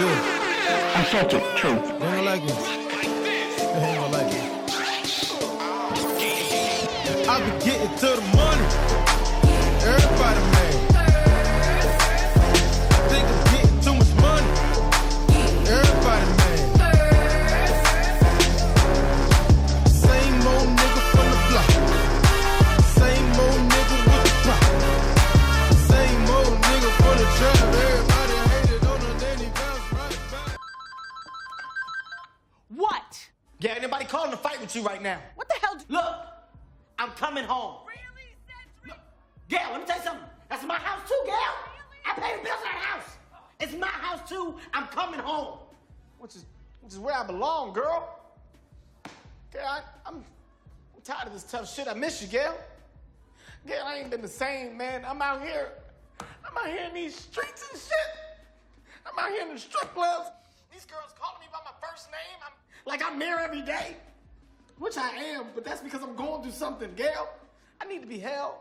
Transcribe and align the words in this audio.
Yeah. 0.00 0.96
I 0.96 1.04
said 1.04 1.32
it 1.32 1.56
true. 1.56 1.74
They 1.74 1.98
don't 1.98 2.24
like 2.24 2.42
it. 2.42 2.48
They 3.58 3.94
gonna 3.94 4.12
like 4.12 4.34
it. 4.34 4.44
I 7.28 7.30
be 7.44 7.50
getting 7.64 7.94
to 7.98 8.06
the 8.06 8.22
money. 8.34 8.66
Everybody 9.84 10.40
mad. 10.52 10.89
With 34.74 34.82
you 34.82 34.88
right 34.88 35.02
now? 35.02 35.18
What 35.34 35.48
the 35.48 35.54
hell? 35.60 35.76
Look, 35.88 36.16
I'm 36.98 37.10
coming 37.10 37.44
home. 37.44 37.76
Look, 38.86 38.98
Gail, 39.48 39.60
let 39.72 39.80
me 39.80 39.86
tell 39.86 39.96
you 39.96 40.04
something. 40.04 40.24
That's 40.48 40.64
my 40.64 40.76
house 40.76 41.08
too, 41.08 41.20
Gail. 41.26 41.34
I 42.06 42.14
pay 42.14 42.36
the 42.36 42.44
bills 42.44 42.58
in 42.58 42.64
that 42.64 42.84
house. 42.84 43.16
It's 43.58 43.74
my 43.74 43.88
house 43.88 44.28
too. 44.28 44.54
I'm 44.72 44.86
coming 44.88 45.20
home. 45.20 45.58
Which 46.18 46.36
is 46.36 46.44
which 46.82 46.92
is 46.92 46.98
where 46.98 47.14
I 47.14 47.26
belong, 47.26 47.72
girl. 47.72 48.16
Gail, 49.52 49.66
I, 49.66 49.80
I'm, 50.06 50.16
I'm 50.16 51.02
tired 51.04 51.26
of 51.26 51.32
this 51.32 51.42
tough 51.42 51.72
shit. 51.72 51.88
I 51.88 51.94
miss 51.94 52.22
you, 52.22 52.28
Gail. 52.28 52.56
Gail, 53.66 53.82
I 53.84 53.96
ain't 53.96 54.10
been 54.10 54.22
the 54.22 54.28
same, 54.28 54.76
man. 54.76 55.04
I'm 55.04 55.20
out 55.20 55.42
here. 55.42 55.72
I'm 56.20 56.56
out 56.56 56.66
here 56.68 56.86
in 56.88 56.94
these 56.94 57.16
streets 57.16 57.66
and 57.70 57.80
shit. 57.80 59.04
I'm 59.04 59.18
out 59.18 59.30
here 59.30 59.42
in 59.42 59.54
the 59.54 59.58
strip 59.58 59.92
clubs. 59.94 60.28
These 60.72 60.84
girls 60.86 61.12
calling 61.18 61.40
me 61.40 61.46
by 61.52 61.58
my 61.64 61.88
first 61.88 62.10
name. 62.10 62.38
I'm 62.44 62.52
like 62.86 63.02
I'm 63.04 63.18
there 63.18 63.40
every 63.40 63.62
day. 63.62 63.96
Which 64.80 64.96
I 64.96 65.10
am, 65.10 65.44
but 65.54 65.62
that's 65.62 65.82
because 65.82 66.02
I'm 66.02 66.16
going 66.16 66.42
through 66.42 66.52
something, 66.52 66.90
Gail. 66.96 67.28
I 67.82 67.84
need 67.84 68.00
to 68.00 68.06
be 68.06 68.18
held. 68.18 68.54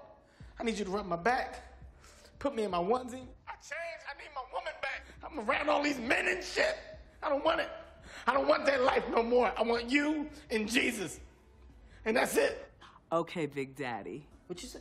I 0.60 0.64
need 0.66 0.78
you 0.78 0.84
to 0.84 0.92
rub 0.92 1.08
my 1.08 1.16
back. 1.16 1.64
Put 2.40 2.54
me 2.54 2.64
in 2.64 2.72
my 2.72 2.78
onesie. 2.78 3.24
I 3.48 3.54
changed. 3.62 4.04
I 4.06 4.18
need 4.18 4.30
my 4.36 4.44
woman 4.52 4.74
back. 4.82 5.06
I'm 5.24 5.40
around 5.40 5.70
all 5.70 5.82
these 5.82 5.98
men 5.98 6.28
and 6.28 6.44
shit. 6.44 6.76
I 7.24 7.30
don't 7.30 7.44
want 7.46 7.62
it. 7.62 7.70
I 8.28 8.34
don't 8.34 8.50
want 8.50 8.66
that 8.66 8.84
life 8.84 9.06
no 9.10 9.24
more. 9.24 9.54
I 9.58 9.64
want 9.64 9.90
you 9.90 10.28
and 10.52 10.70
Jesus. 10.70 11.22
And 12.04 12.18
that's 12.18 12.36
it. 12.36 12.70
Okay, 13.14 13.46
Big 13.46 13.78
Daddy. 13.78 14.26
What 14.48 14.62
you 14.62 14.68
say? 14.68 14.80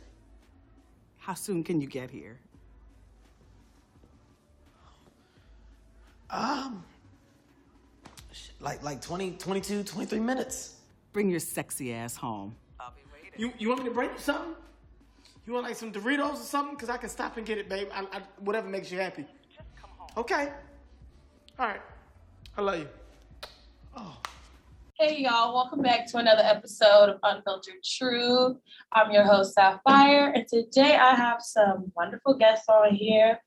How 1.19 1.35
soon 1.35 1.63
can 1.63 1.79
you 1.79 1.87
get 1.87 2.11
here? 2.11 2.37
Um, 6.29 6.83
like 8.59 8.83
like 8.83 9.01
20, 9.01 9.31
22, 9.31 9.83
23 9.83 10.19
minutes. 10.19 10.78
Bring 11.19 11.31
your 11.31 11.41
sexy 11.41 11.93
ass 11.93 12.15
home. 12.15 12.55
You 13.35 13.51
you 13.59 13.67
want 13.67 13.81
me 13.81 13.89
to 13.89 13.93
bring 13.93 14.09
you 14.09 14.19
something? 14.19 14.55
You 15.45 15.51
want 15.51 15.65
like 15.65 15.75
some 15.75 15.91
Doritos 15.91 16.31
or 16.31 16.35
something? 16.37 16.77
Cause 16.77 16.87
I 16.87 16.95
can 16.95 17.09
stop 17.09 17.35
and 17.35 17.45
get 17.45 17.57
it, 17.57 17.67
babe. 17.67 17.89
I, 17.93 18.03
I, 18.03 18.21
whatever 18.37 18.69
makes 18.69 18.89
you 18.89 18.99
happy. 18.99 19.25
Just 19.53 19.67
come 19.75 19.89
home. 19.97 20.07
Okay. 20.15 20.53
All 21.59 21.67
right. 21.67 21.81
I 22.55 22.61
love 22.61 22.79
you. 22.79 22.87
Oh. 23.97 24.15
Hey 24.97 25.17
y'all, 25.17 25.53
welcome 25.53 25.81
back 25.81 26.09
to 26.09 26.19
another 26.19 26.41
episode 26.41 27.09
of 27.09 27.19
Unfiltered 27.21 27.83
Truth. 27.83 28.55
I'm 28.93 29.11
your 29.11 29.25
host 29.25 29.57
Saphire, 29.57 30.31
and 30.33 30.47
today 30.47 30.95
I 30.95 31.15
have 31.15 31.41
some 31.41 31.91
wonderful 31.97 32.35
guests 32.35 32.69
on 32.69 32.95
here. 32.95 33.41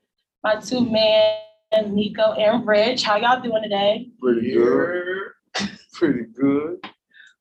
My 0.44 0.56
two 0.56 0.84
men, 0.84 1.38
Nicco 1.72 2.38
and 2.38 2.66
Rich. 2.66 3.02
How 3.02 3.16
y'all 3.16 3.40
doing 3.40 3.62
today? 3.62 4.10
Pretty 4.20 4.52
good. 4.52 5.06
Pretty 5.94 6.24
good. 6.38 6.86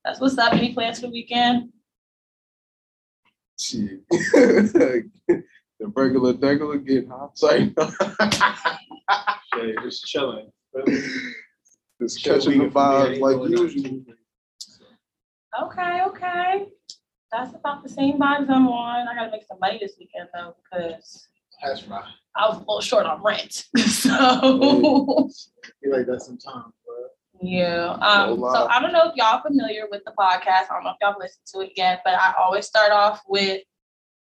That's 0.04 0.20
what's 0.20 0.38
up. 0.38 0.54
Any 0.54 0.74
plans 0.74 1.00
for 1.00 1.08
the 1.08 1.12
weekend? 1.12 1.70
Shit. 3.60 4.02
the 4.10 5.08
regular 5.96 6.34
degular 6.34 6.86
getting 6.86 7.10
hot. 7.10 7.38
Sorry. 7.38 7.74
Yeah, 9.58 9.74
just 9.84 10.06
chilling. 10.06 10.52
Just 12.02 12.20
Chill 12.20 12.36
catching 12.36 12.52
the 12.52 12.66
weekend 12.66 12.74
vibes 12.74 13.20
like 13.20 13.36
going 13.36 13.52
usual. 13.52 14.04
Okay, 15.62 16.02
okay. 16.08 16.66
That's 17.32 17.54
about 17.56 17.84
the 17.84 17.90
same 17.90 18.18
vibes 18.18 18.50
I'm 18.50 18.68
on. 18.68 19.08
I 19.08 19.14
gotta 19.14 19.32
make 19.32 19.46
some 19.46 19.60
money 19.60 19.78
this 19.80 19.96
weekend 20.00 20.30
though, 20.34 20.56
because 20.64 21.28
That's 21.64 21.88
right. 21.88 22.04
I 22.36 22.48
was 22.48 22.58
a 22.58 22.60
little 22.60 22.82
short 22.82 23.06
on 23.06 23.22
rent. 23.22 23.66
so 23.78 25.30
you 25.84 25.92
like 25.92 26.08
that 26.08 26.22
some 26.22 26.38
time, 26.38 26.74
bro. 26.81 26.81
Yeah. 27.42 27.98
Um, 28.02 28.40
so. 28.40 28.68
I 28.68 28.80
don't 28.80 28.94
know 28.94 29.10
if 29.10 29.16
y'all 29.16 29.42
familiar 29.42 29.88
with 29.90 30.04
the 30.06 30.12
podcast. 30.12 30.70
I 30.70 30.74
don't 30.74 30.84
know 30.84 30.92
if 30.92 30.98
y'all 31.02 31.16
listened 31.20 31.46
to 31.54 31.62
it 31.62 31.74
yet, 31.76 32.02
but 32.06 32.14
I 32.14 32.34
always 32.38 32.68
start 32.68 32.92
off 32.92 33.22
with 33.28 33.62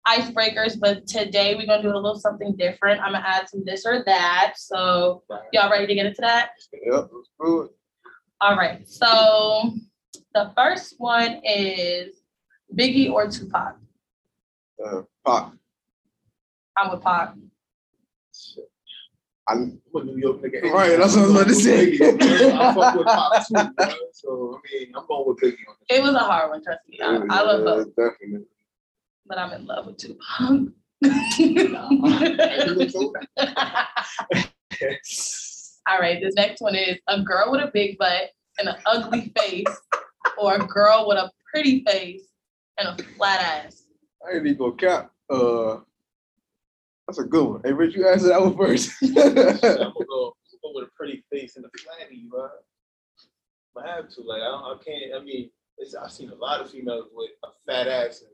icebreakers. 0.08 0.80
But 0.80 1.06
today 1.06 1.56
we're 1.56 1.68
gonna 1.68 1.82
do 1.84 1.92
a 1.92 1.96
little 1.96 2.20
something 2.20 2.56
different. 2.56 3.02
I'm 3.02 3.12
gonna 3.12 3.26
add 3.26 3.50
some 3.50 3.66
this 3.66 3.86
or 3.86 4.04
that. 4.06 4.54
So 4.58 5.24
y'all 5.52 5.70
ready 5.70 5.88
to 5.88 5.96
get 5.96 6.06
into 6.06 6.22
that? 6.22 6.52
Yep, 6.74 7.10
let's 7.12 7.30
do 7.42 7.62
it. 7.64 7.72
All 8.42 8.56
right. 8.56 8.88
So 8.88 9.74
the 10.34 10.52
first 10.56 10.96
one 10.98 11.42
is 11.44 12.22
Biggie 12.74 13.12
or 13.12 13.30
Tupac. 13.30 13.76
Uh, 14.84 15.02
Pop. 15.26 15.54
I'm 16.78 16.92
with 16.92 17.02
Pac. 17.02 17.34
I'm, 19.50 19.82
I'm 19.96 20.02
a 20.02 20.04
New 20.06 20.18
York 20.18 20.42
nigga. 20.42 20.72
Right, 20.72 20.98
that's 20.98 21.16
what 21.16 21.24
I 21.24 21.28
was 21.28 21.36
about 21.36 21.48
to 21.48 21.56
say. 21.56 21.94
I 22.54 22.74
fuck 22.74 22.96
with 22.96 23.08
Pop 23.08 23.48
too, 23.48 23.54
bro. 23.76 23.94
So 24.14 24.56
I 24.56 24.80
mean, 24.80 24.92
I'm 24.96 25.06
going 25.08 25.28
with 25.28 25.38
Biggie 25.40 25.58
on 25.68 25.76
this. 25.90 25.98
It 25.98 26.04
was 26.04 26.14
a 26.14 26.20
hard 26.20 26.52
one, 26.52 26.64
trust 26.64 26.82
me. 26.88 27.00
I, 27.02 27.16
I 27.30 27.42
love 27.42 27.60
Yeah, 27.60 27.66
both, 27.66 27.88
Definitely. 27.96 28.46
but 29.26 29.38
I'm 29.38 29.52
in 29.54 29.66
love 29.66 29.88
with 29.88 29.98
Tupac. 29.98 30.70
All 35.88 36.00
right, 36.00 36.20
this 36.22 36.36
next 36.36 36.62
one 36.62 36.76
is 36.76 36.98
a 37.08 37.22
girl 37.22 37.52
with 37.52 37.62
a 37.62 37.72
big 37.74 37.98
butt 37.98 38.30
and 38.60 38.70
an 38.70 38.76
ugly 38.86 39.32
face, 39.38 39.66
or 40.38 40.56
a 40.56 40.66
girl 40.68 41.06
with 41.08 41.18
a 41.18 41.32
pretty 41.52 41.84
face 41.86 42.28
and 42.78 43.00
a 43.00 43.04
flat 43.16 43.66
ass. 43.66 43.84
I 44.26 44.36
ain't 44.36 44.46
even 44.46 44.58
gonna 44.58 44.76
cap. 44.76 45.12
Uh, 45.30 45.78
that's 47.10 47.20
a 47.20 47.24
good 47.24 47.44
one. 47.44 47.62
Hey, 47.64 47.74
Rich, 47.74 47.96
you 47.96 48.08
answer 48.08 48.28
that 48.28 48.40
one 48.40 48.56
first. 48.56 48.92
I'm 49.04 49.14
gonna 49.14 49.34
go, 49.34 49.42
I'm 49.42 49.94
gonna 49.94 49.94
go 50.62 50.72
with 50.76 50.84
a 50.84 50.92
pretty 50.96 51.24
face 51.32 51.56
and 51.56 51.66
a 51.66 51.70
flatty, 51.70 52.28
bro. 52.30 52.48
I 53.84 53.96
have 53.96 54.10
to. 54.10 54.22
Like 54.22 54.42
I 54.42 54.46
don't. 54.46 54.64
I 54.64 54.76
can't. 54.86 55.16
I 55.20 55.24
mean, 55.24 55.50
it's, 55.80 55.96
I've 55.96 56.12
seen 56.12 56.30
a 56.30 56.36
lot 56.36 56.62
of 56.62 56.70
females 56.70 57.06
with 57.12 57.32
a 57.44 57.48
fat 57.66 57.88
ass 57.88 58.22
and 58.22 58.30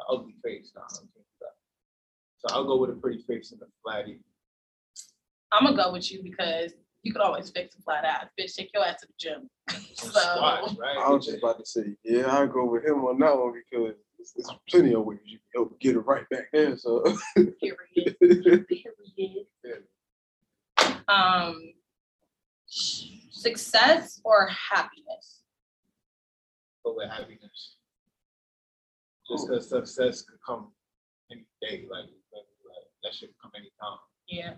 an 0.00 0.06
ugly 0.10 0.34
face. 0.44 0.72
Nah, 0.74 0.82
I 0.82 0.96
can't 0.96 1.12
do 1.14 1.20
that. 1.40 1.54
So 2.36 2.54
I'll 2.54 2.66
go 2.66 2.76
with 2.76 2.90
a 2.90 2.94
pretty 2.94 3.22
face 3.22 3.52
and 3.52 3.62
a 3.62 3.66
flatty. 3.82 4.20
I'm 5.50 5.64
gonna 5.64 5.76
go 5.76 5.92
with 5.92 6.12
you 6.12 6.22
because 6.22 6.72
you 7.04 7.12
could 7.12 7.22
always 7.22 7.48
fix 7.48 7.74
a 7.76 7.82
flat 7.82 8.04
ass. 8.04 8.26
Bitch, 8.38 8.54
take 8.54 8.70
your 8.74 8.84
ass 8.84 9.00
to 9.00 9.06
the 9.06 9.14
gym. 9.18 9.48
So 9.94 10.08
squats, 10.08 10.74
right? 10.76 10.98
I 10.98 11.08
was 11.08 11.24
just 11.24 11.38
about 11.38 11.58
to 11.60 11.64
say, 11.64 11.94
yeah, 12.02 12.26
I'll 12.26 12.48
go 12.48 12.64
with 12.64 12.84
him 12.84 13.04
on 13.04 13.18
that 13.20 13.38
one 13.38 13.54
because 13.70 13.94
there's, 14.34 14.48
there's 14.48 14.58
plenty 14.68 14.94
of 14.94 15.04
ways 15.04 15.18
you 15.24 15.38
can 15.38 15.62
help 15.62 15.80
get 15.80 15.96
it 15.96 16.00
right 16.00 16.28
back 16.30 16.46
there. 16.52 16.76
So 16.76 17.02
period. 17.36 18.16
Period. 18.20 18.66
Um, 21.06 21.60
success 22.66 24.20
or 24.24 24.48
happiness? 24.48 25.42
Go 26.84 26.94
with 26.96 27.10
happiness. 27.10 27.76
Just 29.30 29.48
because 29.48 29.68
success 29.68 30.22
could 30.22 30.38
come 30.46 30.68
any 31.30 31.44
day, 31.60 31.84
like, 31.90 32.04
like, 32.32 32.46
like 32.64 32.86
that 33.02 33.14
should 33.14 33.28
come 33.40 33.50
anytime. 33.54 33.98
Yeah. 34.28 34.54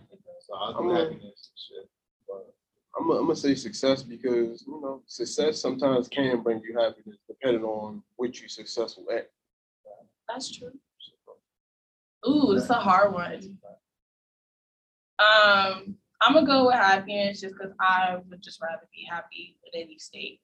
So 0.46 0.54
I'll 0.54 0.76
I'm 0.76 0.88
do 0.88 0.94
happiness 0.94 1.20
and 1.50 1.82
shit. 1.82 1.90
But 2.28 2.54
I'm, 2.98 3.10
I'm 3.10 3.26
gonna 3.26 3.36
say 3.36 3.56
success 3.56 4.02
because 4.04 4.64
you 4.66 4.80
know 4.80 5.02
success 5.06 5.60
sometimes 5.60 6.08
can 6.08 6.42
bring 6.42 6.62
you 6.62 6.78
happiness 6.78 7.18
depending 7.28 7.64
on 7.64 8.02
what 8.16 8.38
you're 8.38 8.48
successful 8.48 9.04
at. 9.12 9.30
That's 10.28 10.50
true. 10.56 10.72
Ooh, 12.28 12.52
it's 12.56 12.70
a 12.70 12.74
hard 12.74 13.12
one. 13.12 13.58
Um, 15.18 15.96
I'm 16.20 16.34
gonna 16.34 16.46
go 16.46 16.66
with 16.66 16.74
happiness 16.74 17.40
just 17.40 17.54
because 17.56 17.72
I 17.80 18.16
would 18.28 18.42
just 18.42 18.60
rather 18.60 18.88
be 18.92 19.06
happy 19.08 19.56
in 19.72 19.82
any 19.82 19.98
state, 19.98 20.40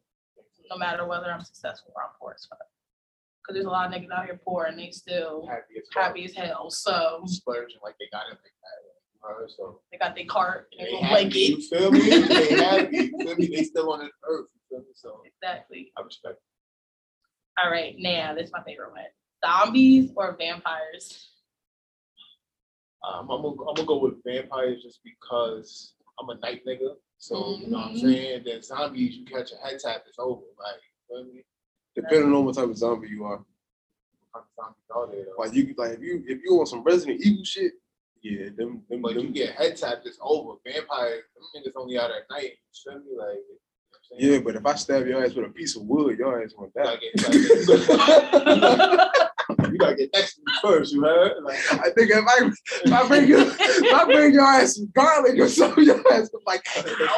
no 0.71 0.77
matter 0.77 1.07
whether 1.07 1.31
I'm 1.31 1.43
successful 1.45 1.93
or 1.97 2.03
I'm 2.05 2.11
poor 2.21 2.35
as 2.37 2.47
fuck. 2.47 2.59
Cause 3.47 3.55
there's 3.55 3.67
a 3.67 3.71
lot 3.71 3.87
of 3.87 3.93
niggas 3.93 4.13
out 4.17 4.25
here 4.27 4.41
poor 4.45 4.67
and 4.67 4.79
they 4.79 4.91
still 4.93 5.47
happy 5.49 5.75
as 5.77 5.89
happy 5.93 6.25
as 6.25 6.35
hell. 6.35 6.71
So 6.71 7.23
Splurging 7.27 7.81
like 7.83 7.97
they 7.99 8.07
got 8.13 8.27
it 8.31 8.39
like 8.39 8.53
that. 9.43 9.51
So 9.51 9.81
they 9.91 9.99
got 9.99 10.15
their 10.15 10.27
cart 10.27 10.69
and 10.79 10.87
they 10.87 10.97
happy, 10.97 11.25
blanket. 11.25 11.39
you 11.39 11.61
feel 11.63 11.91
me? 11.91 12.01
They 12.29 12.55
happy, 12.63 12.97
you 12.97 13.19
feel 13.19 13.37
me? 13.37 13.47
They 13.49 13.63
still 13.65 13.93
on 13.93 14.01
this 14.01 14.11
earth, 14.29 14.47
you 14.55 14.61
feel 14.71 14.79
me? 14.81 14.93
So 14.95 15.23
Exactly. 15.27 15.93
I 15.99 16.03
respect 16.03 16.39
All 17.63 17.71
right, 17.71 17.95
now 17.99 18.35
this 18.35 18.47
is 18.47 18.53
my 18.53 18.63
favorite 18.63 18.93
one. 18.93 19.03
Zombies 19.45 20.11
or 20.17 20.37
vampires? 20.39 21.29
Um, 23.05 23.29
I'm 23.31 23.43
gonna, 23.43 23.63
I'm 23.69 23.75
gonna 23.75 23.85
go 23.87 23.99
with 23.99 24.23
vampires 24.25 24.83
just 24.83 25.01
because 25.03 25.95
I'm 26.21 26.29
a 26.29 26.37
night 26.39 26.63
nigga. 26.67 26.95
So 27.19 27.57
you 27.61 27.69
know 27.69 27.79
what 27.79 27.87
I'm 27.89 27.95
Mhm. 27.95 28.01
saying. 28.01 28.43
Then 28.45 28.63
zombies, 28.63 29.17
you 29.17 29.25
catch 29.25 29.51
a 29.53 29.57
head 29.57 29.81
tap, 29.81 30.05
it's 30.07 30.19
over. 30.19 30.43
Like, 30.59 30.81
you 31.11 31.17
know 31.17 31.23
what 31.23 31.31
I 31.31 31.35
mean? 31.35 31.45
Depending 31.97 32.33
on 32.33 32.45
what 32.45 32.55
type 32.55 32.69
of 32.69 32.77
zombie 32.77 33.09
you 33.09 33.25
are. 33.25 33.45
What 34.33 34.45
kind 34.61 34.71
of 34.71 34.77
zombies 34.87 34.91
are 34.91 35.07
there. 35.25 35.35
Like 35.37 35.53
you 35.55 35.75
like 35.77 35.93
if 35.95 36.01
you 36.01 36.23
if 36.27 36.43
you 36.45 36.55
want 36.55 36.69
some 36.69 36.83
Resident 36.85 37.21
Evil 37.25 37.45
shit, 37.45 37.73
yeah, 38.23 38.51
them 38.57 38.85
them, 38.89 39.03
But 39.03 39.15
them 39.15 39.27
you 39.27 39.33
get 39.33 39.57
head 39.57 39.77
tapped, 39.77 40.07
it's 40.07 40.19
over. 40.21 40.59
Vampires, 40.65 41.25
them 41.35 41.45
niggas 41.57 41.73
only 41.77 41.99
out 41.99 42.11
at 42.13 42.31
night. 42.31 42.53
You 42.53 42.93
feel 42.93 43.01
me? 43.01 43.05
Like, 43.05 43.09
you 43.09 43.19
know 43.19 43.31
what 43.91 43.99
I'm 43.99 44.21
saying? 44.21 44.33
yeah, 44.33 44.39
but 44.41 44.55
if 44.57 44.65
I 44.65 44.75
stab 44.77 45.07
your 45.09 45.25
ass 45.25 45.35
with 45.35 45.47
a 45.47 45.51
piece 45.51 45.75
of 45.77 45.83
wood, 45.83 46.17
your 46.19 46.41
ass 46.43 46.53
gonna 46.53 46.71
You 46.77 46.83
die. 46.85 46.99
gotta 49.83 49.97
get, 49.97 50.03
you 50.03 50.11
gotta 50.11 50.11
get, 50.11 50.11
you 50.11 50.11
gotta 50.11 50.11
get 50.11 50.11
next 50.15 50.35
to 50.35 50.41
me 50.41 50.53
first, 50.63 50.93
you 50.93 51.03
heard? 51.03 51.33
Like, 51.43 51.73
I 51.73 51.91
think 51.91 52.11
if 52.11 52.25
I 52.27 52.51
if 52.85 52.93
I 52.93 53.09
bring 53.09 53.29
you 53.29 53.39
if 53.41 53.95
I 53.95 54.05
bring 54.05 54.35
your 54.35 54.45
ass 54.45 54.77
some 54.77 54.91
garlic 54.95 55.39
or 55.39 55.49
something, 55.49 55.85
your 55.85 55.99
ass 56.13 56.31
gonna 56.31 56.45
like 56.47 56.63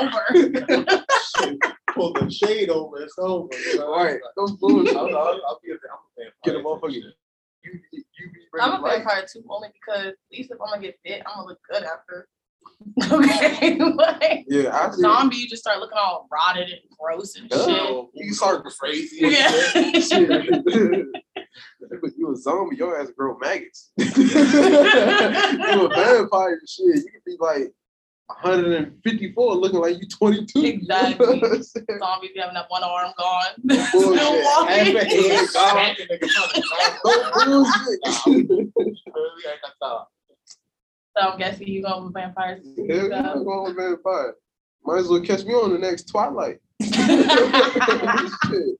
Over. 0.01 0.25
shit, 1.39 1.59
pull 1.95 2.13
the 2.13 2.31
shade 2.31 2.71
over, 2.71 3.03
it's 3.03 3.19
over. 3.19 3.49
You 3.73 3.79
know? 3.79 3.97
Right, 3.97 4.21
those 4.37 4.53
bullshit. 4.53 4.97
I'll, 4.97 5.07
I'll, 5.07 5.41
I'll 5.47 5.61
be 5.63 5.71
a, 5.71 5.75
I'm 5.75 5.99
a 5.99 6.11
vampire. 6.17 6.33
Get 6.45 6.57
a 6.57 6.59
motherfucker. 6.59 6.93
You 6.93 7.13
you 7.65 7.81
you 7.93 8.31
be 8.33 8.61
I'm 8.61 8.81
a 8.81 8.81
light. 8.81 8.99
vampire 8.99 9.27
too, 9.33 9.45
only 9.49 9.69
because 9.73 10.09
at 10.09 10.15
least 10.33 10.51
if 10.51 10.59
I'm 10.61 10.69
gonna 10.69 10.83
get 10.83 10.99
bit, 11.05 11.23
I'm 11.27 11.37
gonna 11.37 11.49
look 11.49 11.59
good 11.71 11.85
after. 11.85 12.29
Okay, 13.11 13.79
like 13.97 14.47
Yeah, 14.49 14.75
I 14.75 14.91
zombie, 14.91 15.37
you 15.37 15.49
just 15.49 15.63
start 15.63 15.81
looking 15.81 15.99
all 15.99 16.27
rotted 16.33 16.69
and 16.71 16.81
gross 16.99 17.37
and 17.37 17.51
shit. 17.51 17.61
Oh, 17.61 18.11
you 18.15 18.33
start 18.33 18.65
crazy. 18.65 19.19
Yeah. 19.21 19.51
Shit. 21.55 22.01
But 22.01 22.11
you 22.17 22.33
a 22.33 22.37
zombie, 22.37 22.77
your 22.77 23.01
ass 23.01 23.11
grow 23.17 23.37
maggots. 23.39 23.93
you 23.99 24.07
a 24.15 25.89
vampire 25.89 26.53
and 26.53 26.69
shit. 26.69 27.05
You 27.05 27.11
could 27.13 27.25
be 27.27 27.37
like 27.41 27.73
154 28.27 29.55
looking 29.57 29.81
like 29.81 29.97
you 30.01 30.09
22. 30.09 30.65
Exactly. 30.65 31.27
You 31.41 31.47
I'm 31.47 31.63
saying? 31.63 31.87
Zombies 31.99 32.31
be 32.35 32.41
having 32.41 32.55
that 32.55 32.67
one 32.69 32.83
arm 32.83 33.13
gone. 33.19 33.45
Bullshit. 33.65 33.89
Still 33.89 34.43
walking. 34.43 34.97
a 34.97 35.05
head 35.05 35.49
gone. 35.53 35.73
Smacking 35.73 36.07
niggas 36.07 36.37
on 36.41 36.49
the 36.55 36.61
No 37.05 37.31
ground. 37.33 37.47
bullshit. 37.47 38.01
Really, 39.15 39.45
I 39.47 39.57
got 39.63 39.75
that. 39.81 40.07
So 41.17 41.21
I'm 41.31 41.39
guessing 41.39 41.69
you 41.69 41.83
going 41.83 42.05
with 42.07 42.15
vampires. 42.15 42.63
too, 42.65 42.87
yeah, 42.89 43.03
so. 43.09 43.15
I'm 43.15 43.45
going 43.45 43.65
with 43.65 43.77
vampire. 43.77 44.35
Might 44.85 44.99
as 44.99 45.09
well 45.09 45.21
catch 45.21 45.45
me 45.45 45.53
on 45.55 45.73
the 45.73 45.79
next 45.79 46.05
Twilight. 46.09 46.59
Shit. 46.83 48.77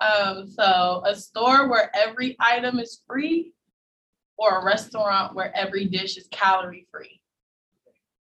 Um, 0.00 0.46
so 0.48 1.02
a 1.04 1.14
store 1.14 1.68
where 1.68 1.90
every 1.94 2.36
item 2.40 2.78
is 2.78 3.02
free 3.06 3.52
or 4.38 4.60
a 4.60 4.64
restaurant 4.64 5.34
where 5.34 5.54
every 5.56 5.84
dish 5.84 6.16
is 6.16 6.26
calorie 6.30 6.86
free. 6.90 7.20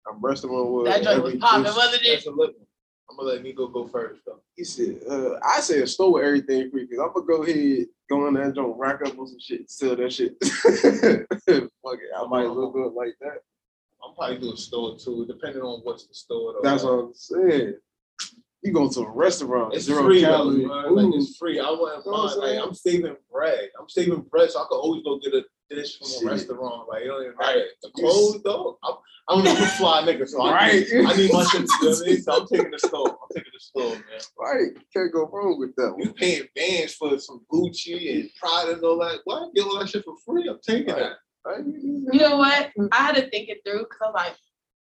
I'm 0.10 0.20
restaurant 0.22 0.72
with 0.72 0.86
That 0.86 1.04
joint 1.04 1.24
was 1.24 1.36
popping, 1.36 1.64
dish. 1.64 1.76
wasn't 1.76 2.04
it? 2.06 2.12
That's 2.14 2.28
a 2.28 2.32
lit 2.32 2.56
one. 2.58 2.68
I'm 3.10 3.16
gonna 3.16 3.30
let 3.30 3.44
Nicco 3.44 3.72
go 3.72 3.88
first 3.88 4.22
though. 4.26 4.42
He 4.56 4.64
said, 4.64 5.00
uh, 5.10 5.36
I 5.44 5.62
say 5.62 5.82
a 5.82 5.88
store 5.88 6.14
with 6.14 6.26
everything 6.26 6.70
free 6.72 6.86
because 6.86 7.00
I'm 7.00 7.14
gonna 7.14 7.26
go 7.26 7.44
ahead, 7.44 7.86
go 8.10 8.28
in 8.28 8.34
that 8.34 8.56
joint, 8.56 8.76
rack 8.78 9.02
up 9.06 9.18
on 9.18 9.28
some 9.28 9.40
shit, 9.40 9.70
sell 9.70 9.96
that 9.96 10.12
shit. 10.12 10.36
Fuck 10.44 11.44
it, 11.48 12.12
I 12.18 12.28
might 12.28 12.48
look 12.48 12.74
well 12.76 12.84
do 12.84 12.90
it 12.90 12.94
like 12.94 13.16
that. 13.22 13.40
I'm 14.04 14.14
probably 14.16 14.40
do 14.40 14.54
a 14.54 14.58
store 14.58 14.98
too, 14.98 15.26
depending 15.26 15.62
on 15.62 15.80
what's 15.84 16.06
the 16.08 16.14
store 16.14 16.54
though. 16.54 16.70
That's 16.70 16.84
what 16.84 16.92
I'm 16.92 17.14
saying. 17.14 17.76
You 18.68 18.74
go 18.74 18.90
to 18.90 19.00
a 19.00 19.10
restaurant, 19.10 19.74
It's 19.76 19.86
zero 19.86 20.04
free 20.04 20.20
calorie. 20.20 20.66
man. 20.66 20.94
Like 20.94 21.16
it's 21.16 21.38
free. 21.38 21.58
I 21.58 21.70
wouldn't 21.72 22.06
You 22.06 22.12
know 22.12 22.18
what 22.18 22.36
mind. 22.38 22.44
I'm 22.52 22.56
Like? 22.58 22.68
I'm 22.68 22.74
saving 22.74 23.16
bread. 23.32 23.70
I'm 23.80 23.88
saving 23.88 24.20
bread, 24.30 24.52
so 24.52 24.60
I 24.60 24.66
could 24.70 24.76
always 24.76 25.04
go 25.04 25.20
get 25.20 25.34
a 25.36 25.46
dish 25.74 25.98
from 25.98 26.10
Shit. 26.10 26.24
a 26.24 26.26
restaurant. 26.26 26.90
Like 26.90 27.04
it 27.04 27.08
don't 27.08 27.22
even 27.24 27.38
Right. 27.38 27.64
The 27.82 27.90
clothes 27.92 28.44
though, 28.44 28.78
I'm, 28.84 28.96
I'm 29.30 29.48
a 29.48 29.56
fly 29.78 30.02
nigga, 30.04 30.28
so 30.28 30.42
I 30.42 30.70
need, 30.74 30.86
I 31.06 31.16
need 31.16 31.32
my 31.32 31.46
shit. 31.46 31.62
You 31.62 31.68
know 31.82 31.90
what 31.92 32.02
I 32.02 32.06
mean? 32.10 32.22
So 32.22 32.32
I'm 32.42 32.48
taking 32.48 32.72
the 32.72 32.80
store. 32.80 33.08
I'm 33.08 33.30
taking 33.34 33.52
the 33.54 33.60
store, 33.62 33.90
man. 33.92 34.22
Right, 34.38 34.72
can't 34.94 35.14
go 35.14 35.30
wrong 35.32 35.58
with 35.60 35.74
that 35.78 35.92
One. 35.94 36.02
You 36.02 36.12
paying 36.12 36.44
bands 36.54 36.94
for 36.96 37.18
some 37.20 37.46
Gucci 37.50 38.20
and 38.20 38.30
Prada 38.38 38.74
and 38.74 38.84
all 38.84 39.00
that. 39.00 39.20
What? 39.24 39.56
Get 39.56 39.64
all 39.64 39.80
that 39.80 39.88
shit 39.88 40.04
for 40.04 40.16
free? 40.26 40.50
I'm 40.50 40.60
taking 40.62 40.94
Right. 40.94 41.04
that. 41.04 41.14
Right? 41.46 41.64
You 41.66 42.20
know 42.20 42.36
what? 42.36 42.72
I 42.92 42.98
had 42.98 43.16
to 43.16 43.30
think 43.30 43.48
it 43.48 43.62
through 43.66 43.80
because 43.88 44.02
I'm 44.08 44.12
like, 44.14 44.36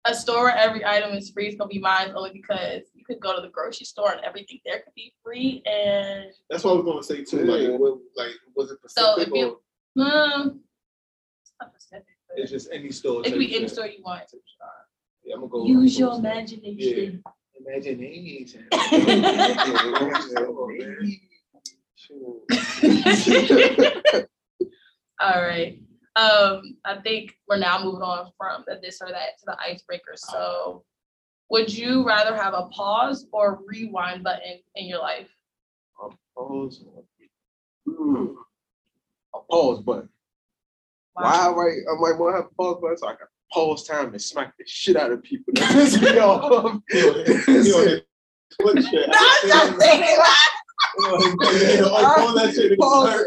a 0.06 0.16
store 0.16 0.46
where 0.46 0.58
every 0.58 0.84
item 0.84 1.14
is 1.14 1.30
free 1.30 1.48
is 1.48 1.54
gonna 1.56 1.68
be 1.70 1.78
mine 1.78 2.12
only 2.16 2.32
because 2.34 2.82
you 2.91 2.91
could 3.12 3.22
go 3.22 3.36
to 3.36 3.42
the 3.42 3.50
grocery 3.50 3.86
store 3.86 4.12
and 4.12 4.22
everything 4.24 4.60
there 4.66 4.80
could 4.82 4.94
be 4.96 5.14
free 5.24 5.62
and 5.66 6.32
That's 6.50 6.64
what 6.64 6.72
I 6.72 6.76
was 6.76 6.86
gonna 6.86 7.04
say 7.04 7.24
too. 7.24 7.46
Yeah. 7.46 7.70
Like, 7.70 7.80
what, 7.80 7.98
like 8.16 8.32
was 8.56 8.72
it 8.72 8.80
So 8.88 9.16
Pacific 9.16 9.34
if 9.34 9.40
you- 9.40 9.62
or 9.98 10.06
um, 10.06 10.62
it's 11.42 11.54
not 11.60 11.72
specific, 11.74 12.06
it's 12.36 12.52
just 12.52 12.70
any 12.72 12.92
store? 12.92 13.22
it 13.26 13.30
could 13.32 13.40
be 13.40 13.56
any 13.56 13.68
store 13.68 13.88
you 13.88 14.02
want. 14.04 14.24
Yeah, 15.24 15.36
I'm 15.36 15.42
gonna 15.42 15.52
go. 15.52 15.66
Use 15.66 16.00
your 16.00 16.10
gonna 16.12 16.24
go- 16.24 16.30
imagination. 16.30 17.24
Imagination. 17.60 18.68
All 25.20 25.42
right. 25.42 25.78
Um, 26.16 26.78
I 26.84 26.98
think 27.04 27.36
we're 27.48 27.58
now 27.58 27.84
moving 27.84 28.02
on 28.02 28.32
from 28.38 28.64
the 28.68 28.80
this 28.82 29.00
or 29.02 29.08
that 29.10 29.38
to 29.40 29.46
the 29.46 29.58
icebreaker. 29.62 30.14
So 30.16 30.84
would 31.52 31.72
you 31.72 32.08
rather 32.08 32.34
have 32.36 32.54
a 32.54 32.68
pause 32.68 33.28
or 33.34 33.60
rewind 33.68 34.24
button 34.24 34.60
in 34.76 34.86
your 34.86 35.00
life? 35.00 35.28
Pause. 36.36 36.86
Hmm. 37.86 38.26
A 39.36 39.40
pause 39.50 39.82
button. 39.82 40.08
Why 41.12 41.50
right? 41.50 41.80
I 41.92 42.00
might 42.00 42.18
want 42.18 42.34
to 42.34 42.42
have 42.42 42.52
a 42.52 42.56
pause 42.56 42.80
button 42.82 42.98
so 42.98 43.08
I 43.08 43.16
can 43.16 43.28
pause 43.52 43.84
time 43.84 44.14
and 44.14 44.22
smack 44.22 44.54
the 44.58 44.64
shit 44.66 44.96
out 44.96 45.12
of 45.12 45.22
people. 45.24 45.54
that 45.56 45.74
piss 45.74 46.02
me 46.02 46.18
off. 46.20 46.82
What 48.62 48.84
shit? 48.84 49.10
No, 49.10 49.18
I'm 49.18 49.78
just 49.78 50.50
thinking 50.98 51.38
that. 51.38 51.82
Oh, 51.86 52.28
all 52.28 52.36
that 52.36 52.54
shit. 52.54 52.80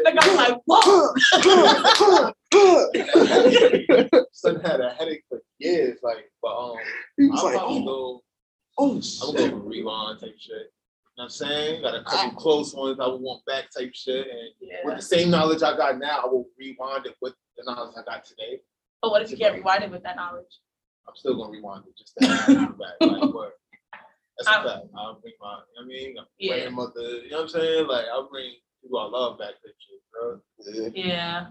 Like 0.05 0.17
I'm 0.21 0.37
like, 0.37 0.56
whoa. 0.67 1.15
Son 4.33 4.61
had 4.61 4.81
a 4.81 4.91
headache 4.91 5.25
for 5.29 5.43
years, 5.59 5.99
like, 6.03 6.31
but 6.43 6.56
um, 6.56 6.77
he 7.17 7.27
was 7.27 7.41
I'll 7.41 7.47
like, 7.47 7.56
probably 7.56 7.79
oh, 7.79 7.85
go. 7.85 8.23
oh 8.79 9.03
I'm 9.23 9.37
gonna 9.37 9.51
go 9.51 9.56
rewind 9.56 10.21
type 10.21 10.35
shit. 10.39 10.53
You 11.17 11.23
know 11.23 11.25
what 11.25 11.25
I'm 11.25 11.31
saying? 11.31 11.83
Got 11.83 11.95
a 11.95 12.03
couple 12.05 12.39
close 12.39 12.75
ones 12.75 12.99
I 13.01 13.06
would 13.06 13.21
want 13.21 13.45
back 13.47 13.65
type 13.77 13.93
shit, 13.95 14.27
and 14.27 14.50
with 14.85 14.97
the 14.97 15.03
same 15.03 15.31
knowledge 15.31 15.62
I 15.62 15.77
got 15.77 15.99
now, 15.99 16.23
I 16.25 16.27
will 16.27 16.47
rewind 16.59 17.07
it 17.07 17.15
with 17.23 17.35
the 17.57 17.65
knowledge 17.65 17.95
I 17.97 18.03
got 18.05 18.25
today. 18.25 18.61
But 19.00 19.11
what 19.11 19.23
if 19.23 19.31
you 19.31 19.37
can't 19.37 19.55
rewind 19.55 19.85
it 19.85 19.91
with 19.91 20.03
that 20.03 20.17
knowledge? 20.17 20.61
I'm 21.07 21.15
still 21.15 21.37
gonna 21.37 21.53
rewind 21.53 21.85
it 21.87 21.97
just 21.97 22.14
to 22.19 22.26
have 22.26 22.71
it 22.71 22.78
back. 22.78 22.95
Like, 23.00 23.35
what? 23.35 23.52
That's 24.38 24.49
a 24.49 24.53
I'm- 24.53 24.67
fact. 24.67 24.87
I'll 24.97 25.21
bring 25.21 25.35
my, 25.41 25.47
you 25.49 25.57
know 25.57 25.62
what 25.76 25.83
I 25.85 25.87
mean, 25.87 26.14
my 26.14 26.23
Yeah. 26.38 26.61
grandmother. 26.61 27.00
You 27.03 27.31
know 27.31 27.37
what 27.38 27.43
I'm 27.45 27.49
saying? 27.49 27.87
Like, 27.87 28.05
I'll 28.12 28.29
bring 28.29 28.53
people 28.83 28.99
I 28.99 29.05
love 29.07 29.38
back 29.38 29.50
type 29.62 29.75
shit, 29.79 30.00
bro. 30.12 30.41
Yeah. 30.95 31.05
Yeah. 31.05 31.47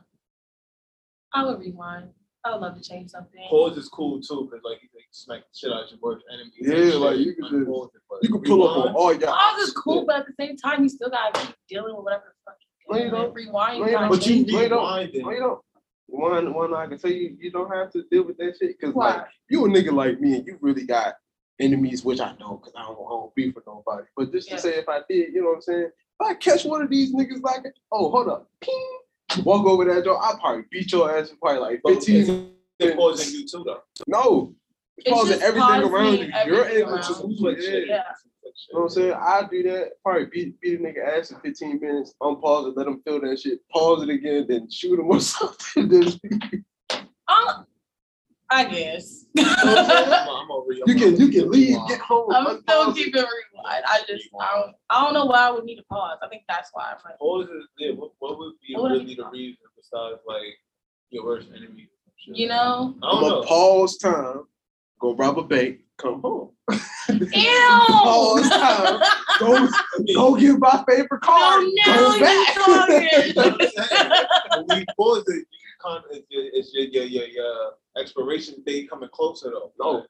I 1.34 1.46
would 1.46 1.60
rewind. 1.60 2.10
I 2.46 2.52
would 2.52 2.62
love 2.62 2.76
to 2.76 2.84
change 2.84 3.10
something. 3.12 3.42
Pause 3.50 3.78
is 3.78 3.88
cool 3.90 4.20
too, 4.22 4.50
cause 4.52 4.60
like 4.66 4.84
you 4.84 4.90
can 4.90 5.00
smack 5.12 5.42
the 5.42 5.58
shit 5.58 5.72
out 5.72 5.86
of 5.86 5.90
your 5.92 6.00
worst 6.02 6.26
enemy. 6.32 6.52
Yeah, 6.60 6.96
like, 6.98 7.18
you 7.20 7.34
can 7.36 7.44
just- 7.46 7.54
it, 7.56 8.24
You 8.24 8.30
can 8.30 8.42
pull 8.44 8.64
up 8.68 8.72
on 8.78 8.78
rewind, 8.90 8.96
all 8.98 9.14
y'all. 9.14 9.34
Pause 9.38 9.62
is 9.62 9.72
cool, 9.74 10.06
but 10.06 10.18
at 10.18 10.26
the 10.28 10.34
same 10.38 10.58
time, 10.58 10.84
you 10.84 10.90
still 10.90 11.10
gotta 11.10 11.40
keep 11.48 11.56
dealing 11.70 11.96
with 11.96 12.04
whatever 12.04 12.36
the 12.36 12.52
fuck 12.52 12.58
No, 12.90 12.98
you're 12.98 13.06
you 13.06 13.12
dealing 13.12 13.26
don't. 13.28 13.34
Rewind, 13.34 13.80
No, 13.80 13.86
you 13.86 13.92
you 13.92 13.98
gotta 13.98 14.10
don't. 14.10 14.18
But 14.20 14.28
you 14.28 14.34
change. 14.36 14.52
No, 14.52 14.62
you 14.62 14.70
don't. 14.70 14.84
rewinding. 14.86 15.22
No, 15.24 15.32
you 15.32 15.40
don't. 15.40 15.62
One, 16.08 16.54
one, 16.54 16.74
I 16.76 16.86
can 16.88 16.98
tell 17.00 17.10
you, 17.12 17.38
you 17.40 17.50
don't 17.50 17.72
have 17.74 17.92
to 17.94 18.04
deal 18.12 18.24
with 18.24 18.38
that 18.38 18.58
shit. 18.60 18.78
Cause 18.80 18.94
like 18.94 19.26
you 19.50 19.66
a 19.66 19.70
nigga 19.70 19.94
like 19.94 20.20
me, 20.20 20.36
and 20.36 20.46
you 20.46 20.58
really 20.62 20.86
got 20.86 21.16
enemies, 21.60 22.04
which 22.04 22.20
I 22.20 22.34
don't, 22.40 22.62
cause 22.62 22.74
I 22.76 22.82
don't, 22.84 22.94
I 22.98 23.10
don't 23.10 23.36
beef 23.36 23.56
with 23.56 23.66
nobody. 23.68 24.04
But 24.16 24.32
just 24.32 24.50
Yeah. 24.50 24.56
to 24.58 24.62
say, 24.62 24.70
if 24.76 24.90
I 24.90 25.00
did, 25.10 25.34
you 25.34 25.42
know 25.42 25.48
what 25.50 25.56
I'm 25.56 25.62
saying? 25.62 25.90
If 26.20 26.28
I 26.28 26.34
catch 26.36 26.66
one 26.66 26.82
of 26.82 26.90
these 26.90 27.14
niggas 27.14 27.42
like, 27.42 27.64
oh, 27.92 28.10
hold 28.12 28.28
up, 28.30 28.50
ping, 28.62 28.98
walk 29.44 29.66
over 29.66 29.86
that 29.86 30.04
door, 30.04 30.20
I'll 30.22 30.38
probably 30.38 30.64
beat 30.72 30.92
your 30.92 31.16
ass 31.18 31.30
for 31.30 31.36
probably 31.38 31.62
like 31.62 31.82
15 31.88 32.16
it's- 32.16 32.28
minutes. 32.28 32.50
It's 32.80 32.96
pausing 32.96 33.40
you 33.40 33.48
too, 33.48 33.64
though. 33.66 33.80
No, 34.08 34.56
it's 34.98 35.08
It's 35.08 35.14
pausing 35.16 35.34
just 35.40 35.44
everything 35.44 35.84
around 35.84 36.14
you. 36.18 36.26
You're 36.46 36.66
everything 36.66 36.78
able 36.80 36.90
to 36.90 37.14
around 37.14 37.30
you. 37.32 37.38
switch. 37.38 37.58
Yeah. 37.62 37.70
Yeah. 37.70 37.78
Yeah. 37.86 38.04
You 38.44 38.74
know 38.74 38.80
what 38.80 38.84
I'm 38.84 38.90
saying? 38.90 39.14
I 39.14 39.48
do 39.50 39.64
that. 39.64 39.92
Probably 40.04 40.26
beat 40.26 40.60
beat 40.60 40.80
a 40.80 40.84
nigga 40.84 41.18
ass 41.20 41.32
in 41.32 41.40
15 41.40 41.80
minutes, 41.80 42.14
unpause 42.22 42.68
it, 42.72 42.78
let 42.78 42.88
him 42.88 43.02
feel 43.06 43.22
that 43.22 43.40
shit, 43.40 43.60
pause 43.70 44.04
it 44.04 44.10
again, 44.10 44.46
then 44.50 44.70
shoot 44.70 45.00
him 45.00 45.06
or 45.08 45.20
something. 45.22 45.88
Then 45.88 46.66
Uh, 47.28 47.64
I 48.54 48.66
guess. 48.66 49.26
I'm 49.38 49.46
I'm 49.48 50.50
a- 50.52 50.54
I'm 50.54 50.88
you 50.88 50.96
can 50.96 51.18
you 51.18 51.28
can 51.30 51.50
leave, 51.50 51.78
get 51.88 52.00
home. 52.00 52.32
I'm 52.32 52.46
still 52.62 52.86
unpause 52.86 52.92
it. 52.92 52.96
keeping 53.06 53.22
rewind. 53.24 53.84
I 53.88 54.02
just 54.08 54.30
I 54.40 54.56
don't 54.62 54.76
I 54.92 55.04
don't 55.04 55.14
know 55.16 55.26
why 55.26 55.48
I 55.48 55.52
would 55.52 55.64
need 55.66 55.80
a 55.80 55.84
pause. 55.92 56.20
I 56.22 56.28
think 56.28 56.44
that's 56.48 56.70
why 56.74 56.92
I'm 56.92 56.98
like 57.04 57.18
Pause 57.18 57.48
is 57.50 57.68
yeah. 57.80 57.92
What, 57.94 58.12
what 58.20 58.38
would 58.38 58.54
be 58.66 58.76
What 58.76 58.92
really 58.92 59.16
the 59.16 59.26
reason 59.32 59.58
besides 59.76 60.20
like 60.28 60.54
your 61.10 61.26
worst 61.26 61.48
enemy? 61.50 61.84
or 61.90 61.98
some 62.06 62.14
shit? 62.18 62.36
you 62.36 62.48
know. 62.48 62.96
I 63.02 63.12
don't 63.12 63.24
I'm 63.24 63.30
gonna 63.32 63.48
pause 63.48 63.98
time, 63.98 64.44
go 65.00 65.16
rob 65.16 65.40
a 65.40 65.44
bank, 65.44 65.80
come 65.98 66.22
home. 66.22 66.52
Ew. 67.10 67.60
Pause 67.90 68.50
time, 68.50 69.02
go 69.40 69.68
go 70.16 70.36
get 70.36 70.60
my 70.60 70.84
favorite 70.88 71.22
car, 71.22 71.60
No, 71.62 71.70
go 71.86 72.18
no, 72.18 72.20
back. 72.20 72.56
you 73.26 73.34
talking. 73.34 74.68
when 74.68 74.78
we 74.80 74.86
pause 74.96 75.24
it, 75.28 75.48
you 75.52 75.74
con, 75.82 76.02
is 76.12 76.22
your, 76.30 76.44
is 76.54 76.72
your, 76.74 76.84
your, 76.86 77.04
your, 77.06 77.28
your 77.28 77.72
expiration 77.98 78.64
date 78.66 78.90
coming 78.90 79.10
closer 79.12 79.50
though? 79.52 79.72
No. 79.80 80.06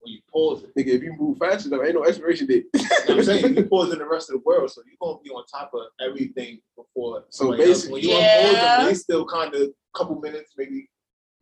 When 0.00 0.12
you 0.14 0.20
pause 0.32 0.62
it. 0.62 0.74
Nigga, 0.76 0.94
if 0.94 1.02
you 1.02 1.12
move 1.18 1.38
fast 1.38 1.66
enough, 1.66 1.80
ain't 1.84 1.94
no 1.94 2.04
expiration 2.04 2.46
date. 2.46 2.66
You 2.74 2.80
know 2.82 2.86
what 3.06 3.10
I'm 3.18 3.24
saying 3.24 3.56
you 3.56 3.64
pause 3.70 3.92
in 3.92 3.98
the 3.98 4.06
rest 4.06 4.30
of 4.30 4.34
the 4.34 4.42
world, 4.46 4.70
so 4.70 4.80
you're 4.86 4.94
gonna 5.00 5.18
be 5.24 5.30
on 5.30 5.44
top 5.46 5.72
of 5.74 5.80
everything 6.00 6.60
before. 6.76 7.24
So 7.30 7.50
basically 7.56 7.68
else. 7.72 7.88
when 7.88 8.02
you 8.02 8.08
unpause 8.10 8.52
Yeah. 8.52 8.76
them, 8.78 8.86
they 8.86 8.94
still 8.94 9.26
kind 9.26 9.54
of 9.54 9.62
a 9.62 9.98
couple 9.98 10.20
minutes, 10.20 10.52
maybe 10.56 10.88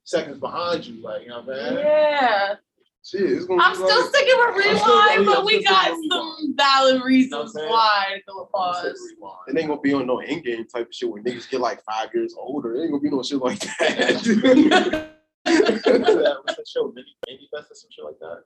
seconds 0.05 0.39
behind 0.39 0.87
you, 0.87 1.03
like 1.03 1.23
you 1.23 1.29
know 1.29 1.43
what 1.43 1.55
I'm 1.59 1.65
saying. 1.75 1.79
Yeah, 1.79 2.55
Shit, 3.05 3.21
it's 3.31 3.45
gonna 3.45 3.63
I'm 3.63 3.75
still 3.75 3.87
like, 3.89 4.09
sticking 4.15 4.35
with 4.37 4.67
I'm 4.67 4.77
still- 4.79 4.97
rewind, 4.97 5.27
but 5.27 5.39
I'm 5.41 5.45
we 5.45 5.63
got 5.63 5.97
some 6.11 6.55
valid 6.57 7.03
reasons 7.05 7.53
saying? 7.53 7.69
why 7.71 8.05
to 8.27 8.33
go 8.33 8.41
I'm 8.41 8.49
pause. 8.53 8.85
It 9.49 9.59
ain't 9.59 9.69
gonna 9.69 9.81
be 9.81 9.93
on 9.93 10.07
no 10.07 10.19
end 10.21 10.45
game 10.45 10.67
type 10.67 10.87
of 10.89 10.95
shit 10.95 11.11
where 11.11 11.23
niggas 11.23 11.49
get 11.51 11.61
like 11.61 11.85
five 11.85 12.09
years 12.15 12.35
older. 12.39 12.75
It 12.75 12.83
ain't 12.85 12.91
gonna 12.93 13.03
be 13.03 13.11
no 13.11 13.23
shit 13.23 13.39
like 13.39 13.61
that. 13.61 15.11
What's 15.47 15.85
that, 15.85 16.37
what's 16.43 16.57
that 16.57 16.69
show? 16.69 16.93
Mini, 16.95 17.17
Manifest 17.29 17.71
or 17.71 17.75
some 17.75 17.91
shit 17.91 18.05
like 18.05 18.19
that? 18.21 18.43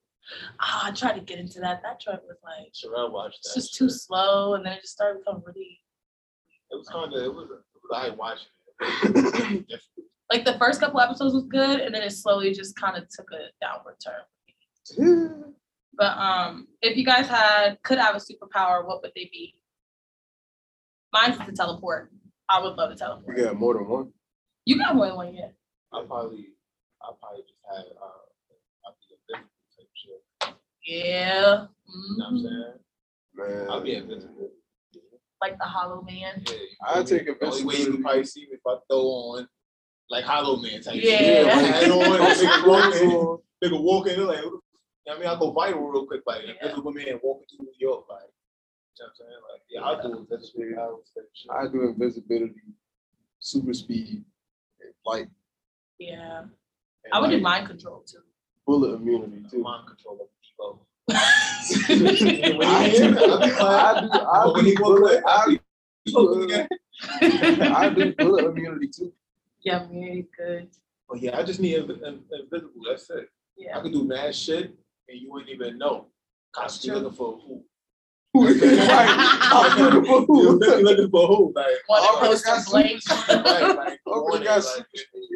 Ah, 0.61 0.89
I 0.89 0.91
tried 0.93 1.15
to 1.15 1.21
get 1.21 1.39
into 1.39 1.61
that. 1.61 1.83
That 1.83 2.01
joint 2.01 2.21
was 2.29 2.37
like 2.45 2.73
Sherelle 2.73 3.11
watched 3.13 3.43
that. 3.43 3.49
it's 3.49 3.55
just 3.55 3.75
too 3.75 3.89
shit. 3.89 3.99
slow, 4.01 4.55
and 4.55 4.65
then 4.65 4.75
it 4.75 4.83
just 4.83 4.93
started 4.93 5.21
becoming 5.21 5.43
really 5.47 5.81
It 6.71 6.77
was 6.77 6.89
kind 6.89 7.13
of, 7.13 7.23
it 7.23 7.35
was, 7.35 7.49
it 7.51 7.81
was 7.83 7.93
I 7.95 8.11
watched 8.15 8.47
it. 8.81 9.67
Different. 9.67 9.91
like 10.31 10.45
the 10.45 10.59
first 10.59 10.81
couple 10.81 11.01
episodes 11.01 11.35
was 11.35 11.47
good, 11.47 11.81
and 11.81 11.95
then 11.95 12.03
it 12.03 12.11
slowly 12.11 12.53
just 12.53 12.77
kind 12.77 12.97
of 12.97 13.09
took 13.09 13.27
a 13.33 13.49
downward 13.65 13.97
turn. 14.05 15.45
But 15.93 16.17
um, 16.17 16.67
if 16.81 16.97
you 16.97 17.05
guys 17.05 17.27
had 17.27 17.77
could 17.83 17.99
have 17.99 18.15
a 18.15 18.19
superpower, 18.19 18.87
what 18.87 19.03
would 19.03 19.11
they 19.15 19.29
be? 19.31 19.55
Mine's 21.13 21.37
to 21.37 21.53
teleport. 21.53 22.11
I 22.49 22.63
would 22.63 22.75
love 22.77 22.89
to 22.89 22.95
we 22.95 22.99
teleport. 22.99 23.37
got 23.37 23.57
more 23.57 23.75
than 23.75 23.87
one. 23.87 24.13
You 24.65 24.79
got 24.79 24.97
more 24.97 25.09
than 25.09 25.17
one 25.17 25.35
yet. 25.35 25.53
I 25.93 26.03
probably, 26.07 26.47
I 27.03 27.11
probably 27.21 27.43
just 27.43 27.61
had, 27.69 27.85
uh, 27.97 28.25
I'd 28.87 28.95
be 29.01 29.15
invisible 29.17 29.51
type 29.77 29.89
shit. 29.95 30.23
Yeah. 30.85 31.67
You 31.89 32.17
know 32.19 32.25
what 32.25 32.27
I'm 32.27 32.35
mhm. 32.35 32.43
saying? 32.43 32.75
Man, 33.35 33.71
I'll 33.71 33.81
be 33.83 33.95
invisible. 33.95 34.51
Like 35.41 35.57
the 35.59 35.65
Hollow 35.65 36.03
Man. 36.03 36.43
Yeah, 36.47 36.53
you 36.53 36.69
I'd 36.87 37.09
feel 37.09 37.19
me? 37.19 37.25
take 37.25 37.41
The 37.41 37.47
only 37.47 37.65
way 37.65 37.75
you 37.77 37.87
invisibility. 37.87 37.93
can 37.93 38.03
probably 38.03 38.25
see 38.25 38.41
me 38.43 38.49
if 38.53 38.61
I 38.67 38.77
throw 38.91 39.01
on 39.01 39.49
like 40.11 40.25
Hollow 40.25 40.57
Man 40.57 40.81
type 40.83 40.95
Yeah. 40.97 41.19
shit. 41.19 41.47
Yeah, 41.47 41.59
Hat 41.59 41.91
on, 41.91 42.01
nigga 42.21 42.67
walk 42.69 42.95
in, 42.95 43.71
nigga 43.71 43.83
walk 43.83 44.07
in, 44.09 44.17
they're 44.17 44.25
like, 44.27 44.37
the- 44.39 44.43
you 44.43 44.51
know 44.51 44.61
what 45.07 45.17
I 45.17 45.21
mean, 45.21 45.29
I 45.29 45.39
go 45.39 45.55
viral 45.55 45.93
real 45.93 46.07
quick, 46.07 46.23
like 46.27 46.43
Yeah. 46.45 46.53
invisible 46.61 46.93
man 46.93 47.21
walking 47.23 47.47
through 47.49 47.65
New 47.67 47.75
York, 47.79 48.05
like, 48.11 48.23
you 48.23 49.05
know 49.05 49.07
what 49.07 49.09
I'm 49.09 49.15
saying? 49.17 49.43
Like, 49.51 49.63
yeah, 49.71 49.81
I'll 49.81 50.03
do 50.03 50.19
invisible 50.19 50.65
powers 50.77 51.11
type 51.17 51.31
shit. 51.33 51.51
I 51.51 51.67
do 51.69 51.83
invisibility, 51.89 52.61
super 53.39 53.73
speed, 53.73 54.25
and 54.81 54.93
light. 55.07 55.29
Yeah. 55.99 56.45
And, 57.05 57.13
I 57.15 57.21
would 57.21 57.31
do 57.31 57.41
mind 57.41 57.67
control 57.67 58.03
too. 58.07 58.19
bullet 58.67 58.95
immunity 58.95 59.43
too. 59.51 59.59
Mind 59.63 59.87
control 59.87 60.19
of 60.21 60.29
Debo. 61.11 62.65
I 62.65 62.91
do, 62.91 63.19
I 63.19 64.01
do, 64.01 64.09
I 64.13 64.63
do 64.63 64.75
bullet, 64.77 65.25
I 65.27 65.59
Debo 66.09 66.35
do, 66.35 66.43
again. 66.45 66.69
I 67.63 67.89
do 67.91 68.13
bullet 68.15 68.45
immunity 68.47 68.89
too. 68.89 69.13
yeah, 69.63 69.87
very 69.91 70.27
good. 70.37 70.69
But 71.09 71.21
yeah, 71.21 71.37
I 71.39 71.43
just 71.43 71.61
need 71.61 71.77
inv- 71.79 72.01
inv- 72.01 72.23
invisible, 72.33 72.83
that's 72.89 73.11
it. 73.11 73.29
Yeah. 73.57 73.73
I 73.73 73.77
Yeah. 73.77 73.83
could 73.83 73.93
do 73.93 74.05
mad 74.05 74.35
shit 74.35 74.67
and 75.09 75.21
you 75.21 75.31
wouldn't 75.33 75.51
even 75.51 75.79
know. 75.79 76.07
That's 76.57 76.79
Cause 76.79 76.87
looking 76.87 77.13
for 77.13 77.39
who? 77.47 77.63
Right, 78.33 78.57
I'm 78.63 79.83
looking 79.83 80.05
for 80.05 80.21
You 80.21 80.27
who? 80.27 80.59
looking 80.83 81.11
for 81.11 81.27
who? 81.27 81.53
Like, 81.55 81.67
One 81.89 82.03
of 82.17 82.21
those 82.31 82.45
I 82.45 82.51
got 82.51 82.65
to 82.65 82.71
blame. 82.71 82.99
right, 83.45 83.77
like, 83.77 84.01
one 84.05 84.39
we 84.41 84.45
got 84.45 84.59
is 84.59 84.67
like, 84.77 84.87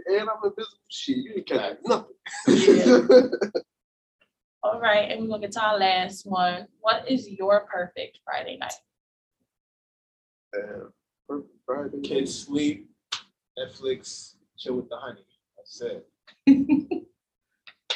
and 0.07 0.21
I'm 0.21 0.37
invisible. 0.45 0.79
Shit, 0.89 1.17
you 1.17 1.33
ain't 1.37 1.47
catch 1.47 1.79
nothing. 1.85 2.15
Yeah. 2.47 3.01
All 4.63 4.81
right, 4.81 5.11
and 5.11 5.21
we're 5.23 5.29
gonna 5.29 5.41
get 5.43 5.53
to 5.53 5.63
our 5.63 5.77
last 5.79 6.25
one. 6.25 6.67
What 6.81 7.11
is 7.11 7.29
your 7.29 7.67
perfect 7.71 8.21
Friday 8.25 8.57
night? 8.59 8.73
Damn. 10.55 10.93
Perfect 11.29 11.51
Friday. 11.67 12.01
kids 12.03 12.45
sleep, 12.47 12.89
Netflix, 13.59 14.35
chill 14.57 14.77
with 14.77 14.89
the 14.89 14.97
honey. 14.97 15.25
That's 15.57 15.81
it. 15.83 16.07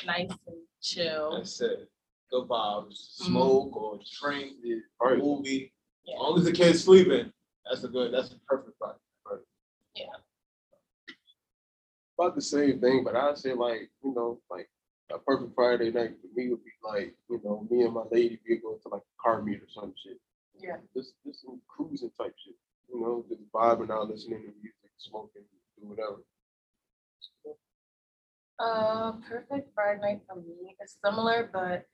Nice 0.06 0.30
and 0.46 0.56
chill. 0.80 1.36
That's 1.36 1.60
it. 1.60 1.88
Good 2.30 2.48
vibes. 2.48 3.20
Mm. 3.22 3.26
Smoke 3.26 3.76
or 3.76 3.98
drink, 4.20 4.56
Yeah, 4.62 4.76
right. 5.00 5.18
movie. 5.18 5.72
Yeah. 6.04 6.14
As 6.16 6.20
long 6.20 6.38
as 6.38 6.44
the 6.44 6.52
kid's 6.52 6.84
sleeping, 6.84 7.32
that's 7.68 7.84
a 7.84 7.88
good, 7.88 8.12
that's 8.12 8.32
a 8.32 8.38
perfect 8.46 8.76
Friday. 8.78 8.98
Yeah. 9.94 10.04
About 12.18 12.34
the 12.34 12.42
same 12.42 12.80
thing, 12.80 13.04
but 13.04 13.14
I 13.16 13.34
say 13.34 13.52
like, 13.54 13.90
you 14.02 14.12
know, 14.14 14.40
like 14.50 14.68
a 15.12 15.18
perfect 15.18 15.54
Friday 15.54 15.90
night 15.90 16.16
for 16.20 16.28
me 16.34 16.48
would 16.50 16.64
be 16.64 16.70
like, 16.82 17.14
you 17.30 17.40
know, 17.44 17.66
me 17.70 17.82
and 17.82 17.94
my 17.94 18.02
lady, 18.10 18.38
we 18.48 18.56
go 18.56 18.74
to 18.82 18.88
like 18.88 19.02
a 19.02 19.22
car 19.22 19.40
meet 19.42 19.62
or 19.62 19.68
some 19.68 19.94
shit. 20.02 20.18
Yeah. 20.58 20.76
Just, 20.94 21.12
just 21.24 21.42
some 21.42 21.60
cruising 21.68 22.10
type 22.20 22.34
shit, 22.44 22.54
you 22.92 23.00
know, 23.00 23.24
just 23.28 23.40
vibing 23.52 23.90
out, 23.90 24.08
listening 24.10 24.40
to 24.40 24.46
music, 24.60 24.90
smoking, 24.98 25.42
do 25.80 25.88
whatever. 25.88 26.16
Uh, 28.58 29.12
perfect 29.28 29.72
Friday 29.72 30.00
night 30.00 30.20
for 30.26 30.34
me 30.36 30.74
is 30.82 30.96
similar, 31.04 31.48
but 31.52 31.86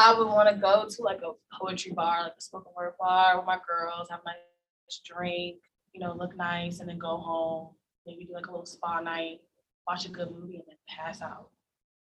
I 0.00 0.14
would 0.16 0.28
want 0.28 0.48
to 0.48 0.54
go 0.60 0.86
to 0.88 1.02
like 1.02 1.20
a 1.22 1.32
poetry 1.60 1.90
bar, 1.92 2.22
like 2.22 2.34
a 2.38 2.40
spoken 2.40 2.72
word 2.76 2.92
bar 3.00 3.36
with 3.36 3.46
my 3.46 3.58
girls, 3.68 4.08
have 4.10 4.20
my 4.24 4.32
nice 4.32 5.00
drink, 5.04 5.56
you 5.92 6.00
know, 6.00 6.14
look 6.16 6.36
nice, 6.36 6.78
and 6.80 6.88
then 6.88 6.98
go 6.98 7.16
home. 7.16 7.70
Maybe 8.06 8.24
do 8.24 8.32
like 8.34 8.46
a 8.46 8.50
little 8.50 8.64
spa 8.64 9.00
night, 9.00 9.40
watch 9.88 10.06
a 10.06 10.08
good 10.10 10.30
movie, 10.30 10.54
and 10.54 10.64
then 10.68 10.76
pass 10.88 11.20
out. 11.20 11.50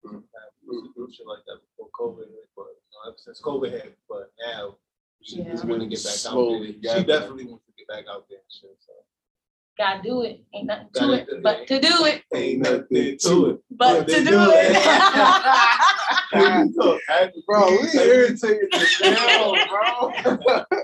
We 0.04 0.10
used 0.12 0.24
to 0.86 0.92
do 0.96 1.08
shit 1.12 1.26
like 1.26 1.44
that 1.46 1.58
before 1.76 1.90
COVID, 2.00 2.26
hit, 2.28 2.48
but 2.56 2.64
you 2.64 2.90
know, 3.04 3.08
ever 3.10 3.16
since 3.18 3.40
COVID 3.42 3.70
hit, 3.70 3.98
but 4.08 4.32
now 4.46 4.76
she 5.22 5.42
Yeah. 5.42 5.50
just 5.50 5.64
want 5.66 5.82
to 5.82 5.86
get 5.86 6.02
back 6.02 6.12
out 6.12 6.18
Slowly 6.18 6.78
there. 6.82 6.96
She 6.98 7.04
definitely 7.04 7.44
wants 7.44 7.66
to 7.66 7.72
get 7.78 7.86
back 7.88 8.04
out 8.10 8.26
there 8.30 8.38
shit, 8.48 8.76
so. 8.80 8.92
Gotta 9.78 10.02
do 10.02 10.22
it. 10.22 10.44
Ain't 10.54 10.66
nothing 10.66 10.88
to 10.94 11.00
Gotta 11.00 11.12
it, 11.14 11.26
do 11.28 11.36
it. 11.36 11.42
but 11.42 11.66
to 11.68 11.80
do 11.80 12.04
it, 12.06 12.22
Ain't 12.34 12.60
nothing 12.62 13.16
to 13.18 13.46
it. 13.50 13.60
but 13.70 14.08
to 14.08 14.14
do 14.24 14.30
do 14.30 14.36
it. 16.32 17.02
it. 17.08 17.46
Bro, 17.46 17.70
we 17.70 18.00
irritated 18.00 18.68
this 18.72 19.00
down, 19.00 19.56
bro. 19.68 20.64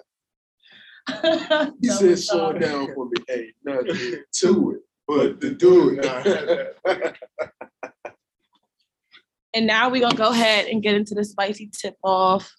He 1.81 1.89
said, 1.89 2.11
it's 2.11 2.29
slow 2.29 2.51
it 2.51 2.59
down 2.59 2.95
for 2.95 3.07
me. 3.07 3.13
Hey, 3.27 3.53
nothing 3.65 4.23
to 4.31 4.73
it, 4.73 4.81
but 5.07 5.41
to 5.41 5.55
do 5.55 5.99
it. 5.99 6.77
And 9.55 9.67
now 9.67 9.89
we're 9.89 10.03
gonna 10.03 10.15
go 10.15 10.29
ahead 10.29 10.67
and 10.67 10.83
get 10.83 10.95
into 10.95 11.15
the 11.15 11.25
spicy 11.25 11.71
tip 11.73 11.97
off. 12.03 12.55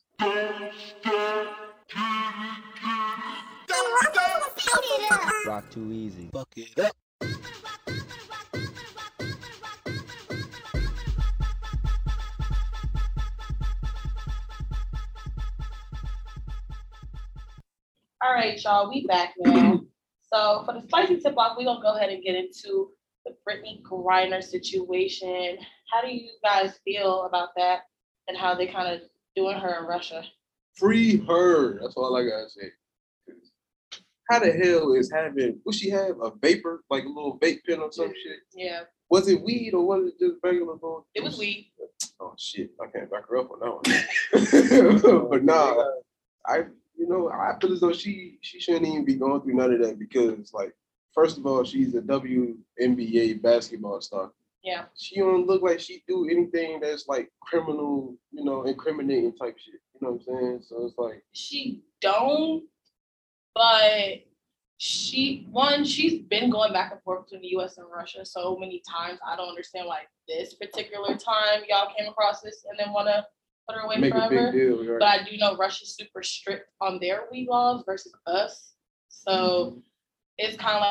Rock 5.46 5.70
too 5.70 5.92
easy. 5.92 6.30
Fuck 6.34 6.50
it 6.58 6.80
up. 6.80 6.96
All 18.30 18.36
right, 18.36 18.64
y'all, 18.64 18.88
we 18.92 19.08
back 19.08 19.34
now. 19.40 19.82
So 20.32 20.62
for 20.64 20.76
the 20.76 20.84
spicy 20.88 21.18
tip 21.18 21.36
off, 21.36 21.58
we're 21.58 21.66
gonna 21.66 21.82
go 21.82 21.96
ahead 21.96 22.12
and 22.12 22.22
get 22.22 22.36
into 22.36 22.92
the 23.26 23.36
Brittany 23.44 23.82
Griner 23.84 24.44
situation. 24.44 25.58
How 25.92 26.04
do 26.04 26.14
you 26.14 26.30
guys 26.44 26.78
feel 26.86 27.24
about 27.24 27.50
that 27.58 27.80
and 28.28 28.38
how 28.38 28.54
they 28.54 28.68
kind 28.68 28.94
of 28.94 29.02
doing 29.36 29.58
her 29.58 29.80
in 29.80 29.86
Russia? 29.86 30.24
Free 30.76 31.26
her. 31.26 31.80
That's 31.82 31.96
all 31.96 32.16
I 32.16 32.26
gotta 32.26 32.48
say. 32.48 32.68
How 34.30 34.38
the 34.38 34.52
hell 34.52 34.94
is 34.94 35.12
having 35.12 35.60
what 35.64 35.76
she 35.76 35.90
have 35.90 36.22
a 36.22 36.32
vapor 36.40 36.84
like 36.92 37.06
a 37.06 37.10
little 37.10 37.40
vape 37.40 37.62
pen 37.68 37.80
or 37.80 37.92
some 37.92 38.10
shit? 38.10 38.42
Yeah, 38.54 38.82
Was 39.10 39.28
it 39.28 39.42
weed 39.42 39.74
or 39.74 39.84
was 39.84 40.10
it 40.10 40.20
just 40.24 40.36
regular 40.44 40.76
it 41.16 41.24
was 41.24 41.40
weed. 41.40 41.72
Oh 42.20 42.36
shit! 42.38 42.70
I 42.80 42.86
can't 42.96 43.10
back 43.10 43.28
her 43.28 43.38
up 43.38 43.50
on 43.50 43.60
that 43.62 45.02
one. 45.02 45.28
but 45.32 45.44
nah, 45.44 45.84
I 46.46 46.66
you 47.00 47.08
know 47.08 47.30
I 47.30 47.58
feel 47.60 47.74
as 47.74 47.80
though 47.80 47.94
she 47.94 48.38
she 48.42 48.60
shouldn't 48.60 48.86
even 48.86 49.06
be 49.06 49.16
going 49.16 49.42
through 49.42 49.56
none 49.56 49.74
of 49.74 49.80
that 49.80 49.98
because 49.98 50.54
like 50.54 50.74
first 51.16 51.38
of 51.38 51.46
all 51.46 51.64
she's 51.64 51.96
a 51.96 52.02
WNBA 52.02 53.42
basketball 53.42 54.02
star. 54.02 54.32
Yeah, 54.62 54.86
She 54.98 55.16
don't 55.16 55.48
look 55.48 55.62
like 55.62 55.80
she 55.80 56.04
do 56.06 56.28
anything 56.30 56.82
that's 56.82 57.08
like 57.08 57.32
criminal, 57.40 58.18
you 58.34 58.44
know, 58.44 58.64
incriminating 58.64 59.34
type 59.38 59.58
shit. 59.58 59.80
You 59.94 60.02
know 60.02 60.12
what 60.12 60.22
I'm 60.36 60.42
saying? 60.42 60.62
So 60.68 60.86
it's 60.86 60.98
like 60.98 61.24
she 61.32 61.82
don't, 62.02 62.66
but 63.56 64.26
she 64.78 65.48
one 65.50 65.86
she's 65.86 66.22
been 66.24 66.50
going 66.50 66.74
back 66.74 66.92
and 66.92 67.02
forth 67.04 67.26
between 67.26 67.42
the 67.42 67.48
U.S. 67.60 67.78
and 67.78 67.88
Russia 67.90 68.26
so 68.26 68.58
many 68.58 68.82
times. 68.90 69.20
I 69.26 69.38
don't 69.38 69.48
understand 69.48 69.88
why 69.88 70.02
this 70.28 70.54
particular 70.56 71.16
time 71.16 71.64
y'all 71.70 71.94
came 71.98 72.10
across 72.10 72.42
this 72.42 72.66
and 72.70 72.78
then 72.78 72.92
want 72.92 73.08
to 73.08 73.26
put 73.70 73.80
her 73.80 73.86
away 73.86 73.98
make 73.98 74.14
a 74.14 74.18
forever. 74.18 74.52
big 74.52 74.62
deal. 74.62 74.78
Right? 74.80 75.00
But 75.00 75.08
I 75.08 75.24
do 75.30 75.38
know 75.38 75.56
Russia's 75.56 75.96
super 75.96 76.24
strict 76.24 76.70
on 76.82 77.00
their 77.00 77.24
weed 77.32 77.48
laws 77.48 77.84
versus 77.86 78.14
us. 78.26 78.74
So 79.10 79.32
mm-hmm. 79.32 79.80
it's 80.38 80.58
kind 80.58 80.78
of 80.78 80.82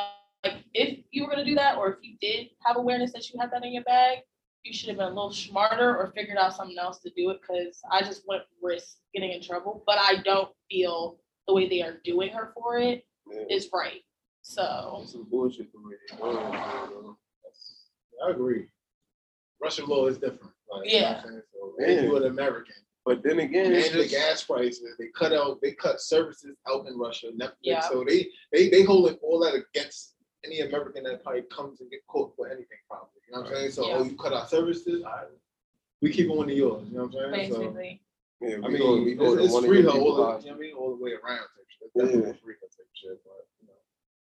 like 0.44 0.64
if 0.74 1.00
you 1.10 1.24
were 1.24 1.30
gonna 1.30 1.44
do 1.44 1.54
that, 1.56 1.76
or 1.76 1.90
if 1.92 1.96
you 2.02 2.16
did 2.20 2.48
have 2.64 2.76
awareness 2.76 3.12
that 3.12 3.28
you 3.30 3.40
had 3.40 3.50
that 3.50 3.64
in 3.64 3.72
your 3.72 3.84
bag, 3.84 4.18
you 4.62 4.72
should 4.72 4.88
have 4.88 4.98
been 4.98 5.06
a 5.06 5.10
little 5.10 5.32
smarter 5.32 5.96
or 5.96 6.12
figured 6.14 6.38
out 6.38 6.54
something 6.54 6.76
else 6.78 6.98
to 7.00 7.10
do 7.16 7.30
it. 7.30 7.40
Because 7.40 7.80
I 7.90 8.02
just 8.02 8.22
wouldn't 8.26 8.46
risk 8.62 8.98
getting 9.14 9.32
in 9.32 9.42
trouble. 9.42 9.82
But 9.86 9.98
I 9.98 10.22
don't 10.24 10.50
feel 10.70 11.18
the 11.46 11.54
way 11.54 11.68
they 11.68 11.82
are 11.82 11.98
doing 12.04 12.30
her 12.30 12.52
for 12.54 12.78
it 12.78 13.04
Yeah. 13.30 13.44
is 13.50 13.68
right. 13.72 14.02
So 14.42 15.02
Some 15.06 15.24
bullshit 15.24 15.72
the 15.72 15.78
way 15.78 15.94
they 16.10 16.16
doing 16.16 16.36
it, 16.36 16.40
you 16.42 17.02
know. 17.02 17.18
I 18.26 18.30
agree. 18.30 18.66
Russian 19.62 19.86
law 19.86 20.06
is 20.06 20.18
different. 20.18 20.52
Like, 20.70 20.92
you 20.92 21.00
know 21.00 21.06
what 21.08 21.16
I'm? 21.26 21.42
So 21.52 21.74
they 21.78 21.94
Yeah. 21.94 22.00
do 22.02 22.16
it 22.16 22.24
American. 22.26 22.74
But 23.04 23.22
then 23.22 23.38
again, 23.40 23.72
And 23.72 24.00
the 24.00 24.06
gas 24.06 24.44
prices, 24.44 24.96
they 24.98 25.06
cut 25.14 25.32
out, 25.32 25.60
they 25.62 25.72
cut 25.72 26.00
services 26.00 26.56
out 26.68 26.86
in 26.86 26.98
Russia, 26.98 27.28
Netflix. 27.34 27.56
Yeah. 27.62 27.80
So 27.88 28.04
they 28.06 28.28
they 28.52 28.68
they 28.68 28.82
hold 28.82 29.10
it 29.10 29.18
all 29.22 29.38
that 29.40 29.54
against 29.54 30.14
any 30.44 30.60
American 30.60 31.04
that 31.04 31.22
probably 31.24 31.42
comes 31.50 31.80
and 31.80 31.90
get 31.90 32.06
caught 32.06 32.34
for 32.36 32.46
anything 32.48 32.78
probably. 32.88 33.08
You 33.26 33.34
know 33.34 33.40
what 33.42 33.50
I'm 33.50 33.56
saying? 33.56 33.70
So 33.72 33.84
oh, 33.84 33.88
Yeah. 33.88 33.96
oh, 33.98 34.04
you 34.04 34.16
cut 34.16 34.32
our 34.34 34.46
services, 34.46 35.02
all 35.04 35.10
right. 35.10 35.26
we 36.02 36.12
keep 36.12 36.30
on 36.30 36.50
of 36.50 36.56
yours. 36.56 36.86
You 36.90 36.98
know 36.98 37.04
what 37.06 37.24
I'm 37.24 37.32
saying? 37.34 37.52
So 37.52 37.58
basically, 37.60 38.02
yeah, 38.40 38.56
I 38.62 38.68
mean, 38.68 38.78
go, 38.78 39.02
we 39.02 39.14
go 39.14 39.24
it's, 39.38 39.52
to 39.52 39.58
it's 39.58 39.66
free 39.66 39.80
your 39.82 39.92
though, 39.92 40.00
all 40.00 40.16
the, 40.16 40.44
you 40.44 40.50
know 40.50 40.52
what 40.52 40.54
I 40.54 40.58
mean, 40.60 40.74
all 40.74 40.96
the 40.96 41.02
way 41.02 41.12
around 41.12 41.38
type 41.38 41.66
shit. 41.68 41.90
Yeah. 41.94 42.04
Definitely 42.04 42.38
free 42.44 42.54
type 42.60 42.70
shit, 42.92 43.18
but 43.24 43.46
you 43.60 43.66
know. 43.68 43.74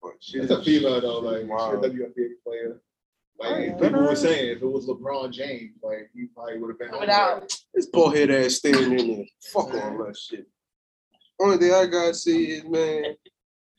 But 0.02 0.14
shit 0.20 0.42
It's 0.44 0.52
a 0.52 0.60
is- 0.60 0.66
female 0.66 1.00
though, 1.00 1.20
like 1.20 1.48
Wow. 1.48 1.80
she's 1.82 1.86
a 1.86 1.94
WNBA 1.94 2.30
player. 2.44 2.82
Like 3.40 3.80
people 3.80 4.02
were 4.04 4.16
saying, 4.16 4.58
if 4.58 4.62
it 4.62 4.66
was 4.66 4.86
LeBron 4.88 5.32
James, 5.32 5.72
like 5.84 6.10
he 6.14 6.26
probably 6.34 6.60
would 6.60 6.70
have 6.70 6.80
been 6.80 6.90
Put 6.90 6.98
on 6.98 7.04
it 7.04 7.10
out. 7.10 7.40
there. 7.42 7.48
This 7.74 7.88
bald 7.88 8.16
head 8.16 8.32
ass 8.32 8.56
staying 8.56 8.98
in 9.00 9.08
there. 9.16 9.26
Fuck 9.52 9.74
all 9.74 10.06
that 10.06 10.18
shit. 10.18 10.48
Only 11.42 11.58
thing 11.58 11.74
I 11.74 11.86
gotta 11.88 12.14
say 12.14 12.32
is, 12.32 12.64
man, 12.64 13.16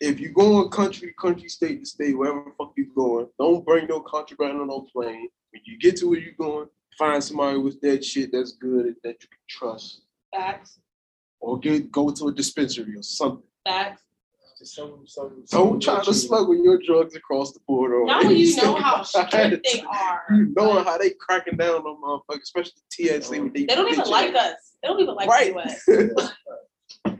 if 0.00 0.20
you 0.20 0.32
going 0.32 0.68
country 0.70 1.14
country, 1.18 1.49
state 1.49 1.80
to 1.80 1.87
state, 1.87 2.18
wherever 2.18 2.44
the 2.44 2.50
fuck 2.58 2.73
you 2.76 2.92
going, 2.94 3.28
don't 3.38 3.64
bring 3.64 3.87
no 3.87 4.00
contraband 4.00 4.61
on 4.61 4.66
no 4.68 4.87
plane. 4.92 5.28
When 5.52 5.62
you 5.64 5.78
get 5.78 5.96
to 5.99 6.11
where 6.11 6.18
you 6.18 6.32
going, 6.38 6.66
find 6.99 7.23
somebody 7.23 7.58
with 7.58 7.80
that 7.82 8.04
shit 8.04 8.30
that's 8.32 8.52
good 8.52 8.96
that 9.04 9.16
you 9.23 9.28
can 9.28 9.38
trust, 9.49 10.02
facts, 10.34 10.80
or 11.40 11.58
get 11.61 11.90
go 11.92 12.11
to 12.11 12.28
a 12.28 12.32
dispensary 12.34 12.96
or 12.96 13.02
something. 13.02 13.46
facts. 13.64 14.02
Just 14.64 14.76
some 14.76 15.04
some. 15.06 15.42
some 15.44 15.61
Don't 15.61 15.80
try 15.83 15.94
to 15.97 16.00
cheating. 16.00 16.14
smuggle 16.14 16.56
your 16.56 16.78
drugs 16.85 17.14
across 17.14 17.52
the 17.52 17.61
border. 17.66 17.97
or 18.00 18.06
Now 18.06 18.21
any 18.21 18.35
you 18.40 18.56
know 18.56 18.73
state. 18.75 18.83
how 18.83 19.02
strict 19.02 19.33
they 19.73 19.83
are. 19.83 20.23
You 20.30 20.52
know 20.56 20.71
Like, 20.71 20.87
how 20.87 20.97
they 20.99 21.11
cracking 21.11 21.56
down 21.59 21.83
on 21.83 22.00
motherfuckers, 22.02 22.42
especially 22.42 22.73
TSA. 22.90 23.42
with 23.42 23.52
They 23.52 23.66
don't 23.66 23.92
even 23.92 24.06
like 24.11 24.35
us. 24.35 24.56
They 24.83 24.88
don't 24.88 25.00
even 25.00 25.14
like 25.14 25.28
Right. 25.28 25.54
the 25.54 26.14
US. 26.16 26.33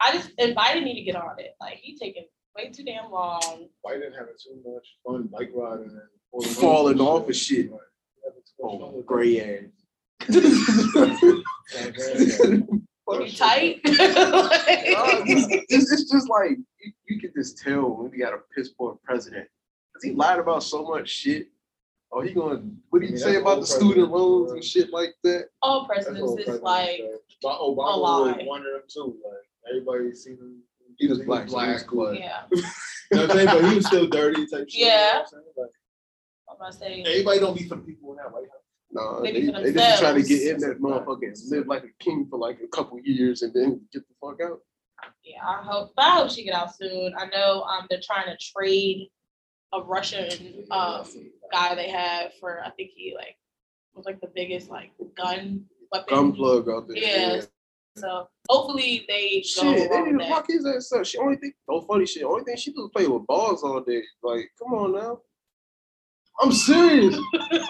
I 0.00 0.12
just 0.12 0.30
and 0.38 0.54
Biden 0.54 0.84
need 0.84 0.94
to 0.96 1.02
get 1.02 1.16
on 1.16 1.38
it. 1.38 1.54
Like 1.60 1.78
he 1.80 1.96
taking 1.96 2.26
way 2.54 2.70
too 2.70 2.84
damn 2.84 3.10
long. 3.10 3.68
Biden 3.84 4.12
having 4.12 4.34
too 4.42 4.60
much 4.64 4.86
fun 5.06 5.28
bike 5.32 5.50
riding 5.54 5.90
and 5.90 6.02
falling 6.54 7.00
off 7.00 7.02
Falling 7.22 7.24
and 7.26 7.36
shit. 7.36 7.70
Like, 7.72 7.80
having 8.24 8.42
too 8.42 8.62
much 8.62 8.74
oh, 8.74 8.78
fun 8.78 8.94
Oh, 8.96 9.02
gray 9.06 9.40
that. 9.40 9.70
Ass. 13.14 13.32
You 13.32 13.36
tight? 13.38 13.80
Nah, 13.84 15.02
Like- 15.02 15.22
it's, 15.26 15.90
it's 15.90 16.10
just 16.12 16.28
like 16.28 16.50
you, 16.80 16.92
you 17.08 17.20
can 17.20 17.32
just 17.34 17.58
tell 17.58 17.90
when 17.90 18.10
we 18.10 18.18
got 18.18 18.34
a 18.34 18.38
piss 18.54 18.70
poor 18.70 18.98
president. 19.04 19.48
Cause 19.94 20.02
he 20.02 20.12
lied 20.12 20.38
about 20.38 20.62
so 20.62 20.82
much 20.84 21.08
shit. 21.08 21.48
Oh, 22.12 22.20
he 22.20 22.32
gonna 22.32 22.62
what 22.90 23.00
did 23.00 23.06
I 23.06 23.08
he 23.08 23.12
mean, 23.14 23.22
say 23.22 23.36
about 23.36 23.60
the 23.60 23.66
student 23.66 24.10
loans 24.10 24.52
and 24.52 24.62
shit 24.62 24.92
like 24.92 25.14
that? 25.24 25.48
All 25.62 25.86
presidents 25.86 26.20
is 26.20 26.34
presidents 26.36 26.62
like 26.62 26.88
say. 26.98 27.10
But 27.42 27.58
Obama 27.58 27.94
a 27.94 27.98
was 28.00 28.36
lie. 28.36 28.44
one 28.44 28.60
of 28.60 28.66
them 28.72 28.82
too. 28.88 29.16
Like 29.24 29.70
everybody 29.70 30.14
seen 30.14 30.34
him. 30.36 30.62
He 30.98 31.08
was 31.08 31.20
black, 31.20 31.48
so 31.48 31.58
he 31.58 31.72
was 31.72 31.82
cool. 31.82 32.06
but- 32.06 32.18
yeah. 32.18 32.42
You 33.12 33.18
know 33.18 33.22
what 33.28 33.30
I'm 33.30 33.36
saying? 33.36 33.60
But 33.62 33.68
he 33.70 33.76
was 33.76 33.86
still 33.86 34.06
dirty 34.08 34.46
type 34.48 34.68
shit. 34.68 34.74
you 34.80 34.86
know 34.86 34.90
what 34.90 34.96
Yeah. 34.96 35.18
I'm 35.20 35.26
saying? 35.26 35.42
Like, 35.56 35.70
I'm 36.50 36.58
gonna 36.58 36.72
say 36.72 37.02
everybody 37.06 37.38
don't 37.38 37.56
be 37.56 37.64
for 37.68 37.76
the 37.76 37.82
people 37.82 38.10
in 38.10 38.16
that 38.16 38.32
Maybe 39.22 39.46
they, 39.50 39.62
they 39.62 39.72
just 39.72 40.00
trying 40.00 40.22
to 40.22 40.28
get 40.28 40.42
in 40.42 40.60
that 40.60 40.80
motherfucker 40.80 41.26
and 41.28 41.36
live 41.50 41.66
like 41.66 41.84
a 41.84 42.04
king 42.04 42.26
for 42.30 42.38
like 42.38 42.58
a 42.62 42.68
couple 42.68 42.98
years 43.02 43.42
and 43.42 43.52
then 43.54 43.80
get 43.92 44.02
the 44.08 44.14
fuck 44.20 44.40
out. 44.42 44.60
yeah, 45.24 45.44
I 45.46 45.62
hope 45.62 45.92
I 45.98 46.10
hope 46.16 46.30
she 46.30 46.44
get 46.44 46.54
out 46.54 46.74
soon. 46.76 47.14
I 47.18 47.26
know 47.26 47.62
um 47.62 47.86
they're 47.90 48.00
trying 48.02 48.26
to 48.26 48.36
trade 48.38 49.08
a 49.72 49.82
Russian 49.82 50.64
um 50.70 51.04
guy 51.52 51.74
they 51.74 51.90
have 51.90 52.32
for 52.40 52.60
I 52.64 52.70
think 52.70 52.90
he 52.94 53.14
like 53.16 53.36
was 53.94 54.06
like 54.06 54.20
the 54.20 54.30
biggest 54.34 54.70
like 54.70 54.90
gun 55.16 55.64
weapon. 55.92 56.14
Gun 56.14 56.32
plug 56.32 56.68
out 56.68 56.88
there. 56.88 56.96
Yeah. 56.96 57.40
So 57.96 58.28
hopefully 58.48 59.06
they 59.08 59.40
Shit, 59.42 59.90
they 59.90 60.02
need 60.02 60.12
to 60.12 60.18
that. 60.18 60.28
lock 60.30 60.46
his 60.48 60.66
ass 60.66 60.92
up. 60.92 61.06
She 61.06 61.16
only 61.18 61.36
think 61.36 61.54
no 61.68 61.80
funny 61.80 62.04
shit. 62.04 62.24
Only 62.24 62.44
thing 62.44 62.56
she 62.56 62.72
do 62.72 62.84
is 62.84 62.90
play 62.94 63.06
with 63.06 63.26
balls 63.26 63.62
all 63.62 63.80
day. 63.80 64.02
Like, 64.22 64.50
come 64.62 64.74
on 64.74 64.92
now. 64.92 65.20
I'm 66.40 66.52
serious. 66.52 67.18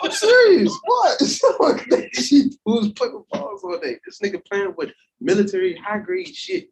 I'm 0.02 0.10
serious. 0.10 0.76
What? 0.84 1.22
What 1.58 2.14
she 2.14 2.50
do 2.66 2.78
is 2.80 2.88
play 2.92 3.08
with 3.08 3.28
balls 3.28 3.62
all 3.64 3.78
day. 3.78 3.98
This 4.04 4.18
nigga 4.20 4.44
playing 4.44 4.74
with 4.76 4.90
military 5.20 5.76
high 5.76 5.98
grade 5.98 6.34
shit. 6.34 6.70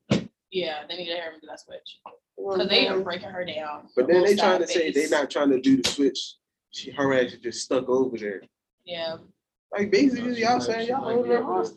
Yeah, 0.51 0.83
they 0.89 0.97
need 0.97 1.07
to 1.07 1.15
hear 1.15 1.33
him 1.33 1.41
do 1.41 1.47
that 1.49 1.61
switch. 1.61 1.99
You 2.07 2.13
know 2.13 2.17
what 2.37 2.59
Cause 2.59 2.69
they 2.69 2.89
are 2.89 3.01
breaking 3.01 3.29
her 3.31 3.45
down. 3.45 3.89
But 3.97 4.09
then 4.09 4.23
they 4.25 4.37
trying 4.37 4.61
to 4.61 4.67
side 4.67 4.75
say 4.75 4.91
they 4.91 5.03
face. 5.03 5.11
not 5.11 5.31
trying 5.31 5.51
to 5.51 5.61
do 5.61 5.81
the 5.81 5.89
switch. 5.89 6.35
She 6.71 6.91
her 6.91 7.15
ass 7.15 7.33
is 7.33 7.39
just 7.39 7.63
stuck 7.63 7.89
over 7.89 8.17
there. 8.17 8.43
Yeah, 8.85 9.17
Like 9.73 9.91
basically 9.91 10.41
y'all 10.41 10.61
saying 10.61 10.89
y'all 10.89 11.09
own 11.09 11.29
their 11.29 11.43
heart. 11.43 11.69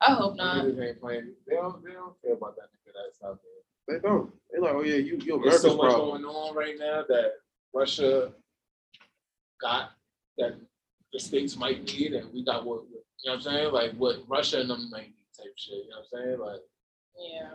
I 0.00 0.14
hope 0.14 0.36
not. 0.36 0.64
Niggas 0.64 0.88
ain't 0.88 1.00
playing. 1.00 1.32
They 1.46 1.54
don't. 1.54 1.84
They 1.84 1.92
don't 1.92 2.20
care 2.22 2.34
about 2.34 2.56
that 2.56 2.64
nigga 2.64 2.92
that's 2.94 3.22
out 3.24 3.38
there. 3.86 3.96
They 3.96 4.02
don't. 4.02 4.32
They're 4.50 4.60
like, 4.60 4.74
oh 4.74 4.82
yeah, 4.82 4.96
you 4.96 5.18
you 5.22 5.40
There's 5.42 5.62
so 5.62 5.76
much 5.76 5.90
problem. 5.92 6.22
going 6.22 6.24
on 6.24 6.54
right 6.54 6.74
now 6.78 7.04
that 7.08 7.32
Russia 7.72 8.32
got 9.64 9.90
that 10.38 10.54
the 11.12 11.18
states 11.20 11.56
might 11.56 11.84
need, 11.84 12.12
and 12.12 12.32
we 12.32 12.44
got 12.44 12.64
what 12.64 12.82
you 13.22 13.30
know 13.30 13.36
what 13.36 13.36
I'm 13.36 13.40
saying, 13.42 13.72
like 13.72 13.92
what 13.94 14.16
Russia 14.28 14.60
and 14.60 14.68
them 14.70 14.90
might 14.90 15.06
need 15.08 15.26
type 15.36 15.52
shit. 15.56 15.74
You 15.84 15.90
know 15.90 15.96
what 16.10 16.20
I'm 16.20 16.26
saying, 16.26 16.38
like 16.40 16.60
Yeah, 17.18 17.50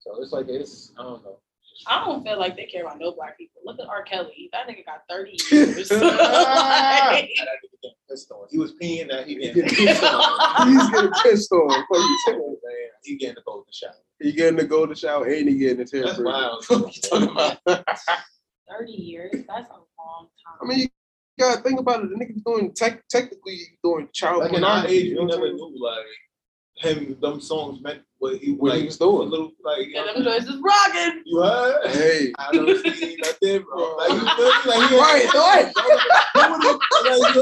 so 0.00 0.22
it's 0.22 0.32
like 0.32 0.46
it's 0.48 0.92
I 0.98 1.02
don't 1.02 1.22
know. 1.24 1.38
I 1.86 2.04
don't 2.04 2.22
feel 2.22 2.38
like 2.38 2.56
they 2.56 2.66
care 2.66 2.82
about 2.82 2.98
no 3.00 3.12
black 3.12 3.38
people. 3.38 3.62
Look 3.64 3.78
at 3.80 3.86
R. 3.88 4.02
Kelly. 4.02 4.48
That 4.52 4.66
nigga 4.68 4.84
got 4.84 5.02
thirty 5.08 5.36
years. 5.50 5.90
Like, 5.90 6.00
That 6.00 7.26
nigga 7.30 7.90
pissed 8.10 8.30
on. 8.30 8.46
He 8.50 8.58
was 8.58 8.72
peeing 8.74 9.08
that 9.10 9.26
he 9.26 9.34
He 9.34 9.40
getting 9.40 9.64
getting 9.64 9.86
pissed 9.86 10.02
on. 10.04 10.68
He's 10.68 10.90
getting 10.90 11.12
pissed 11.22 11.52
on. 11.52 11.68
Fuck 11.70 11.86
you 11.90 11.98
You 12.00 12.18
saying? 12.26 12.38
know 12.38 12.44
what 12.44 12.50
I'm 12.50 12.56
saying? 12.64 12.90
He 13.04 13.16
getting 13.16 13.34
to 13.36 13.42
go 13.46 13.62
to 13.66 13.72
shower. 13.72 13.94
He 14.20 14.32
getting 14.32 14.58
to 14.58 14.64
go 14.66 14.86
to 14.86 14.94
shower 14.94 15.24
and 15.26 15.48
he 15.48 15.58
getting 15.58 15.78
his 15.78 15.92
hair 15.92 16.04
That's 16.04 16.18
wild. 16.18 16.64
Fuck 16.66 16.96
you 16.96 17.02
talking 17.02 17.30
about? 17.30 17.58
Thirty 18.68 18.92
years. 18.92 19.32
That's 19.48 19.68
a 19.70 19.72
long 19.72 20.28
time. 20.44 20.58
I 20.62 20.66
mean, 20.66 20.78
you 20.80 20.88
gotta 21.40 21.60
think 21.62 21.80
about 21.80 22.04
it. 22.04 22.10
The 22.10 22.16
nigga 22.16 22.34
was 22.34 22.42
doing 22.44 22.72
tech, 22.72 23.02
technically 23.08 23.58
doing 23.82 24.08
child 24.12 24.44
Like 24.44 24.52
in 24.52 24.62
our 24.64 24.86
age, 24.86 25.04
you 25.06 25.10
we 25.10 25.14
know 25.16 25.22
what 25.24 25.34
I'm 25.34 25.40
never 25.40 25.46
saying? 25.46 25.56
knew 25.56 25.84
like 25.84 26.06
him. 26.76 27.16
Them 27.20 27.40
songs 27.40 27.82
meant 27.82 28.00
what 28.18 28.36
he 28.38 28.52
What 28.52 28.70
like, 28.72 28.80
he 28.80 28.86
was 28.86 28.96
doing. 28.98 29.28
a 29.28 29.30
Little 29.30 29.50
like 29.64 29.86
you 29.88 29.92
yeah, 29.94 30.12
them 30.12 30.22
joints 30.24 30.46
is 30.46 30.60
rocking. 30.62 31.22
you 31.26 31.40
heard. 31.42 31.86
Hey, 31.90 32.32
I 32.38 32.52
don't 32.52 32.82
see 32.82 33.16
nothing, 33.22 33.62
bro. 33.64 33.96
Like, 33.98 34.12
you 34.12 34.18
feel 34.20 34.46
me? 34.48 34.60
Like, 34.66 34.90
he 34.90 34.96
Right, 34.96 35.34
right. 35.34 35.72
Like, 36.34 36.50
you 36.54 37.10
know 37.10 37.18
what 37.18 37.36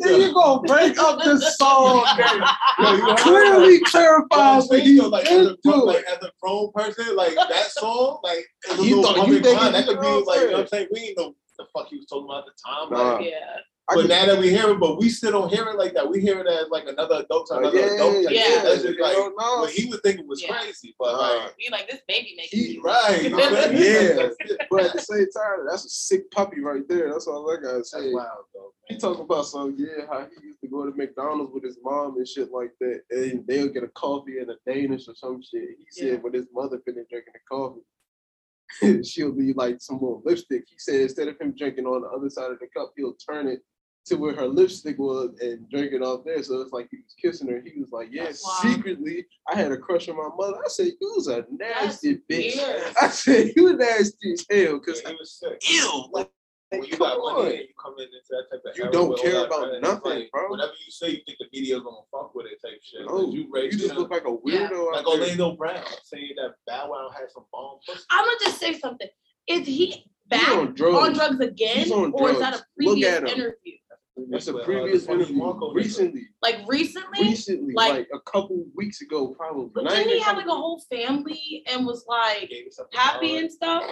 then 0.00 0.20
you 0.20 0.32
gonna 0.34 0.60
break 0.62 0.98
up 0.98 1.22
this 1.22 1.56
song. 1.56 2.06
Yo. 2.80 3.14
Clearly 3.16 3.80
clarifies 3.80 4.64
what 4.64 4.68
saying, 4.70 4.84
he 4.86 5.00
like, 5.00 5.26
as 5.26 5.46
a, 5.46 5.50
into 5.50 5.58
grown- 5.64 5.86
like, 5.86 6.04
as 6.04 6.18
a 6.22 6.30
grown 6.42 6.72
person, 6.72 7.14
like 7.16 7.34
that 7.34 7.70
song, 7.70 8.20
like, 8.24 8.44
it 8.64 8.70
was 8.70 8.80
a 8.80 8.84
You 8.84 9.02
thought- 9.02 9.16
you 9.16 9.22
woman 9.22 9.42
think 9.42 9.60
That 9.60 9.86
could 9.86 10.00
be 10.00 10.06
like, 10.06 10.38
I'm 10.38 10.42
you 10.42 10.46
know 10.46 10.52
what 10.52 10.60
I'm 10.62 10.66
saying? 10.68 10.88
We 10.92 11.00
didn't 11.00 11.18
know 11.18 11.24
what 11.28 11.34
the 11.60 11.66
fuck 11.72 11.88
he 11.88 11.96
was 11.96 12.06
talking 12.06 12.24
about 12.26 12.44
at 12.48 12.54
the 12.54 12.62
time. 12.66 12.90
Nah. 12.90 13.12
Like, 13.16 13.26
Yeah. 13.30 13.56
But 13.92 14.06
now 14.06 14.24
that 14.24 14.38
we 14.38 14.50
hear 14.50 14.70
it, 14.70 14.78
but 14.78 14.98
we 14.98 15.08
still 15.08 15.32
don't 15.32 15.52
hear 15.52 15.64
it 15.66 15.74
like 15.76 15.94
that. 15.94 16.08
We 16.08 16.20
hear 16.20 16.38
it 16.38 16.46
as 16.46 16.68
like 16.70 16.86
another 16.86 17.24
adult 17.24 17.48
to 17.48 17.54
Uh, 17.54 17.58
another 17.58 17.76
yeah, 17.80 17.94
adult. 17.96 18.14
type 18.24 18.34
yeah, 18.34 18.42
shit. 18.44 18.62
That's 18.62 18.84
you 18.84 18.88
just 18.90 19.00
like 19.00 19.16
know. 19.16 19.32
what 19.34 19.70
he 19.72 19.86
was 19.90 20.00
thinking 20.04 20.24
it 20.26 20.28
was 20.28 20.40
Yeah. 20.42 20.60
crazy. 20.60 20.94
But 20.96 21.14
Uh, 21.14 21.18
like, 21.18 21.56
We 21.58 21.68
like 21.72 21.90
this 21.90 22.00
baby 22.06 22.34
making 22.36 22.56
He- 22.60 22.66
music. 22.78 22.84
right, 22.84 23.22
you 23.24 23.30
know 23.30 23.36
what 23.38 23.72
Yeah. 23.74 24.28
But 24.70 24.80
at 24.84 24.92
the 24.92 25.00
same 25.00 25.26
time, 25.32 25.66
that's 25.68 25.84
a 25.86 25.88
sick 25.88 26.30
puppy 26.30 26.60
right 26.60 26.86
there. 26.86 27.10
That's 27.10 27.26
all 27.26 27.50
I 27.50 27.56
gotta 27.56 27.78
That's 27.78 27.90
say. 27.90 28.12
wild, 28.12 28.44
though. 28.54 28.72
He 28.86 28.94
man. 28.94 29.00
talking 29.00 29.24
about 29.24 29.46
some 29.46 29.74
yeah, 29.76 30.06
how 30.08 30.20
he 30.40 30.46
used 30.46 30.60
to 30.60 30.68
go 30.68 30.88
to 30.88 30.96
McDonald's 30.96 31.52
with 31.52 31.64
his 31.64 31.78
mom 31.82 32.16
and 32.16 32.28
shit 32.28 32.52
like 32.52 32.70
that, 32.80 33.02
and 33.10 33.44
they'll 33.48 33.68
get 33.68 33.82
a 33.82 33.88
coffee 33.88 34.38
and 34.38 34.50
a 34.52 34.56
Danish 34.64 35.08
or 35.08 35.16
some 35.16 35.42
shit. 35.42 35.68
He 35.80 35.86
said 35.90 36.06
Yeah. 36.06 36.14
when 36.18 36.32
his 36.34 36.46
mother 36.54 36.78
finished 36.84 37.10
drinking 37.10 37.32
the 37.34 37.40
coffee, 37.50 37.80
she'll 39.04 39.32
be 39.32 39.52
like 39.54 39.80
some 39.80 39.96
more 39.96 40.20
lipstick. 40.24 40.64
He 40.68 40.76
said 40.78 41.00
instead 41.00 41.28
of 41.28 41.40
him 41.40 41.54
drinking 41.56 41.86
on 41.86 42.02
the 42.02 42.08
other 42.08 42.30
side 42.30 42.50
of 42.50 42.58
the 42.58 42.66
cup, 42.76 42.92
he'll 42.96 43.14
turn 43.14 43.48
it 43.48 43.60
to 44.06 44.16
where 44.16 44.34
her 44.34 44.46
lipstick 44.48 44.98
was 44.98 45.30
and 45.40 45.68
drink 45.68 45.92
it 45.92 46.02
off 46.02 46.24
there. 46.24 46.42
So 46.42 46.60
it's 46.60 46.72
like 46.72 46.88
he 46.90 46.98
was 46.98 47.14
kissing 47.22 47.48
her. 47.48 47.62
He 47.64 47.78
was 47.80 47.90
like, 47.92 48.08
yeah, 48.10 48.24
That's 48.24 48.44
secretly 48.62 49.26
I 49.52 49.56
had 49.56 49.72
a 49.72 49.76
crush 49.76 50.08
on 50.08 50.16
my 50.16 50.28
mother. 50.36 50.56
I 50.64 50.68
said, 50.68 50.92
you 51.00 51.12
was 51.16 51.28
a 51.28 51.44
nasty 51.50 52.18
bitch. 52.30 52.56
weird. 52.56 52.82
I 53.00 53.08
said, 53.08 53.52
you 53.54 53.76
nasty 53.76 54.32
as 54.32 54.46
hell. 54.50 54.78
Cause 54.80 55.02
Yeah, 55.04 55.10
he 55.10 55.16
was 55.16 55.32
sick. 55.38 55.70
ew, 55.70 56.08
like 56.12 56.30
when 56.70 56.84
you 56.84 56.96
got 56.96 57.18
money 57.18 57.50
and 57.50 57.58
you 57.68 57.74
come 57.82 57.94
in 57.98 58.04
into 58.04 58.18
that 58.30 58.44
type 58.50 58.62
of 58.64 58.76
You 58.78 58.90
don't 58.90 59.18
care 59.20 59.44
about 59.44 59.80
nothing, 59.82 60.12
like, 60.20 60.30
bro. 60.30 60.48
Whatever 60.50 60.72
you 60.84 60.90
say, 60.90 61.10
you 61.10 61.20
think 61.26 61.38
the 61.38 61.46
media 61.52 61.80
gonna 61.80 61.96
fuck 62.10 62.34
with 62.34 62.46
it 62.46 62.58
type 62.64 62.80
shit. 62.82 63.06
No, 63.06 63.30
you 63.30 63.48
you 63.54 63.70
just 63.72 63.94
look 63.94 64.10
like 64.10 64.24
a 64.24 64.36
Yeah. 64.46 64.68
weirdo. 64.68 64.92
like 64.92 65.00
out 65.00 65.04
there. 65.04 65.20
Orlando 65.20 65.56
Brown 65.56 65.84
saying 66.04 66.32
that 66.36 66.54
Bow 66.66 66.90
Wow 66.90 67.10
had 67.12 67.30
some 67.30 67.44
bomb 67.52 67.78
pussy. 67.86 68.00
I'm 68.10 68.24
gonna 68.24 68.36
just 68.44 68.58
say 68.58 68.78
something. 68.78 69.08
Is 69.48 69.66
he 69.66 70.04
back 70.28 70.48
on 70.48 70.58
on 70.68 70.74
drugs. 70.74 71.18
drugs, 71.18 71.40
again, 71.40 71.76
He's 71.78 71.90
on 71.92 72.12
or 72.12 72.30
is 72.30 72.38
that 72.38 72.48
a 72.54 72.56
drugs. 72.58 72.64
Look 72.78 72.92
previous 72.94 73.14
at 73.14 73.22
him. 73.22 73.28
interview? 73.28 73.72
That's 74.28 74.48
a 74.48 74.52
With, 74.52 74.62
uh, 74.62 74.64
previous 74.66 75.06
interview. 75.08 75.36
Marco. 75.36 75.72
Recently, 75.72 76.28
Like 76.42 76.58
recently? 76.68 77.20
recently, 77.28 77.72
Like- 77.74 77.92
like, 77.92 78.08
a 78.12 78.20
couple 78.30 78.64
weeks 78.76 79.00
ago, 79.00 79.28
probably. 79.34 79.70
But 79.74 79.88
didn't 79.88 80.08
he 80.10 80.20
have 80.20 80.36
like 80.36 80.46
a 80.46 80.50
whole 80.54 80.78
family 80.90 81.64
and 81.66 81.86
was 81.86 82.04
like 82.06 82.48
Gave 82.50 82.66
us 82.68 82.76
something 82.76 82.98
happy 82.98 83.36
and 83.38 83.50
stuff? 83.50 83.82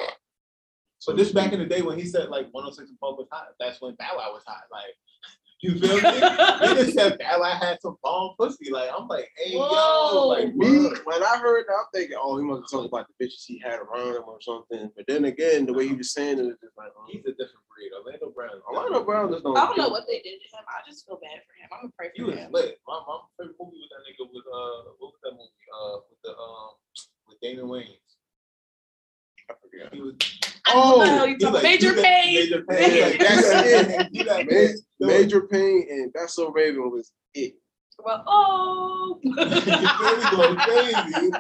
So 1.01 1.13
this 1.13 1.33
back 1.33 1.53
in 1.53 1.61
the 1.61 1.67
day 1.67 1.83
when 1.83 1.99
he 1.99 2.05
said 2.07 2.29
like 2.29 2.47
106 2.53 2.91
and 2.91 2.99
Park 3.01 3.19
was 3.19 3.29
hot, 3.31 3.49
that's 3.61 3.81
when 3.81 3.95
Bow 3.95 4.17
Wow 4.17 4.33
was 4.33 4.43
hot. 4.47 4.65
Like, 4.73 4.95
you 5.63 5.79
feel 5.79 5.95
me? 5.95 6.19
Niggas 6.21 6.93
said 6.99 7.19
Bow 7.19 7.41
Wow 7.41 7.55
had 7.61 7.79
some 7.81 7.97
bomb 8.03 8.35
pussy. 8.39 8.71
Like, 8.71 8.91
I'm 8.97 9.07
like, 9.07 9.31
hey 9.37 9.53
yo, 9.55 9.61
Whoa. 9.61 10.27
like 10.29 10.55
Me, 10.57 10.91
when 11.05 11.23
I 11.23 11.39
heard 11.39 11.67
that, 11.69 11.75
I'm 11.79 11.87
thinking, 11.95 12.17
oh, 12.21 12.37
he 12.39 12.45
must 12.45 12.71
talk 12.71 12.85
about 12.87 13.07
the 13.07 13.15
bitches 13.25 13.45
he 13.47 13.59
had 13.59 13.79
around 13.79 14.17
him 14.17 14.25
or 14.27 14.41
something. 14.41 14.91
But 14.97 15.07
then 15.07 15.25
again, 15.27 15.67
the 15.67 15.73
way 15.73 15.87
he 15.87 15.95
was 15.95 16.13
saying 16.13 16.39
it, 16.39 16.47
it 16.47 16.49
is 16.51 16.59
just 16.63 16.77
like, 16.77 16.91
oh, 16.99 17.07
He's 17.09 17.23
a 17.27 17.31
different 17.39 17.63
breed. 17.71 17.91
Orlando 17.95 18.31
Brown. 18.35 18.59
Orlando 18.69 19.05
Brown 19.05 19.31
just 19.33 19.45
don't. 19.45 19.57
I 19.57 19.67
don't 19.67 19.79
know 19.79 19.89
what 19.91 20.05
they 20.11 20.19
did 20.19 20.43
to 20.43 20.49
him. 20.51 20.65
I 20.67 20.83
just 20.89 21.07
feel 21.07 21.19
bad 21.23 21.39
for 21.47 21.55
him. 21.55 21.69
I'm 21.71 21.79
gonna 21.87 21.95
pray 21.97 22.11
He 22.15 22.23
for 22.23 22.31
was 22.35 22.39
him. 22.43 22.51
lit. 22.51 22.81
My, 22.87 22.99
my 23.07 23.23
favorite 23.39 23.55
movie 23.61 23.79
with 23.79 23.91
that 23.95 24.03
nigga 24.03 24.27
was 24.35 24.43
uh 24.51 24.91
what 24.99 25.15
was 25.15 25.21
that 25.23 25.33
movie? 25.39 25.67
Uh 25.71 26.03
with 26.11 26.19
the 26.27 26.33
um 26.35 26.71
with 27.31 27.39
Damon 27.41 27.71
Wayans. 27.71 28.18
I 29.51 29.55
forgot. 29.63 29.95
He 29.95 30.01
was 30.01 30.15
I 30.67 30.75
know 30.75 30.83
Oh, 30.83 30.99
what 30.99 31.05
the 31.05 31.11
hell 31.13 31.27
you 31.27 31.37
he's 31.39 31.51
like, 31.51 31.63
Major 31.63 31.95
he's 31.95 32.03
pain. 32.03 32.35
Major 32.35 32.63
Payne. 32.69 33.01
Like, 33.11 33.19
that's 33.21 33.47
it. 34.15 34.27
Like, 34.27 34.51
Ma- 35.01 35.07
Major 35.07 35.41
Payne 35.43 35.87
and 35.91 36.13
That's 36.15 36.35
So 36.35 36.51
Raven 36.51 36.91
was 36.91 37.13
it. 37.35 37.55
Well, 38.05 38.23
oh. 38.27 39.19
You 39.25 39.33
feel 39.35 40.57
crazy. 40.57 41.33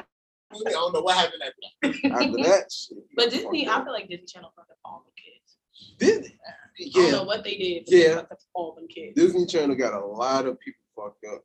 I 0.67 0.71
don't 0.71 0.95
know 0.95 1.03
what 1.03 1.17
happened 1.17 1.43
after 1.43 2.03
that. 2.03 2.13
After 2.13 2.43
that, 2.49 2.73
shit, 2.73 2.99
but 3.17 3.31
Disney. 3.31 3.69
I 3.69 3.85
feel 3.85 3.93
like 3.93 4.09
Disney 4.09 4.25
Channel 4.27 4.51
fucking 4.57 4.75
all 4.85 5.05
the 5.05 5.13
kids. 5.21 6.23
Did 6.25 6.33
I 6.97 7.03
don't 7.03 7.13
know 7.13 7.25
what 7.25 7.45
they 7.45 7.57
did. 7.57 7.85
But 7.87 7.95
Yeah. 7.95 8.15
They 8.31 8.37
all 8.55 8.75
them 8.75 8.89
kids. 8.89 9.15
Disney 9.15 9.45
Channel 9.47 9.77
got 9.77 9.93
a 9.93 10.05
lot 10.05 10.47
of 10.47 10.59
people 10.61 10.81
fucked 10.97 11.25
up. 11.31 11.43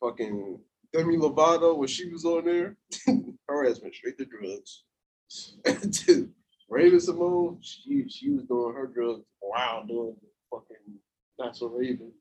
Fucking 0.00 0.58
Demi 0.94 1.18
Lovato 1.18 1.76
when 1.76 1.88
she 1.88 2.08
was 2.08 2.24
on 2.24 2.46
there, 2.46 2.76
her 3.48 3.68
ass 3.68 3.80
went 3.82 3.94
straight 3.94 4.16
to 4.18 4.24
drugs. 4.24 4.84
Dude, 5.64 6.32
Raven-Symoné, 6.68 7.58
she 7.60 8.08
she 8.08 8.30
was 8.30 8.44
doing 8.44 8.74
her 8.74 8.86
drugs 8.86 9.24
while 9.40 9.86
doing 9.86 10.16
the 10.20 10.28
fucking 10.50 10.98
not 11.38 11.56
so 11.56 11.68
Raven. 11.68 12.12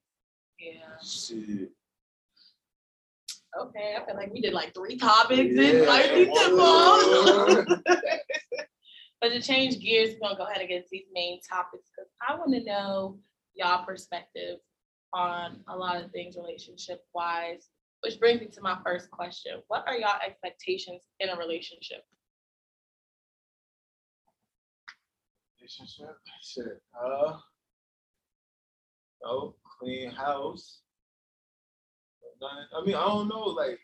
Yeah. 0.60 0.98
Shit. 1.04 1.72
Okay. 3.60 3.96
I 4.00 4.06
feel 4.06 4.16
like 4.16 4.32
we 4.34 4.42
did 4.42 4.54
like 4.54 4.74
three 4.74 4.98
topics 4.98 5.54
Yeah. 5.54 5.64
in 5.64 5.86
like 5.88 6.12
But 9.22 9.30
to 9.30 9.42
change 9.42 9.80
gears, 9.82 10.12
we're 10.14 10.30
gonna 10.30 10.38
go 10.38 10.46
ahead 10.46 10.62
and 10.62 10.70
get 10.70 10.88
these 10.90 11.08
main 11.14 11.42
topics 11.42 11.90
because 11.96 12.10
I 12.26 12.36
want 12.36 12.54
to 12.54 12.64
know 12.64 13.20
y'all 13.54 13.84
perspective 13.86 14.60
on 15.14 15.62
a 15.68 15.76
lot 15.76 16.02
of 16.02 16.12
things 16.12 16.38
relationship 16.38 17.04
wise. 17.14 17.70
Which 18.02 18.18
brings 18.18 18.40
me 18.40 18.48
to 18.48 18.62
my 18.62 18.78
first 18.86 19.12
question. 19.12 19.62
What 19.68 19.84
are 19.86 19.96
y'all 19.98 20.22
expectations 20.26 21.02
in 21.20 21.28
a 21.30 21.36
relationship? 21.36 22.04
Relationship? 25.70 26.16
Shit. 26.42 26.82
Uh, 27.00 27.38
oh, 29.26 29.56
clean 29.80 30.10
house. 30.12 30.82
I 32.74 32.86
mean, 32.86 32.96
I 32.96 33.04
don't 33.06 33.28
know. 33.28 33.44
Like, 33.44 33.80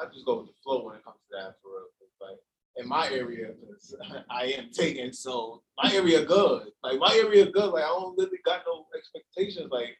I 0.00 0.06
just 0.12 0.24
go 0.26 0.38
with 0.38 0.46
the 0.48 0.52
flow 0.64 0.84
when 0.86 0.96
it 0.96 1.04
comes 1.04 1.18
to 1.30 1.36
that 1.36 1.54
for 1.62 1.68
real. 1.70 1.86
Like 2.20 2.38
in 2.76 2.88
my 2.88 3.08
area, 3.10 3.48
'cause 3.52 3.94
I 4.30 4.44
am 4.46 4.70
taken, 4.70 5.12
so 5.12 5.62
my 5.76 5.92
area 5.92 6.24
good. 6.24 6.68
Like 6.82 6.98
my 6.98 7.14
area 7.14 7.46
good. 7.50 7.70
Like 7.72 7.84
I 7.84 7.88
don't 7.88 8.16
really 8.16 8.38
got 8.44 8.62
no 8.66 8.86
expectations. 8.96 9.68
Like 9.70 9.98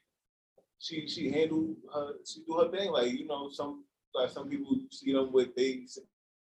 she 0.79 1.07
she 1.09 1.31
handle 1.31 1.75
her 1.93 2.13
she 2.25 2.43
do 2.47 2.55
her 2.55 2.71
thing. 2.71 2.91
Like 2.93 3.13
you 3.13 3.27
know 3.27 3.51
some 3.51 3.85
like 4.15 4.31
some 4.31 4.49
people 4.49 4.77
see 4.91 5.13
them 5.13 5.33
with 5.33 5.55
they 5.57 5.85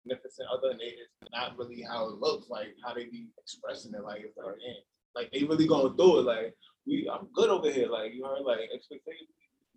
significant 0.02 0.48
other 0.52 0.72
and 0.72 0.80
they, 0.80 0.96
it's 0.96 1.32
not 1.32 1.58
really 1.58 1.84
how 1.84 2.10
it 2.10 2.20
looks. 2.20 2.50
Like 2.50 2.76
how 2.84 2.94
they 2.94 3.06
be 3.06 3.28
expressing 3.38 3.94
it. 3.94 4.04
Like 4.04 4.22
it's 4.22 4.38
like 4.38 4.58
man, 4.58 4.82
like 5.16 5.32
they 5.32 5.44
really 5.44 5.68
gonna 5.68 5.96
do 5.96 6.20
it. 6.20 6.26
Like 6.26 6.56
we 6.86 7.10
I'm 7.12 7.28
good 7.34 7.50
over 7.50 7.70
here. 7.70 7.88
Like 7.88 8.14
you 8.14 8.26
heard 8.26 8.46
like 8.46 8.70
expectations. 8.74 9.30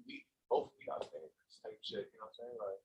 We 0.07 0.25
both 0.51 0.71
meet 0.79 0.91
our 0.91 1.03
standards 1.03 1.61
type 1.63 1.79
shit. 1.83 2.09
You 2.13 2.19
know 2.19 2.29
what 2.29 2.35
I'm 2.35 2.39
saying? 2.39 2.59
Like 2.59 2.81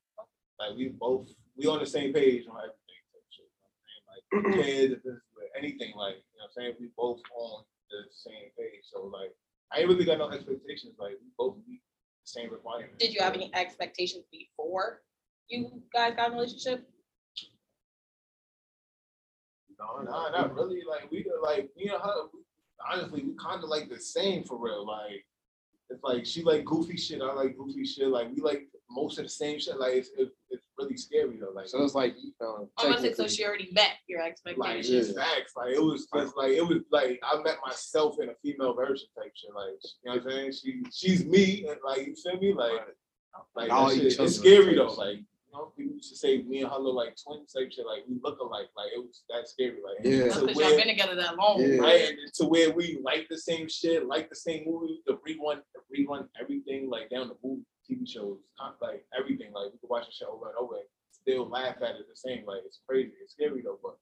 like 0.59 0.73
we 0.77 0.89
both 0.89 1.29
we 1.55 1.67
on 1.67 1.79
the 1.79 1.85
same 1.85 2.13
page 2.13 2.45
on 2.49 2.57
everything 2.57 3.01
type 3.13 3.29
shit. 3.29 3.49
You 3.49 3.61
know 3.61 3.69
what 3.69 3.77
I'm 3.77 3.85
saying? 3.85 4.05
Like 4.09 4.23
kids, 4.65 4.93
if 4.93 5.01
it's 5.05 5.25
with 5.35 5.51
anything 5.57 5.93
like 5.95 6.19
you 6.33 6.37
know 6.41 6.49
what 6.49 6.51
I'm 6.51 6.55
saying, 6.55 6.73
we 6.79 6.89
both 6.97 7.21
on 7.37 7.63
the 7.89 8.03
same 8.11 8.49
page. 8.57 8.83
So 8.89 9.07
like 9.07 9.31
I 9.71 9.79
ain't 9.79 9.89
really 9.89 10.05
got 10.05 10.19
no 10.19 10.29
expectations. 10.29 10.95
Like 10.97 11.19
we 11.21 11.29
both 11.37 11.55
meet 11.67 11.81
the 12.23 12.29
same 12.29 12.51
requirements. 12.51 12.97
Did 12.99 13.13
you 13.13 13.21
have 13.21 13.33
any 13.33 13.53
expectations 13.53 14.25
before 14.31 15.01
you 15.49 15.81
guys 15.93 16.13
got 16.15 16.27
in 16.27 16.33
a 16.33 16.35
relationship? 16.35 16.87
No, 19.79 20.01
no, 20.03 20.29
not 20.29 20.53
really. 20.55 20.81
Like 20.87 21.09
we 21.11 21.25
like 21.41 21.69
me 21.77 21.89
and 21.89 22.01
her. 22.01 22.27
Honestly, 22.91 23.23
we 23.23 23.33
kind 23.35 23.63
of 23.63 23.69
like 23.69 23.89
the 23.89 23.99
same 23.99 24.43
for 24.43 24.57
real. 24.57 24.85
Like 24.85 25.25
it's 25.89 26.03
like 26.03 26.25
she 26.25 26.43
like 26.43 26.65
goofy 26.65 26.97
shit. 26.97 27.21
I 27.21 27.33
like 27.33 27.57
goofy 27.57 27.85
shit. 27.85 28.07
Like 28.07 28.29
we 28.35 28.41
like 28.41 28.67
most 28.89 29.17
of 29.17 29.25
the 29.25 29.29
same 29.29 29.59
shit. 29.59 29.79
Like 29.79 29.93
it's 29.93 30.09
it's, 30.17 30.31
it's 30.49 30.65
really 30.77 30.97
scary 30.97 31.37
though. 31.39 31.51
Like 31.53 31.67
So 31.67 31.83
it's 31.83 31.95
like 31.95 32.15
you 32.21 32.33
found 32.39 32.67
I'm 32.77 32.91
gonna 32.91 33.01
say 33.01 33.13
so 33.13 33.27
she 33.27 33.45
already 33.45 33.69
met 33.71 33.93
your 34.07 34.21
like 34.21 34.31
expectations. 34.33 34.87
just 35.07 35.17
facts. 35.17 35.53
Like 35.55 35.73
it 35.73 35.81
was 35.81 36.07
just 36.13 36.35
like 36.35 36.51
it 36.51 36.65
was 36.65 36.83
like 36.91 37.19
I 37.23 37.41
met 37.41 37.57
myself 37.65 38.17
in 38.21 38.29
a 38.29 38.33
female 38.43 38.73
version 38.73 39.07
type 39.15 39.31
shit. 39.35 39.53
Like 39.55 39.79
you 40.03 40.11
know 40.11 40.17
what 40.17 40.23
I'm 40.23 40.29
saying? 40.29 40.51
She 40.53 40.83
she's 40.91 41.25
me. 41.25 41.67
And 41.67 41.77
like 41.85 42.07
you 42.07 42.15
feel 42.15 42.39
me? 42.39 42.53
Like 42.53 42.81
like 43.55 43.69
Y'all 43.69 43.89
shit, 43.89 44.19
it's 44.19 44.35
scary 44.35 44.75
though. 44.75 44.93
Like 44.93 45.17
you 45.17 45.23
know, 45.57 45.73
people 45.77 45.95
used 45.95 46.11
to 46.11 46.17
say 46.17 46.41
me 46.43 46.61
and 46.61 46.71
her 46.71 46.77
look 46.77 46.95
like 46.95 47.15
twins 47.21 47.53
type 47.53 47.71
shit. 47.71 47.85
Like 47.85 48.03
we 48.07 48.19
look 48.23 48.39
alike. 48.39 48.67
Like 48.75 48.91
it 48.95 48.99
was 48.99 49.23
that 49.29 49.47
scary. 49.47 49.77
Like 49.83 50.05
Yeah. 50.05 50.23
That's 50.25 50.39
to 50.39 50.47
because 50.47 50.61
y'all 50.61 50.77
been 50.77 50.87
together 50.87 51.15
that 51.15 51.37
long. 51.37 51.61
Yeah. 51.61 51.77
right? 51.77 52.09
And 52.09 52.33
to 52.35 52.45
where 52.45 52.71
we 52.71 52.99
like 53.03 53.27
the 53.29 53.37
same 53.37 53.67
shit, 53.69 54.07
like 54.07 54.29
the 54.29 54.35
same 54.35 54.65
movie, 54.65 55.01
the 55.05 55.13
rerun, 55.13 55.61
the 55.73 55.81
rerun 55.91 56.27
everything, 56.39 56.89
like 56.89 57.09
down 57.09 57.29
the 57.29 57.35
movie, 57.43 57.63
TV 57.89 58.07
shows, 58.07 58.37
con- 58.59 58.73
like 58.81 59.05
everything. 59.17 59.51
Like 59.53 59.73
we 59.73 59.79
could 59.79 59.89
watch 59.89 60.05
the 60.05 60.11
show 60.13 60.31
over 60.31 60.49
and 60.49 60.57
over, 60.59 60.75
and 60.75 60.85
still 61.11 61.49
laugh 61.49 61.77
at 61.81 61.95
it 61.95 62.05
the 62.09 62.15
same. 62.15 62.45
Like 62.45 62.61
it's 62.65 62.79
crazy, 62.87 63.11
it's 63.23 63.33
scary 63.33 63.61
though. 63.63 63.79
But 63.81 63.97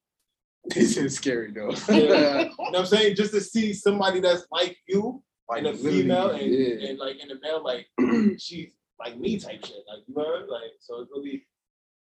This 0.74 0.96
is 0.96 1.14
scary 1.16 1.52
though. 1.52 1.70
yeah, 1.88 1.94
you 1.94 2.48
know 2.48 2.54
what 2.56 2.78
I'm 2.78 2.86
saying? 2.86 3.16
Just 3.16 3.32
to 3.32 3.40
see 3.40 3.72
somebody 3.72 4.20
that's 4.20 4.46
like 4.50 4.76
you 4.88 5.22
Like 5.48 5.58
and 5.58 5.68
a 5.68 5.74
female 5.74 6.30
and, 6.30 6.42
yeah. 6.42 6.88
and 6.88 6.98
like 6.98 7.22
in 7.22 7.28
the 7.28 7.38
male, 7.40 7.62
like 7.62 7.86
she's 8.38 8.70
like 8.98 9.18
me 9.18 9.38
type 9.38 9.64
shit. 9.64 9.84
Like 10.16 10.26
you 10.26 10.32
heard? 10.32 10.48
Like 10.48 10.72
so 10.80 11.00
it's 11.00 11.10
really 11.14 11.46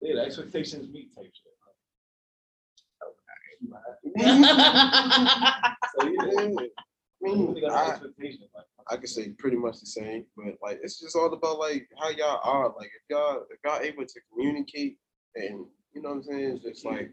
yeah, 0.01 0.14
the 0.14 0.21
expectations 0.23 0.88
meet 0.92 1.14
type 1.14 1.25
shit. 1.25 1.53
So 3.01 3.09
yeah, 4.16 4.23
Yeah. 4.25 4.42
I 5.62 5.75
I 6.01 6.05
mean, 6.05 6.57
really 7.21 7.37
mm-hmm. 7.37 7.61
got 7.61 7.69
no 7.69 7.75
I, 7.75 7.90
expectations. 7.90 8.51
Like, 8.55 8.64
I 8.90 8.97
could 8.97 9.09
say 9.09 9.31
pretty 9.31 9.57
much 9.57 9.81
the 9.81 9.87
same, 9.87 10.27
but 10.37 10.55
like 10.62 10.79
it's 10.83 11.01
just 11.01 11.16
all 11.16 11.33
about 11.33 11.59
like 11.59 11.88
how 11.99 12.11
y'all 12.11 12.40
are. 12.45 12.75
Like 12.77 12.88
if 12.88 13.03
y'all 13.11 13.45
if 13.51 13.59
y'all 13.64 13.81
able 13.83 14.05
to 14.05 14.21
communicate 14.33 14.99
and 15.35 15.66
you 15.92 16.03
know 16.03 16.11
what 16.11 16.16
I'm 16.16 16.23
saying, 16.23 16.51
it's 16.57 16.64
just 16.64 16.85
like 16.85 17.11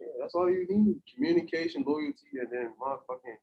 yeah, 0.00 0.06
that's 0.20 0.34
all 0.34 0.50
you 0.50 0.66
need. 0.68 0.96
Communication, 1.14 1.84
loyalty, 1.86 2.38
and 2.38 2.48
then 2.50 2.72
motherfucking 2.80 3.38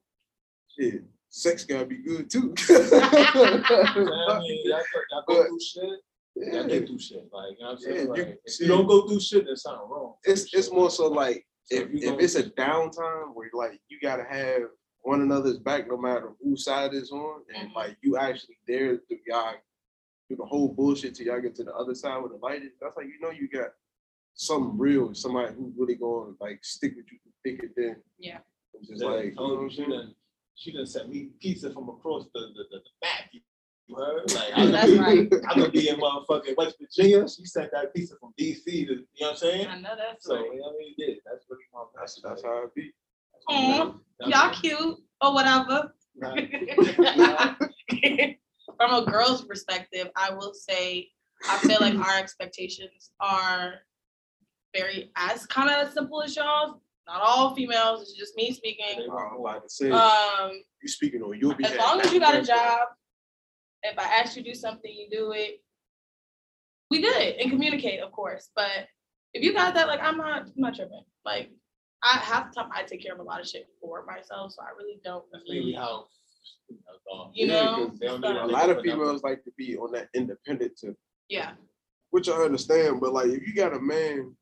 shit. 0.78 1.04
Sex 1.30 1.64
gotta 1.64 1.86
be 1.86 1.98
good 1.98 2.30
too. 2.30 2.54
I 2.70 4.40
mean, 4.40 4.62
y'all, 4.66 4.82
y'all 5.12 5.24
go 5.28 5.36
But- 5.36 5.48
through 5.48 5.60
shit. 5.60 6.00
Yeah. 6.42 6.54
Y'all 6.60 6.68
get 6.68 6.88
through 6.88 7.00
shit. 7.00 7.28
Like, 7.32 7.52
you 7.58 7.64
know 7.64 7.66
what 7.68 7.72
I'm 7.72 7.78
saying? 7.80 7.96
Yeah, 7.96 8.02
you- 8.04 8.10
like, 8.10 8.40
if 8.46 8.60
you 8.60 8.68
don't 8.68 8.88
go 8.88 9.08
through 9.08 9.20
shit, 9.20 9.46
there's 9.46 9.62
something 9.64 9.88
wrong. 9.90 10.16
It's 10.24 10.54
it's 10.54 10.72
more 10.72 10.90
so 10.90 11.08
like 11.08 11.46
So 11.66 11.76
if, 11.78 11.90
if 11.94 12.04
if 12.04 12.20
it's 12.20 12.36
a 12.36 12.44
downtime 12.44 13.34
where 13.34 13.50
like 13.54 13.80
you 13.90 14.00
gotta 14.02 14.24
have 14.30 14.64
one 15.02 15.22
another's 15.22 15.58
back 15.60 15.88
no 15.88 15.98
matter 15.98 16.32
whose 16.44 16.64
side 16.66 16.94
is 16.94 17.12
on, 17.12 17.42
and 17.56 17.70
Mhm. 17.72 17.76
like 17.76 17.98
you 18.02 18.18
actually 18.18 18.58
there 18.68 18.98
to 18.98 19.16
y'all 19.28 19.54
do 20.30 20.36
the 20.36 20.46
whole 20.46 20.70
bullshit 20.70 21.16
till 21.16 21.26
y'all 21.28 21.42
get 21.42 21.56
to 21.56 21.64
the 21.64 21.74
other 21.76 21.96
side 21.96 22.22
with 22.22 22.32
the 22.34 22.38
light. 22.38 22.62
That's 22.82 22.96
like 22.98 23.08
you 23.08 23.20
know 23.20 23.32
you 23.32 23.48
got 23.50 23.70
something 24.34 24.78
real, 24.78 25.14
somebody 25.14 25.54
who's 25.56 25.74
really 25.78 25.96
going 25.96 26.36
to 26.36 26.44
like 26.44 26.64
stick 26.64 26.94
with 26.96 27.06
you 27.12 27.18
through 27.24 27.34
thick 27.44 27.64
and 27.64 27.76
thin. 27.76 27.96
Yeah. 28.20 28.40
It's 28.74 28.88
just 28.88 29.02
Yeah, 29.02 29.10
like 29.10 29.26
you 29.26 29.32
know 29.36 29.42
what 29.56 29.60
I'm 29.60 29.70
she 29.70 29.76
saying? 29.78 29.90
done, 29.90 30.16
she 30.56 30.72
done 30.72 30.86
sent 30.86 31.10
me 31.10 31.30
pizza 31.42 31.72
from 31.74 31.90
across 31.90 32.26
the, 32.34 32.40
the, 32.40 32.64
the, 32.72 32.78
the 32.78 32.90
map. 33.04 33.30
You 33.34 33.42
you 33.88 33.96
heard? 33.96 34.32
Like, 34.34 34.52
I 34.56 34.66
that's 34.68 34.86
could 34.86 34.94
be, 34.94 35.00
right. 35.00 35.34
I 35.50 35.54
could 35.54 35.72
be 35.72 35.90
in 35.90 35.96
motherfucking 35.98 36.56
West 36.58 36.78
Virginia. 36.80 37.28
She 37.28 37.46
sent 37.46 37.72
that 37.72 37.94
pizza 37.94 38.16
from 38.20 38.34
DC 38.40 38.64
to, 38.64 38.72
you 38.72 38.96
know 38.96 39.04
what 39.20 39.32
I'm 39.32 39.38
saying? 39.38 39.68
I 39.68 39.80
know 39.80 39.96
that's 39.98 40.26
So, 40.26 40.36
right. 40.36 40.46
you 40.46 40.56
know 40.60 40.68
what 40.68 40.76
I 40.76 40.80
mean? 40.80 40.94
Yeah, 40.98 41.16
that's 41.26 41.46
really 41.50 41.64
my 41.74 41.84
That's 41.98 42.22
that's 42.22 42.44
how 42.44 42.64
it 42.64 42.76
be. 42.76 42.92
Aw. 43.50 43.94
Y'all 44.28 44.54
cute 44.54 44.98
or 45.22 45.34
whatever. 45.34 45.94
Nah. 46.16 46.36
From 48.78 48.94
a 48.94 49.06
girl's 49.06 49.44
perspective, 49.44 50.10
I 50.16 50.34
will 50.34 50.54
say 50.54 51.10
I 51.50 51.58
feel 51.60 51.78
like 51.82 51.96
our 51.96 52.18
expectations 52.18 53.12
are 53.20 53.74
very 54.76 55.12
as 55.16 55.46
kind 55.46 55.70
of 55.70 55.88
as 55.88 55.94
simple 55.94 56.22
as 56.24 56.36
y'all's. 56.36 56.76
Not 57.08 57.22
all 57.24 57.56
females, 57.56 58.04
it's 58.04 58.14
just 58.14 58.38
me 58.38 58.54
speaking. 58.54 59.08
I'm 59.12 59.40
about 59.40 59.64
to 59.64 59.70
say, 59.70 59.90
Um, 59.90 60.52
you 60.82 60.88
speaking 60.88 61.22
on 61.24 61.38
your 61.38 61.56
behalf. 61.56 61.74
as 61.74 61.80
long 61.80 62.00
as 62.00 62.14
you 62.14 62.20
got 62.20 62.36
a 62.36 62.44
job, 62.44 62.88
if 63.84 63.98
I 63.98 64.04
ask 64.04 64.36
you 64.36 64.44
to 64.44 64.50
do 64.50 64.56
something, 64.56 64.92
you 64.92 65.08
do 65.10 65.32
it. 65.34 65.62
We 66.90 67.02
good 67.02 67.36
and 67.40 67.50
communicate, 67.50 68.02
of 68.02 68.12
course. 68.12 68.50
But 68.56 68.88
if 69.34 69.44
you 69.44 69.54
got 69.54 69.74
that, 69.76 69.88
like 69.88 70.02
I'm 70.02 70.18
not, 70.18 70.44
I'm 70.44 70.54
not 70.58 70.76
tripping. 70.76 71.04
Like 71.26 71.52
I 72.04 72.18
half 72.18 72.52
the 72.54 72.62
time 72.62 72.70
I 72.74 72.84
take 72.84 73.02
care 73.04 73.14
of 73.14 73.20
a 73.20 73.24
lot 73.24 73.40
of 73.40 73.48
shit 73.48 73.68
for 73.80 74.04
myself, 74.06 74.52
so 74.54 74.62
I 74.62 74.76
really 74.78 75.00
don't 75.04 75.24
That's 75.32 75.46
maybe 75.48 75.66
need. 75.68 75.76
how. 75.76 76.08
females 76.68 77.02
are. 77.14 77.32
You 77.34 77.48
Yeah, 77.48 77.66
know, 77.66 77.88
'cause 77.90 78.00
they 78.00 78.08
don't 78.08 78.22
so- 78.22 78.46
A 78.46 78.46
lot 78.48 78.70
of 78.70 78.78
open 78.78 78.90
up. 78.90 78.96
females 78.96 79.24
like 79.24 79.44
to 79.46 79.52
be 79.58 79.78
on 79.78 79.92
that 79.94 80.10
independent 80.14 80.78
tip, 80.78 80.96
yeah, 81.30 81.54
which 82.12 82.28
I 82.30 82.34
understand. 82.34 83.00
But 83.02 83.14
like, 83.14 83.28
if 83.28 83.46
you 83.48 83.54
got 83.54 83.74
a 83.74 83.80
man 83.80 84.36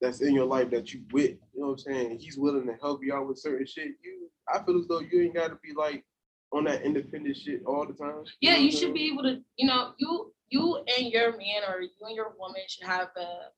that's 0.00 0.20
in 0.20 0.34
your 0.34 0.46
life 0.46 0.70
that 0.70 0.92
you 0.92 1.04
with, 1.12 1.30
you 1.54 1.60
know 1.60 1.68
what 1.68 1.72
I'm 1.72 1.78
saying? 1.78 2.18
He's 2.18 2.36
willing 2.38 2.66
to 2.66 2.74
help 2.80 3.02
you 3.02 3.14
out 3.14 3.26
with 3.28 3.38
certain 3.38 3.66
shit. 3.66 3.92
You, 4.02 4.30
I 4.52 4.62
feel 4.62 4.78
as 4.78 4.86
though 4.88 5.00
you 5.00 5.22
ain't 5.22 5.34
got 5.34 5.48
to 5.48 5.56
be 5.62 5.72
like 5.74 6.04
on 6.52 6.64
that 6.64 6.82
independent 6.82 7.36
shit 7.36 7.62
all 7.66 7.86
the 7.86 7.92
time. 7.92 8.24
yeah. 8.40 8.52
know 8.54 8.58
You 8.58 8.72
should 8.72 8.94
be 8.94 9.10
able 9.12 9.22
to, 9.24 9.40
you 9.56 9.66
know, 9.66 9.92
you 9.98 10.32
you 10.50 10.82
and 10.98 11.12
your 11.12 11.32
man 11.32 11.62
or 11.68 11.82
you 11.82 11.90
and 12.00 12.16
your 12.16 12.32
woman 12.38 12.62
should 12.68 12.86
have 12.86 13.08
a, 13.16 13.50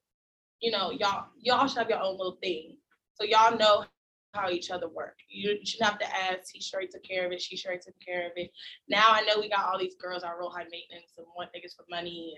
you 0.60 0.70
know, 0.70 0.90
y'all 0.90 1.26
y'all 1.40 1.66
should 1.66 1.78
have 1.78 1.90
your 1.90 2.02
own 2.02 2.16
little 2.18 2.38
thing, 2.42 2.76
so 3.14 3.24
y'all 3.24 3.56
know 3.56 3.84
how 4.34 4.50
each 4.50 4.70
other 4.70 4.88
work. 4.88 5.16
You, 5.28 5.58
shouldn't 5.64 5.88
have 5.88 5.98
to 5.98 6.06
ask. 6.06 6.52
He 6.52 6.60
straight 6.60 6.90
took 6.90 7.02
care 7.02 7.26
of 7.26 7.32
it. 7.32 7.40
She 7.40 7.56
sure 7.56 7.72
took 7.72 7.94
care 8.04 8.26
of 8.26 8.32
it. 8.36 8.50
Now 8.88 9.06
I 9.08 9.22
know 9.22 9.40
we 9.40 9.48
got 9.48 9.66
all 9.66 9.78
these 9.78 9.96
girls 9.96 10.22
are 10.22 10.38
real 10.38 10.50
high 10.50 10.66
maintenance 10.70 11.12
and 11.18 11.26
want 11.36 11.50
niggas 11.50 11.74
for 11.74 11.84
money 11.90 12.34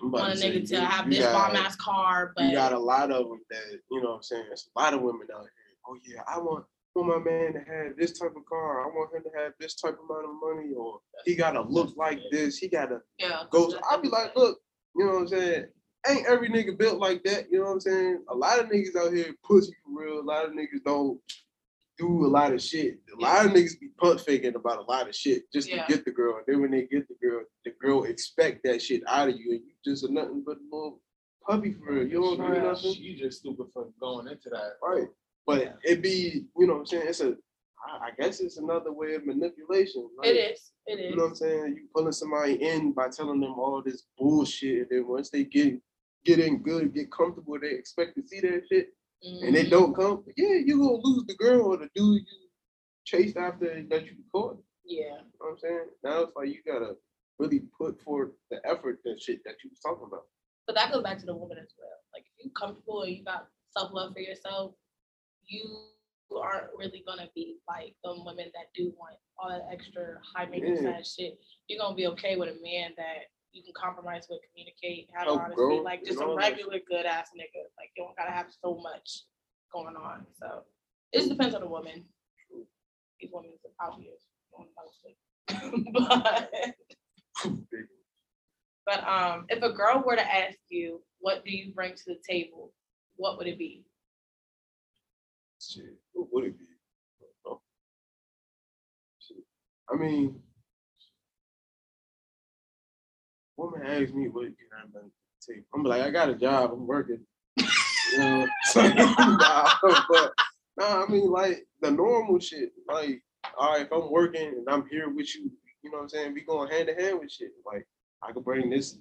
and 0.00 0.12
want 0.12 0.32
a 0.32 0.36
nigga 0.36 0.68
to 0.68 0.80
have 0.80 1.10
this 1.10 1.26
bomb 1.26 1.56
ass 1.56 1.76
car, 1.76 2.32
but 2.36 2.44
you 2.44 2.52
got 2.52 2.72
a 2.72 2.78
lot 2.78 3.10
of 3.10 3.28
them 3.28 3.40
that 3.50 3.78
you 3.90 4.02
know 4.02 4.10
what 4.10 4.16
I'm 4.16 4.22
saying. 4.22 4.44
There's 4.48 4.68
a 4.74 4.80
lot 4.80 4.94
of 4.94 5.02
women 5.02 5.26
out 5.34 5.42
here. 5.42 5.50
Oh 5.88 5.96
yeah, 6.06 6.22
I 6.28 6.38
want 6.38 6.64
want 6.94 7.08
my 7.24 7.30
man 7.30 7.52
to 7.54 7.60
have 7.60 7.96
this 7.96 8.18
type 8.18 8.34
of 8.36 8.44
car. 8.46 8.82
I 8.84 8.86
want 8.86 9.14
him 9.14 9.22
to 9.22 9.40
have 9.40 9.52
this 9.58 9.74
type 9.74 9.98
amount 9.98 10.26
of 10.26 10.34
money, 10.40 10.72
or 10.76 11.00
he 11.24 11.34
gotta 11.34 11.62
look 11.62 11.96
like 11.96 12.20
this. 12.30 12.58
He 12.58 12.68
gotta 12.68 13.00
yeah. 13.18 13.44
go. 13.50 13.72
I'll 13.90 14.00
be 14.00 14.08
like, 14.08 14.34
look, 14.36 14.58
you 14.96 15.04
know 15.06 15.12
what 15.12 15.20
I'm 15.20 15.28
saying. 15.28 15.66
Ain't 16.08 16.26
every 16.26 16.48
nigga 16.50 16.76
built 16.76 16.98
like 16.98 17.22
that. 17.24 17.46
You 17.50 17.58
know 17.58 17.66
what 17.66 17.72
I'm 17.72 17.80
saying. 17.80 18.24
A 18.28 18.34
lot 18.34 18.58
of 18.58 18.66
niggas 18.66 18.96
out 18.96 19.12
here 19.12 19.32
pussy 19.44 19.72
for 19.84 20.02
real. 20.02 20.20
A 20.20 20.22
lot 20.22 20.44
of 20.44 20.52
niggas 20.52 20.82
don't 20.84 21.20
do 21.96 22.26
a 22.26 22.28
lot 22.28 22.52
of 22.52 22.60
shit. 22.60 22.98
A 23.16 23.20
lot 23.22 23.46
of 23.46 23.52
niggas 23.52 23.78
be 23.78 23.90
punt 24.00 24.20
faking 24.20 24.56
about 24.56 24.78
a 24.78 24.82
lot 24.82 25.08
of 25.08 25.14
shit 25.14 25.44
just 25.52 25.68
Yeah. 25.68 25.86
to 25.86 25.92
get 25.92 26.04
the 26.04 26.10
girl. 26.10 26.36
And 26.38 26.44
then 26.46 26.60
when 26.60 26.72
they 26.72 26.86
get 26.86 27.06
the 27.06 27.14
girl, 27.22 27.44
the 27.64 27.70
girl 27.80 28.04
expect 28.04 28.64
that 28.64 28.82
shit 28.82 29.02
out 29.06 29.28
of 29.28 29.36
you, 29.36 29.52
and 29.52 29.60
you 29.60 29.72
just 29.84 30.04
are 30.04 30.08
nothing 30.08 30.42
but 30.44 30.56
a 30.56 30.64
little 30.74 31.00
puppy 31.46 31.72
for 31.74 31.92
real. 31.92 32.08
You 32.08 32.20
don't 32.20 32.36
do 32.38 32.54
She- 32.54 32.60
nothing. 32.60 32.94
She 32.94 33.14
just 33.14 33.38
stupid 33.40 33.66
for 33.72 33.88
going 34.00 34.26
into 34.26 34.50
that. 34.50 34.78
Right. 34.82 35.08
But 35.46 35.62
Yeah. 35.62 35.72
it 35.82 36.02
be, 36.02 36.46
you 36.56 36.66
know 36.66 36.74
what 36.74 36.80
I'm 36.80 36.86
saying? 36.86 37.08
It's 37.08 37.20
a 37.20 37.36
I 37.84 38.10
guess 38.18 38.40
it's 38.40 38.58
another 38.58 38.92
way 38.92 39.14
of 39.14 39.26
manipulation. 39.26 40.08
It 40.22 40.26
like, 40.26 40.52
is. 40.52 40.72
It 40.86 41.00
is. 41.00 41.10
You 41.10 41.16
know 41.16 41.24
what 41.24 41.30
I'm 41.30 41.34
saying? 41.34 41.76
You 41.76 41.88
pulling 41.94 42.12
somebody 42.12 42.54
in 42.54 42.92
by 42.92 43.08
telling 43.08 43.40
them 43.40 43.54
all 43.54 43.82
this 43.84 44.04
bullshit. 44.16 44.78
And 44.78 44.86
then 44.90 45.08
once 45.08 45.30
they 45.30 45.44
get 45.44 45.80
get 46.24 46.38
in 46.38 46.62
good, 46.62 46.94
get 46.94 47.10
comfortable, 47.10 47.58
they 47.60 47.70
expect 47.70 48.16
to 48.16 48.22
see 48.26 48.40
that 48.40 48.62
shit. 48.70 48.88
And 49.22 49.54
they 49.54 49.68
don't 49.68 49.92
mm-hmm. 49.92 50.00
come, 50.02 50.24
yeah, 50.36 50.54
you 50.64 50.78
gonna 50.78 50.98
lose 51.02 51.24
the 51.26 51.34
girl 51.34 51.66
or 51.66 51.76
the 51.76 51.88
dude 51.94 52.22
you 52.22 52.48
chased 53.04 53.36
after 53.36 53.84
that 53.88 54.04
you 54.04 54.12
caught. 54.32 54.60
Yeah. 54.84 55.04
You 55.04 55.10
know 55.10 55.22
what 55.38 55.50
I'm 55.50 55.58
saying? 55.58 55.86
Now 56.02 56.20
it's 56.22 56.32
like 56.36 56.48
you 56.48 56.58
gotta 56.66 56.96
really 57.38 57.62
put 57.78 58.00
forth 58.02 58.30
the 58.50 58.58
effort 58.64 58.98
that 59.04 59.20
shit 59.20 59.40
that 59.44 59.54
you 59.62 59.70
was 59.70 59.78
talking 59.80 60.06
about. 60.06 60.24
But 60.66 60.74
that 60.76 60.92
goes 60.92 61.02
back 61.02 61.18
to 61.18 61.26
the 61.26 61.34
woman 61.34 61.58
as 61.58 61.72
well. 61.78 61.90
Like 62.14 62.24
if 62.24 62.44
you 62.44 62.50
comfortable 62.50 63.02
and 63.02 63.16
you 63.16 63.24
got 63.24 63.46
self 63.76 63.92
love 63.92 64.12
for 64.12 64.20
yourself, 64.20 64.72
you 65.46 65.88
aren't 66.34 66.68
really 66.76 67.02
gonna 67.06 67.28
be 67.34 67.58
like 67.68 67.94
them 68.02 68.24
women 68.24 68.50
that 68.54 68.72
do 68.74 68.92
want 68.98 69.16
all 69.38 69.48
that 69.50 69.66
extra 69.70 70.18
high 70.34 70.46
maintenance 70.46 71.16
Yeah. 71.18 71.26
shit. 71.26 71.40
You're 71.68 71.78
gonna 71.78 71.94
be 71.94 72.06
okay 72.08 72.36
with 72.36 72.48
a 72.48 72.62
man 72.62 72.94
that 72.96 73.28
you 73.52 73.62
can 73.62 73.74
compromise 73.74 74.26
with, 74.30 74.40
communicate, 74.50 75.10
have 75.12 75.24
Help 75.24 75.40
honesty, 75.40 75.56
grow 75.56 75.76
like 75.82 76.04
just 76.04 76.20
a 76.20 76.34
regular 76.34 76.78
good 76.88 77.04
ass 77.04 77.30
nigga. 77.36 77.64
Like 77.76 77.90
you 77.96 78.04
don't 78.04 78.16
gotta 78.16 78.32
have 78.32 78.50
so 78.50 78.78
much 78.78 79.24
going 79.72 79.96
on. 79.96 80.26
So 80.32 80.64
it 81.12 81.18
just 81.18 81.30
depends 81.30 81.54
on 81.54 81.60
the 81.60 81.68
woman. 81.68 82.04
These 83.20 83.30
women 83.32 83.52
out 83.80 84.00
here 84.00 84.12
doing 84.56 84.68
the 84.68 84.82
most 84.82 85.02
shit. 85.02 85.16
but 85.92 86.74
But 88.84 89.06
um, 89.06 89.46
if 89.48 89.62
a 89.62 89.72
girl 89.72 90.02
were 90.04 90.16
to 90.16 90.34
ask 90.34 90.58
you, 90.68 91.02
what 91.20 91.44
do 91.44 91.52
you 91.52 91.72
bring 91.72 91.94
to 91.94 92.02
the 92.06 92.18
table? 92.28 92.72
What 93.16 93.38
would 93.38 93.46
it 93.46 93.58
be? 93.58 93.84
Shit, 95.62 95.96
what 96.12 96.28
would 96.32 96.44
it 96.44 96.58
be? 96.58 96.64
I 99.92 99.96
mean, 99.96 100.40
woman 103.56 103.82
asks 103.86 104.12
me 104.12 104.28
what 104.28 104.44
can 104.44 104.54
I 104.76 104.82
to 104.84 105.54
the. 105.54 105.64
I'm 105.74 105.84
like, 105.84 106.02
I 106.02 106.10
got 106.10 106.30
a 106.30 106.34
job, 106.34 106.72
I'm 106.72 106.86
working. 106.86 107.20
You 107.58 108.18
know, 108.18 108.46
nah, 108.76 109.70
but 110.08 110.32
nah, 110.78 111.04
I 111.04 111.06
mean, 111.08 111.30
like 111.30 111.66
the 111.80 111.90
normal 111.90 112.40
shit. 112.40 112.72
Like, 112.88 113.22
all 113.58 113.72
right, 113.72 113.86
if 113.86 113.92
I'm 113.92 114.10
working 114.10 114.48
and 114.48 114.66
I'm 114.68 114.86
here 114.88 115.10
with 115.10 115.34
you, 115.36 115.50
you 115.82 115.90
know 115.90 115.98
what 115.98 116.04
I'm 116.04 116.08
saying? 116.08 116.34
We 116.34 116.40
going 116.42 116.70
hand 116.70 116.88
in 116.88 116.98
hand 116.98 117.20
with 117.20 117.30
shit. 117.30 117.52
Like, 117.66 117.86
I 118.22 118.32
could 118.32 118.44
bring 118.44 118.70
this, 118.70 118.98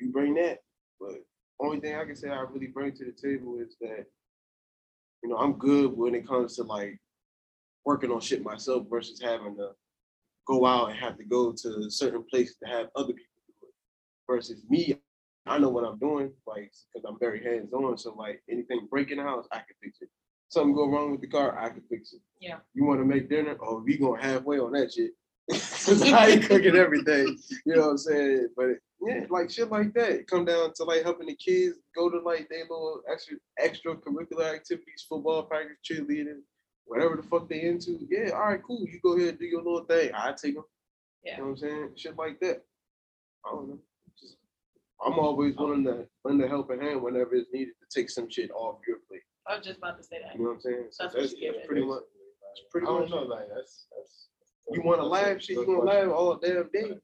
you 0.00 0.10
bring 0.10 0.34
that. 0.34 0.58
But 0.98 1.16
only 1.60 1.80
thing 1.80 1.94
I 1.94 2.04
can 2.04 2.16
say 2.16 2.30
I 2.30 2.40
really 2.40 2.68
bring 2.68 2.92
to 2.92 3.04
the 3.04 3.12
table 3.12 3.58
is 3.60 3.76
that 3.80 4.06
you 5.22 5.28
know, 5.28 5.36
I'm 5.36 5.54
good 5.54 5.96
when 5.96 6.14
it 6.14 6.26
comes 6.26 6.56
to 6.56 6.62
like 6.62 6.98
working 7.84 8.10
on 8.10 8.20
shit 8.20 8.42
myself 8.42 8.86
versus 8.90 9.20
having 9.20 9.56
to 9.56 9.70
go 10.46 10.66
out 10.66 10.90
and 10.90 10.98
have 10.98 11.16
to 11.18 11.24
go 11.24 11.52
to 11.52 11.90
certain 11.90 12.24
places 12.30 12.56
to 12.62 12.68
have 12.68 12.88
other 12.96 13.12
people 13.12 13.26
do 13.46 13.66
it. 13.68 13.74
Versus 14.26 14.62
me, 14.68 14.98
I 15.46 15.58
know 15.58 15.68
what 15.68 15.84
I'm 15.84 15.98
doing, 15.98 16.32
like, 16.46 16.72
because 16.92 17.04
I'm 17.08 17.18
very 17.18 17.42
hands-on. 17.42 17.98
So 17.98 18.14
like 18.14 18.42
anything 18.50 18.86
breaking 18.90 19.18
the 19.18 19.24
house, 19.24 19.46
I 19.52 19.56
can 19.56 19.76
fix 19.82 19.98
it. 20.00 20.08
Something 20.48 20.74
go 20.74 20.88
wrong 20.88 21.12
with 21.12 21.20
the 21.20 21.28
car, 21.28 21.58
I 21.58 21.68
can 21.68 21.82
fix 21.88 22.12
it. 22.12 22.20
Yeah. 22.40 22.58
You 22.74 22.84
want 22.84 23.00
to 23.00 23.04
make 23.04 23.30
dinner? 23.30 23.56
Oh, 23.62 23.82
we 23.84 23.96
going 23.96 24.20
halfway 24.20 24.58
on 24.58 24.72
that 24.72 24.92
shit. 24.92 25.12
Cause 25.50 26.02
I 26.02 26.26
ain't 26.28 26.44
cooking 26.44 26.76
everything. 26.76 27.38
You 27.64 27.76
know 27.76 27.82
what 27.82 27.90
I'm 27.90 27.98
saying? 27.98 28.48
But 28.56 28.66
yeah, 29.02 29.24
like 29.30 29.50
shit 29.50 29.70
like 29.70 29.94
that. 29.94 30.26
Come 30.26 30.44
down 30.44 30.72
to 30.74 30.84
like 30.84 31.02
helping 31.02 31.26
the 31.26 31.34
kids 31.34 31.76
go 31.96 32.10
to 32.10 32.18
like 32.20 32.48
their 32.48 32.62
little 32.62 33.00
extra 33.10 33.36
extracurricular 33.60 34.54
activities, 34.54 35.06
football 35.08 35.42
practice, 35.44 35.78
cheerleading, 35.88 36.40
whatever 36.84 37.16
the 37.16 37.22
fuck 37.22 37.48
they 37.48 37.62
into. 37.62 37.98
Yeah, 38.10 38.30
all 38.30 38.48
right, 38.48 38.62
cool. 38.62 38.84
You 38.86 39.00
go 39.02 39.16
ahead 39.16 39.30
and 39.30 39.38
do 39.38 39.46
your 39.46 39.62
little 39.62 39.84
thing. 39.84 40.10
I 40.14 40.32
take 40.32 40.54
them. 40.54 40.64
Yeah. 41.24 41.32
You 41.32 41.38
know 41.38 41.44
what 41.44 41.50
I'm 41.50 41.56
saying? 41.58 41.90
Shit 41.96 42.16
like 42.16 42.40
that. 42.40 42.62
I 43.46 43.50
don't 43.50 43.68
know. 43.68 43.78
Just, 44.18 44.36
I'm 45.04 45.18
always 45.18 45.54
oh. 45.58 45.66
willing 45.66 45.84
to 45.84 46.06
lend 46.24 46.42
a 46.42 46.48
helping 46.48 46.80
hand 46.80 47.02
whenever 47.02 47.34
it's 47.34 47.48
needed 47.52 47.74
to 47.80 48.00
take 48.00 48.10
some 48.10 48.28
shit 48.30 48.50
off 48.52 48.80
your 48.86 48.98
plate. 49.08 49.22
I 49.46 49.56
was 49.56 49.66
just 49.66 49.78
about 49.78 49.96
to 49.98 50.04
say 50.04 50.18
that. 50.22 50.34
You 50.34 50.44
know 50.44 50.50
what 50.50 50.54
I'm 50.56 50.60
saying? 50.60 50.86
So 50.90 51.04
That's 51.04 51.14
what 51.14 51.20
that's, 51.22 51.34
give 51.34 51.54
that's 51.54 51.64
it. 51.64 51.68
pretty 51.68 51.86
much. 51.86 52.02
pretty 52.70 52.86
I 52.86 52.90
don't 52.90 53.00
much 53.00 53.10
know, 53.10 53.22
it. 53.22 53.28
like 53.28 53.48
that's 53.54 53.86
that's. 53.96 54.26
You 54.72 54.82
want 54.82 55.00
to 55.00 55.06
laugh, 55.06 55.40
shit. 55.42 55.56
You 55.56 55.66
gonna 55.66 55.80
laugh 55.80 56.08
all 56.12 56.36
damn 56.36 56.68
day. 56.72 56.94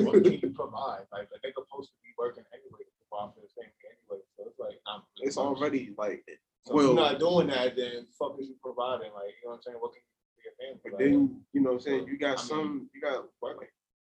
What 0.00 0.22
can 0.22 0.32
you 0.32 0.50
provide? 0.54 1.04
Like, 1.12 1.28
like 1.30 1.40
they're 1.42 1.52
supposed 1.52 1.90
to 1.90 1.96
be 2.02 2.10
working 2.18 2.44
anyway 2.54 2.84
to 2.84 2.92
provide 3.10 3.34
for 3.34 3.40
the 3.42 3.50
family 3.52 3.74
anyway. 3.84 4.22
So 4.36 4.44
it's 4.46 4.58
like 4.58 4.80
I'm. 4.86 5.02
It's 5.18 5.36
already 5.36 5.92
like 5.98 6.24
So 6.66 6.78
if 6.78 6.84
you're 6.86 6.94
well. 6.94 7.12
not 7.12 7.18
doing 7.18 7.48
that, 7.48 7.76
then 7.76 8.06
fuck 8.18 8.36
is 8.40 8.48
you 8.48 8.56
providing? 8.62 9.12
Like, 9.12 9.34
you 9.42 9.48
know 9.48 9.50
what 9.50 9.56
I'm 9.56 9.62
saying? 9.62 9.76
What 9.80 9.92
can 9.92 10.00
you 10.00 10.14
do 10.16 10.28
for 10.32 10.42
your 10.46 10.54
family? 10.56 10.80
But 10.84 10.92
Like, 10.92 10.98
then 11.04 11.40
you 11.52 11.60
know 11.60 11.70
what 11.72 11.76
I'm 11.76 11.80
saying. 11.80 12.06
You 12.08 12.18
got 12.18 12.38
I 12.38 12.40
mean- 12.40 12.48
some. 12.48 12.90
You 12.94 13.00
got 13.00 13.24
working. 13.42 13.68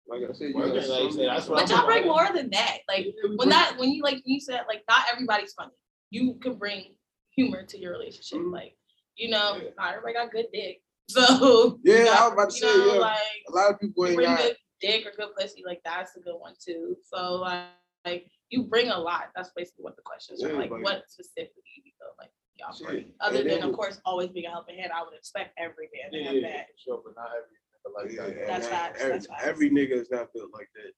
like 0.08 0.22
I 0.24 0.32
said. 0.32 0.48
You 0.48 0.54
Working, 0.56 0.74
got 0.80 0.88
like 0.88 1.02
you 1.02 1.10
some. 1.10 1.18
said, 1.20 1.28
that's 1.28 1.48
what 1.48 1.60
But 1.60 1.68
y'all 1.70 1.86
bring 1.86 2.06
more 2.06 2.28
than 2.32 2.48
that. 2.50 2.78
Like 2.88 3.06
when 3.36 3.48
that 3.50 3.74
when 3.76 3.90
you 3.92 4.02
like 4.02 4.22
you 4.24 4.40
said 4.40 4.62
like 4.68 4.82
not 4.88 5.04
everybody's 5.12 5.52
funny. 5.52 5.72
You 6.10 6.34
can 6.40 6.54
bring 6.56 6.94
humor 7.36 7.64
to 7.66 7.76
your 7.78 7.92
relationship. 7.92 8.38
Mhm. 8.38 8.52
Like 8.52 8.72
you 9.16 9.28
know, 9.28 9.60
not 9.76 9.90
everybody 9.94 10.14
got 10.14 10.30
good 10.32 10.46
dick. 10.52 10.80
So 11.10 11.80
Yeah, 11.84 12.14
I 12.18 12.24
was 12.28 12.32
about 12.34 12.50
to 12.50 12.56
say, 12.56 12.66
know, 12.66 12.94
yeah. 12.94 13.00
like 13.00 13.18
A 13.48 13.52
lot 13.52 13.70
of 13.72 13.80
people 13.80 14.06
ain't 14.06 14.20
got. 14.20 14.38
good 14.38 14.56
dick 14.80 15.06
or 15.06 15.12
good 15.16 15.34
pussy, 15.38 15.62
like 15.66 15.80
that's 15.84 16.14
a 16.16 16.20
good 16.20 16.36
one 16.38 16.54
too. 16.64 16.96
So 17.12 17.36
like, 17.36 17.64
like 18.04 18.26
you 18.50 18.64
bring 18.64 18.88
a 18.90 18.98
lot. 18.98 19.30
That's 19.34 19.50
basically 19.56 19.84
what 19.84 19.96
the 19.96 20.02
questions 20.02 20.42
are. 20.44 20.48
Yeah, 20.52 20.58
Like, 20.58 20.70
like- 20.70 20.84
what 20.84 21.04
specifically 21.08 21.62
do 21.64 21.82
you 21.84 21.92
feel 21.98 22.12
like 22.18 22.30
y'all 22.58 22.76
bring? 22.86 23.12
Other 23.20 23.40
and 23.40 23.50
than 23.50 23.62
of 23.62 23.74
course 23.74 24.00
always 24.04 24.28
being 24.28 24.46
a 24.46 24.50
helping 24.50 24.76
hand, 24.78 24.92
I 24.94 25.02
would 25.02 25.14
expect 25.14 25.58
every 25.58 25.88
man 25.94 26.12
to 26.12 26.18
Yeah, 26.18 26.24
have 26.26 26.34
yeah, 26.36 26.56
that. 26.58 26.66
sure, 26.76 27.00
but 27.04 27.14
not 27.16 27.30
every 27.32 27.56
nigga 27.56 27.94
like 27.96 28.12
Yeah, 28.12 28.38
that. 28.40 28.46
That's 28.46 28.68
facts, 28.68 29.00
Every, 29.00 29.12
that's 29.12 29.26
facts. 29.26 29.42
every 29.44 29.70
nigga 29.70 29.92
is 29.92 30.10
not 30.10 30.32
built 30.34 30.50
like 30.52 30.68
that. 30.74 30.92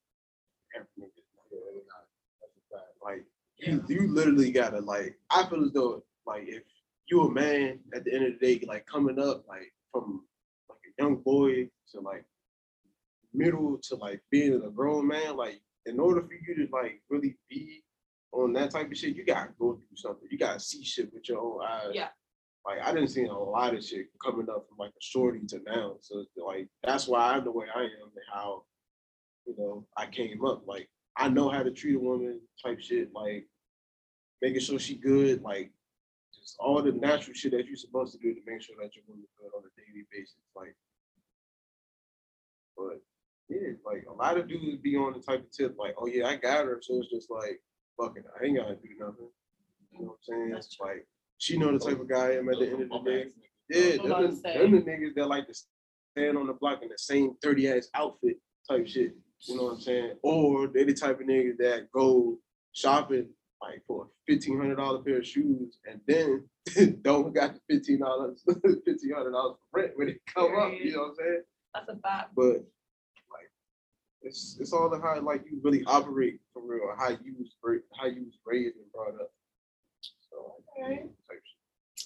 Every 0.75 0.89
nigga 0.99 1.19
is 1.19 1.31
not. 1.37 1.47
Yeah, 1.53 1.59
they're 1.73 1.83
not. 1.87 2.05
That's 2.41 2.57
a 2.59 2.75
fact. 2.75 2.93
Like 3.03 3.25
you, 3.59 3.85
you 3.89 4.13
literally 4.13 4.51
gotta 4.51 4.81
like. 4.81 5.17
I 5.31 5.47
feel 5.47 5.65
as 5.65 5.73
though 5.73 6.03
like 6.27 6.45
if 6.49 6.63
you 7.09 7.23
a 7.23 7.31
man 7.31 7.79
at 7.95 8.05
the 8.05 8.13
end 8.15 8.25
of 8.27 8.39
the 8.39 8.47
day, 8.59 8.65
like 8.67 8.87
coming 8.87 9.19
up, 9.19 9.45
like 9.49 9.73
from 9.93 10.25
like 10.69 10.79
a 10.87 11.03
young 11.03 11.17
boy 11.17 11.69
to 11.93 12.01
like 12.01 12.25
middle 13.33 13.79
to 13.83 13.97
like 13.97 14.21
being 14.31 14.63
a 14.65 14.71
grown 14.71 15.07
man, 15.07 15.37
like 15.37 15.61
in 15.87 15.99
order 15.99 16.23
for 16.23 16.33
you 16.33 16.67
to 16.67 16.73
like 16.73 17.01
really 17.09 17.37
be 17.49 17.83
on 18.33 18.53
that 18.53 18.71
type 18.71 18.91
of 18.91 18.97
shit, 18.97 19.17
you 19.17 19.25
gotta 19.25 19.51
go 19.59 19.75
through 19.75 19.97
something. 19.97 20.29
You 20.31 20.39
gotta 20.39 20.61
see 20.61 20.85
shit 20.85 21.13
with 21.13 21.29
your 21.29 21.41
own 21.41 21.61
eyes. 21.65 21.91
Yeah. 21.93 22.09
Like 22.65 22.79
I 22.85 22.93
didn't 22.93 23.09
see 23.09 23.25
a 23.25 23.33
lot 23.33 23.75
of 23.75 23.85
shit 23.85 24.09
coming 24.23 24.49
up 24.51 24.67
from 24.69 24.79
like 24.79 24.91
a 24.91 25.03
shorty 25.03 25.41
to 25.49 25.61
now. 25.67 25.97
So 26.01 26.25
like 26.37 26.69
that's 26.83 27.09
why 27.09 27.33
I'm 27.33 27.45
the 27.45 27.51
way 27.51 27.67
I 27.75 27.81
am 27.81 28.11
and 28.15 28.25
how 28.33 28.65
you 29.47 29.55
know 29.57 29.87
I 29.97 30.07
came 30.07 30.45
up. 30.45 30.67
Like 30.67 30.89
I 31.17 31.29
know 31.29 31.49
how 31.49 31.63
to 31.63 31.71
treat 31.71 31.97
a 31.97 31.99
woman 31.99 32.41
type 32.63 32.81
shit, 32.81 33.13
like 33.15 33.47
making 34.43 34.61
sure 34.61 34.79
she 34.79 34.97
good, 34.97 35.43
like 35.43 35.73
just 36.41 36.57
all 36.59 36.83
the 36.83 36.93
natural 36.93 37.35
shit 37.35 37.53
that 37.53 37.67
you're 37.67 37.77
supposed 37.77 38.13
to 38.13 38.19
do 38.19 38.35
to 38.35 38.41
make 38.47 38.63
sure 38.63 38.77
that 38.81 38.95
your 38.97 39.05
woman 39.09 39.25
good 39.39 39.51
on 39.57 39.63
a 39.65 39.73
daily 39.81 40.07
basis. 40.13 40.37
Like 40.57 40.75
but 42.77 43.01
yeah, 43.49 43.73
like 43.85 44.07
a 44.09 44.13
lot 44.13 44.39
of 44.39 44.49
dudes 44.49 44.81
be 44.83 44.97
on 44.97 45.13
the 45.13 45.21
type 45.21 45.41
of 45.41 45.51
tip, 45.51 45.77
like, 45.79 45.95
oh 45.99 46.07
yeah, 46.07 46.27
I 46.29 46.37
got 46.37 46.65
her. 46.65 46.79
So 46.83 46.99
it's 46.99 47.11
just 47.11 47.31
like, 47.31 47.61
fuck 48.01 48.17
it, 48.17 48.25
I 48.41 48.45
ain't 48.45 48.57
gotta 48.57 48.77
do 48.77 48.89
nothing. 48.99 49.29
You 49.93 49.99
know 50.01 50.07
what 50.07 50.13
I'm 50.13 50.17
saying? 50.23 50.51
That's 50.51 50.67
It's 50.67 50.79
like 50.81 51.07
she 51.39 51.59
know 51.59 51.73
the 51.77 51.79
type 51.79 52.01
of 52.01 52.09
guy 52.09 52.29
I 52.33 52.37
am 52.39 52.49
at 52.49 52.59
the 52.59 52.71
end 52.71 52.83
of 52.83 53.05
the 53.05 53.11
day. 53.11 53.27
Yeah, 53.69 54.03
I'm 54.03 54.09
them, 54.09 54.41
the- 54.43 54.53
them 54.53 54.71
the 54.73 54.83
niggas 54.83 55.15
that 55.17 55.27
like 55.27 55.47
to 55.49 55.55
stand 56.17 56.39
on 56.39 56.47
the 56.47 56.55
block 56.55 56.83
in 56.83 56.89
the 56.89 56.99
same 56.99 57.37
dirty 57.43 57.69
ass 57.69 57.89
outfit 57.95 58.37
type 58.69 58.87
shit. 58.87 59.15
You 59.47 59.57
know 59.57 59.65
what 59.65 59.75
I'm 59.75 59.81
saying? 59.81 60.13
Or 60.23 60.67
they 60.67 60.85
the 60.85 60.95
type 60.95 61.21
of 61.21 61.27
niggas 61.27 61.57
that 61.59 61.91
go 61.93 62.39
shopping 62.73 63.29
like 63.61 63.83
for 63.87 64.05
a 64.05 64.07
fifteen 64.27 64.59
hundred 64.59 64.77
dollar 64.77 65.03
pair 65.03 65.19
of 65.19 65.27
shoes 65.27 65.79
and 65.89 66.01
then 66.07 66.45
don't 67.03 67.35
got 67.35 67.55
the 67.55 67.61
fifteen 67.69 68.01
dollars, 68.01 68.43
fifteen 68.85 69.13
hundred 69.15 69.33
dollars 69.33 69.57
for 69.71 69.81
rent 69.81 69.93
when 69.97 70.09
it 70.09 70.21
come 70.27 70.57
up. 70.59 70.73
You 70.73 70.93
know 70.93 71.01
what 71.01 71.09
I'm 71.09 71.15
saying? 71.17 71.43
That's 71.75 71.89
a 71.89 71.97
fact. 71.97 72.31
But 72.35 72.65
like 73.31 73.51
it's 74.23 74.57
it's 74.61 74.73
all 74.73 74.89
the 74.91 74.99
how 75.01 75.21
like 75.21 75.45
you 75.51 75.61
really 75.63 75.85
operate 75.87 76.41
for 76.53 76.63
real, 76.65 76.95
how 76.99 77.11
you 77.11 77.35
was 77.39 77.55
how 77.99 78.07
you 78.07 78.25
was 78.25 78.39
raised 78.45 78.77
and 78.77 78.91
brought 78.93 79.21
up. 79.21 79.33
So 80.31 80.55
Okay. 80.83 81.05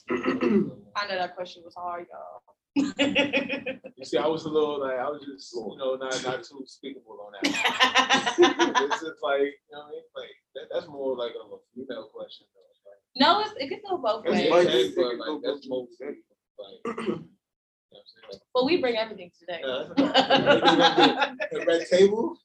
I 0.11 1.07
know 1.07 1.17
that 1.17 1.35
question 1.35 1.63
was 1.65 1.75
hard, 1.75 2.07
y'all. 2.11 2.54
You 2.77 4.05
see, 4.05 4.19
I 4.19 4.27
was 4.27 4.45
a 4.45 4.49
little 4.49 4.81
like 4.81 4.99
I 4.99 5.09
was 5.09 5.23
just 5.25 5.55
you 5.55 5.77
know 5.79 5.95
not 5.95 6.23
not 6.25 6.43
too 6.43 6.63
speakable 6.67 7.19
on 7.25 7.33
that. 7.33 7.45
it's 8.91 9.01
just 9.01 9.23
like 9.23 9.41
you 9.41 9.73
know 9.73 9.79
what 9.79 9.87
I 9.87 9.91
mean. 9.91 10.03
Like 10.17 10.31
that, 10.55 10.65
that's 10.73 10.89
more 10.89 11.17
like 11.17 11.33
a 11.33 11.57
female 11.75 12.09
question. 12.13 12.47
Though. 12.55 12.61
Like, 12.91 12.99
no, 13.17 13.41
it's, 13.41 13.55
it 13.59 13.69
can 13.69 13.81
go 13.89 13.97
both 13.99 14.25
It's 14.27 14.33
ways. 14.35 14.51
like- 14.51 14.69
yeah, 14.69 14.75
it 14.75 14.95
but, 14.97 15.17
like, 15.19 15.41
that's 15.45 15.67
both 15.67 15.89
like. 16.01 16.19
you 16.99 17.05
know 17.07 17.23
what 17.91 18.01
I'm 18.01 18.07
saying? 18.11 18.29
Like, 18.33 18.41
But 18.53 18.65
we 18.65 18.81
bring 18.81 18.97
everything 18.97 19.31
today. 19.39 19.61
Yeah, 19.65 19.85
that's- 19.97 21.37
the 21.53 21.65
red 21.67 21.87
table. 21.89 22.37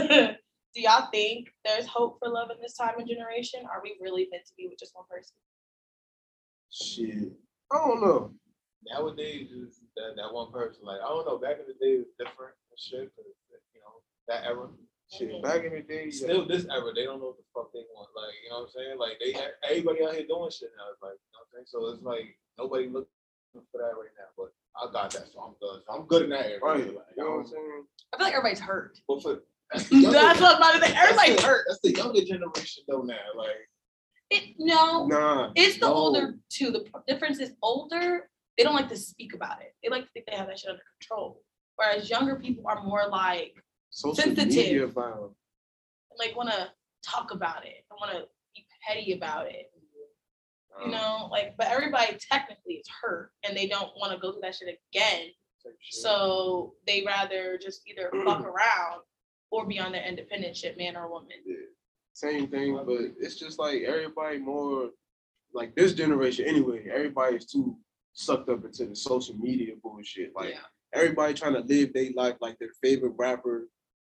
Right. 0.00 0.36
Do 0.74 0.82
y'all 0.82 1.08
think 1.10 1.48
there's 1.64 1.86
hope 1.86 2.18
for 2.18 2.28
love 2.28 2.48
in 2.50 2.56
this 2.62 2.74
time 2.76 2.94
and 2.98 3.08
generation? 3.08 3.60
Are 3.64 3.80
we 3.82 3.96
really 4.00 4.26
meant 4.30 4.44
to 4.46 4.52
be 4.56 4.66
with 4.68 4.78
just 4.78 4.94
one 4.94 5.04
person? 5.08 5.36
Shit. 6.72 7.32
I 7.72 7.76
don't 7.78 8.00
know. 8.00 8.32
Nowadays, 8.86 9.50
is 9.50 9.80
that, 9.96 10.14
that 10.16 10.32
one 10.32 10.52
person. 10.52 10.80
Like 10.84 11.00
I 11.04 11.08
don't 11.08 11.26
know. 11.26 11.38
Back 11.38 11.58
in 11.58 11.66
the 11.66 11.74
day, 11.74 11.98
it 11.98 12.06
was 12.06 12.12
different 12.18 12.54
and 12.70 12.78
shit. 12.78 13.10
'cause, 13.16 13.26
you 13.74 13.80
know 13.80 13.98
that 14.28 14.44
era. 14.44 14.68
Shit. 15.10 15.42
Back 15.42 15.64
in 15.64 15.72
the 15.72 15.82
day, 15.82 16.10
yeah. 16.10 16.26
Still, 16.26 16.46
this 16.46 16.66
era, 16.70 16.90
they 16.94 17.04
don't 17.04 17.20
know 17.20 17.34
what 17.34 17.38
the 17.38 17.46
fuck 17.54 17.72
they 17.72 17.82
want. 17.94 18.10
Like 18.14 18.34
you 18.44 18.50
know 18.50 18.66
what 18.66 18.70
I'm 18.70 18.74
saying? 18.74 18.98
Like 18.98 19.18
they 19.18 19.34
everybody 19.68 20.04
out 20.04 20.14
here 20.14 20.26
doing 20.26 20.50
shit 20.50 20.70
now. 20.78 20.90
It's 20.92 21.02
like 21.02 21.18
you 21.18 21.30
know 21.34 21.42
what 21.42 21.46
I'm 21.46 21.52
saying. 21.54 21.66
So 21.70 21.78
it's 21.94 22.02
like 22.02 22.26
nobody 22.58 22.86
looking 22.86 23.10
for 23.72 23.78
that 23.82 23.94
right 23.98 24.14
now. 24.18 24.30
But 24.38 24.50
I 24.78 24.90
got 24.92 25.10
that, 25.18 25.26
so 25.32 25.40
I'm 25.42 25.54
good. 25.58 25.82
So 25.86 25.90
I'm 25.94 26.06
good 26.06 26.22
in 26.26 26.30
that 26.30 26.46
area. 26.46 26.60
right. 26.62 26.86
Like, 26.94 27.10
You 27.16 27.22
know 27.24 27.42
what 27.42 27.46
I'm 27.46 27.50
saying? 27.50 27.84
I 28.12 28.16
feel 28.18 28.26
like 28.26 28.34
everybody's 28.34 28.60
hurt. 28.62 28.98
But 29.08 29.22
for 29.22 29.42
that's 29.72 29.88
the 29.88 29.98
That's 30.10 30.40
what 30.40 30.54
I'm 30.54 30.62
about 30.62 30.72
to 30.78 30.86
say. 30.86 30.92
that's 30.94 31.02
Everybody's 31.10 31.36
the- 31.42 31.46
hurt. 31.46 31.64
That's 31.66 31.80
the 31.82 31.92
younger 31.94 32.22
generation 32.22 32.82
though 32.86 33.02
now. 33.02 33.26
Like 33.34 33.62
It, 34.30 34.56
no, 34.58 35.06
Nah. 35.06 35.52
it's 35.54 35.78
the 35.78 35.86
no. 35.86 35.94
older 35.94 36.34
too. 36.48 36.70
The 36.70 36.84
difference 37.06 37.38
is 37.38 37.52
older, 37.62 38.28
they 38.58 38.64
don't 38.64 38.74
like 38.74 38.88
to 38.88 38.96
speak 38.96 39.34
about 39.34 39.60
it. 39.62 39.74
They 39.82 39.88
like 39.88 40.04
to 40.04 40.10
think 40.10 40.26
they 40.26 40.36
have 40.36 40.48
that 40.48 40.58
shit 40.58 40.70
under 40.70 40.82
control. 40.98 41.42
Whereas 41.76 42.10
younger 42.10 42.36
people 42.36 42.64
are 42.66 42.82
more 42.82 43.06
like, 43.08 43.54
social 43.90 44.14
sensitive. 44.16 44.96
like 46.18 46.34
want 46.36 46.50
to 46.50 46.68
talk 47.04 47.30
about 47.32 47.64
it. 47.66 47.84
I 47.90 47.94
want 47.94 48.12
to 48.12 48.24
be 48.54 48.66
petty 48.86 49.12
about 49.12 49.46
it. 49.46 49.70
You 50.84 50.90
know, 50.90 51.28
like, 51.30 51.54
but 51.56 51.68
everybody 51.68 52.18
technically 52.30 52.74
is 52.74 52.86
hurt 53.00 53.30
and 53.44 53.56
they 53.56 53.66
don't 53.66 53.90
want 53.96 54.12
to 54.12 54.18
go 54.18 54.32
through 54.32 54.42
that 54.42 54.56
shit 54.56 54.78
again. 54.92 55.28
So 55.90 56.74
they 56.86 57.02
rather 57.06 57.58
just 57.58 57.80
either 57.88 58.10
fuck 58.24 58.40
around 58.46 59.00
or 59.50 59.66
be 59.66 59.78
on 59.78 59.92
their 59.92 60.04
independent 60.04 60.54
shit, 60.56 60.76
man 60.76 60.96
or 60.96 61.08
woman. 61.10 61.30
Same 62.16 62.48
thing, 62.48 62.74
but 62.86 62.96
it's 63.20 63.34
just 63.36 63.58
like 63.58 63.82
everybody 63.82 64.38
more 64.38 64.88
like 65.52 65.74
this 65.76 65.92
generation 65.92 66.46
anyway. 66.46 66.86
Everybody's 66.90 67.44
too 67.44 67.76
sucked 68.14 68.48
up 68.48 68.64
into 68.64 68.86
the 68.86 68.96
social 68.96 69.34
media 69.36 69.74
bullshit. 69.82 70.34
Like 70.34 70.54
Yeah. 70.54 70.60
everybody 70.94 71.34
trying 71.34 71.52
to 71.52 71.60
live 71.60 71.92
their 71.92 72.12
life 72.14 72.36
like 72.40 72.58
their 72.58 72.70
favorite 72.82 73.12
rapper, 73.18 73.68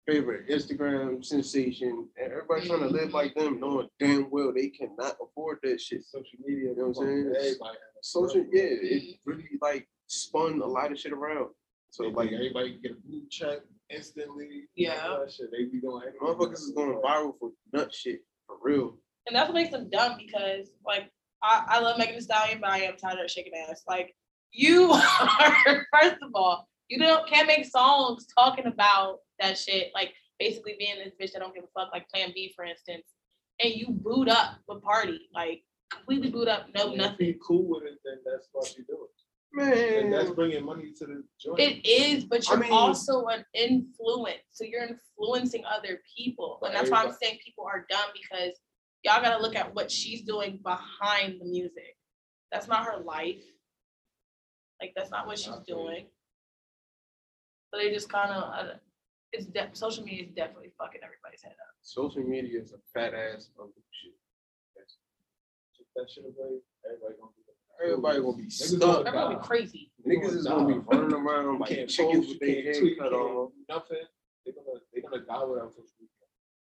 favorite 0.07 0.47
Instagram 0.51 1.25
sensation, 1.25 2.07
and 2.21 2.33
everybody 2.35 2.67
trying 2.67 2.81
to 2.81 2.89
live 2.89 3.15
like 3.15 3.35
them, 3.35 3.61
knowing 3.61 3.89
damn 3.99 4.29
well 4.29 4.53
they 4.53 4.69
cannot 4.69 5.17
afford 5.23 5.61
that 5.63 5.81
shit. 5.81 6.05
social 6.05 6.39
media, 6.47 6.73
You 6.73 6.77
know 6.77 6.89
what 6.89 6.99
I'm 6.99 7.05
saying? 7.07 7.35
Everybody 7.35 7.79
Social, 8.03 8.45
yeah, 8.53 8.63
it 8.93 9.19
really 9.25 9.49
like 9.63 9.89
spun 10.07 10.61
a 10.61 10.67
lot 10.67 10.93
of 10.93 10.99
shit 10.99 11.13
around. 11.15 11.49
So 11.91 12.05
So 12.05 12.11
like 12.11 12.31
like 12.31 12.33
everybody 12.35 12.73
can 12.73 12.83
get 12.83 12.93
a 12.93 13.09
blue 13.09 13.23
check 13.31 13.59
instantly. 13.91 14.69
Yeah. 14.75 14.97
that 14.97 15.11
oh, 15.11 15.27
shit. 15.29 15.51
They 15.51 15.65
be 15.65 15.81
going. 15.81 16.03
motherfuckers 16.23 16.55
is 16.55 16.73
going 16.77 17.01
viral 17.05 17.33
for 17.39 17.51
nut 17.73 17.95
shit 17.95 18.21
for 18.47 18.57
real. 18.63 18.99
And 19.27 19.35
that's 19.35 19.49
what 19.49 19.55
makes 19.55 19.71
them 19.71 19.91
dumb 19.91 20.19
because, 20.19 20.71
like, 20.87 21.11
I, 21.43 21.65
I 21.69 21.81
love 21.81 21.99
Megan 21.99 22.15
Thee 22.15 22.21
Stallion, 22.21 22.59
but 22.61 22.71
I 22.71 22.83
am 22.83 22.97
tired 22.97 23.19
of 23.19 23.31
shaking 23.31 23.53
ass. 23.69 23.83
Like, 23.89 24.15
you 24.53 24.93
are, 25.41 25.87
first 25.93 26.17
of 26.23 26.31
all, 26.35 26.69
you 26.89 26.99
don't 26.99 27.29
can't 27.29 27.49
make 27.49 27.67
songs 27.67 28.27
talking 28.39 28.67
about 28.67 29.19
that 29.41 29.59
shit, 29.59 29.91
like 29.95 30.13
basically 30.39 30.77
being 30.79 30.97
this 30.97 31.15
bitch 31.21 31.33
that 31.33 31.41
don't 31.41 31.55
give 31.55 31.65
a 31.65 31.81
fuck, 31.81 31.93
like 31.93 32.09
Plan 32.09 32.31
B, 32.35 32.53
for 32.55 32.65
instance, 32.65 33.05
and 33.61 33.75
you 33.75 33.89
boot 33.89 34.29
up 34.29 34.59
the 34.69 34.77
party, 34.77 35.29
like 35.35 35.63
completely 35.91 36.31
boot 36.31 36.49
up, 36.49 36.67
no 36.75 36.93
And 36.93 36.95
if 36.95 36.99
nothing. 36.99 37.27
you 37.27 37.35
cool 37.47 37.69
with 37.69 37.85
it, 37.85 37.99
then 38.05 38.19
that's 38.25 38.49
what 38.53 38.73
you 38.77 38.85
do. 38.85 39.09
And 39.59 39.71
Man, 39.71 40.11
that's 40.11 40.31
bringing 40.31 40.65
money 40.65 40.93
to 40.99 41.07
the 41.07 41.25
joint. 41.41 41.61
It 41.61 41.87
is, 41.87 42.25
but 42.25 42.47
you're 42.49 42.59
mean- 42.59 42.73
also 42.73 43.27
an 43.27 43.45
influence. 43.55 44.43
So 44.53 44.65
you're 44.65 44.87
influencing 44.87 45.65
other 45.65 46.01
people. 46.17 46.59
And 46.63 46.75
that's 46.75 46.91
why 46.91 47.03
I'm 47.05 47.13
saying 47.13 47.39
people 47.45 47.65
are 47.65 47.87
dumb 47.89 48.11
because 48.13 48.53
y'all 49.03 49.23
gotta 49.23 49.41
look 49.43 49.57
at 49.57 49.75
what 49.75 49.91
she's 49.91 50.23
doing 50.23 50.61
behind 50.63 51.41
the 51.41 51.47
music. 51.47 51.97
That's 52.53 52.69
not 52.69 52.85
her 52.85 52.99
life. 52.99 53.43
Like 54.81 54.93
that's 54.95 55.11
not 55.11 55.27
what 55.27 55.39
she's 55.39 55.49
I 55.55 55.59
doing. 55.67 56.07
So 57.73 57.81
they 57.81 57.91
just 57.91 58.09
kind 58.11 58.31
of, 58.31 58.43
uh, 58.43 58.73
it's 59.33 59.47
de- 59.47 59.71
social 59.73 60.05
media 60.05 60.25
is 60.25 60.33
definitely 60.33 60.73
fucking 60.79 61.01
everybody's 61.03 61.43
head 61.43 61.53
up. 61.53 61.75
social 61.83 62.23
media 62.23 62.61
is 62.61 62.73
a 62.73 62.79
fat 62.93 63.15
ass 63.15 63.49
of 63.59 63.71
shit. 63.91 64.13
Took 65.77 65.87
that 65.97 66.11
shit 66.11 66.25
away. 66.25 66.61
Everybody 66.85 67.15
gonna 67.21 67.33
be. 67.37 67.46
Everybody 67.83 68.21
gonna 68.21 68.37
be 68.37 68.45
Niggas 68.45 68.53
stuck. 68.77 69.05
gonna 69.05 69.39
be 69.39 69.47
crazy. 69.47 69.91
Niggas 70.07 70.35
is 70.35 70.47
gonna 70.47 70.67
be 70.67 70.79
running 70.79 71.13
around 71.13 71.55
You 71.55 71.59
like 71.61 71.71
can't 71.71 71.89
chickens 71.91 72.27
with 72.29 72.29
you 72.29 72.39
their 72.41 72.55
can't 72.55 72.67
head 72.67 72.75
tweet, 72.81 72.91
you 72.97 72.97
cut 73.01 73.11
can't 73.13 73.23
off. 73.23 73.51
Nothing. 73.69 73.97
They're 74.45 74.55
gonna 74.55 74.81
they're 74.93 75.03
gonna 75.03 75.23
die 75.25 75.45
without 75.45 75.71
social 75.73 75.85
media. 76.01 76.11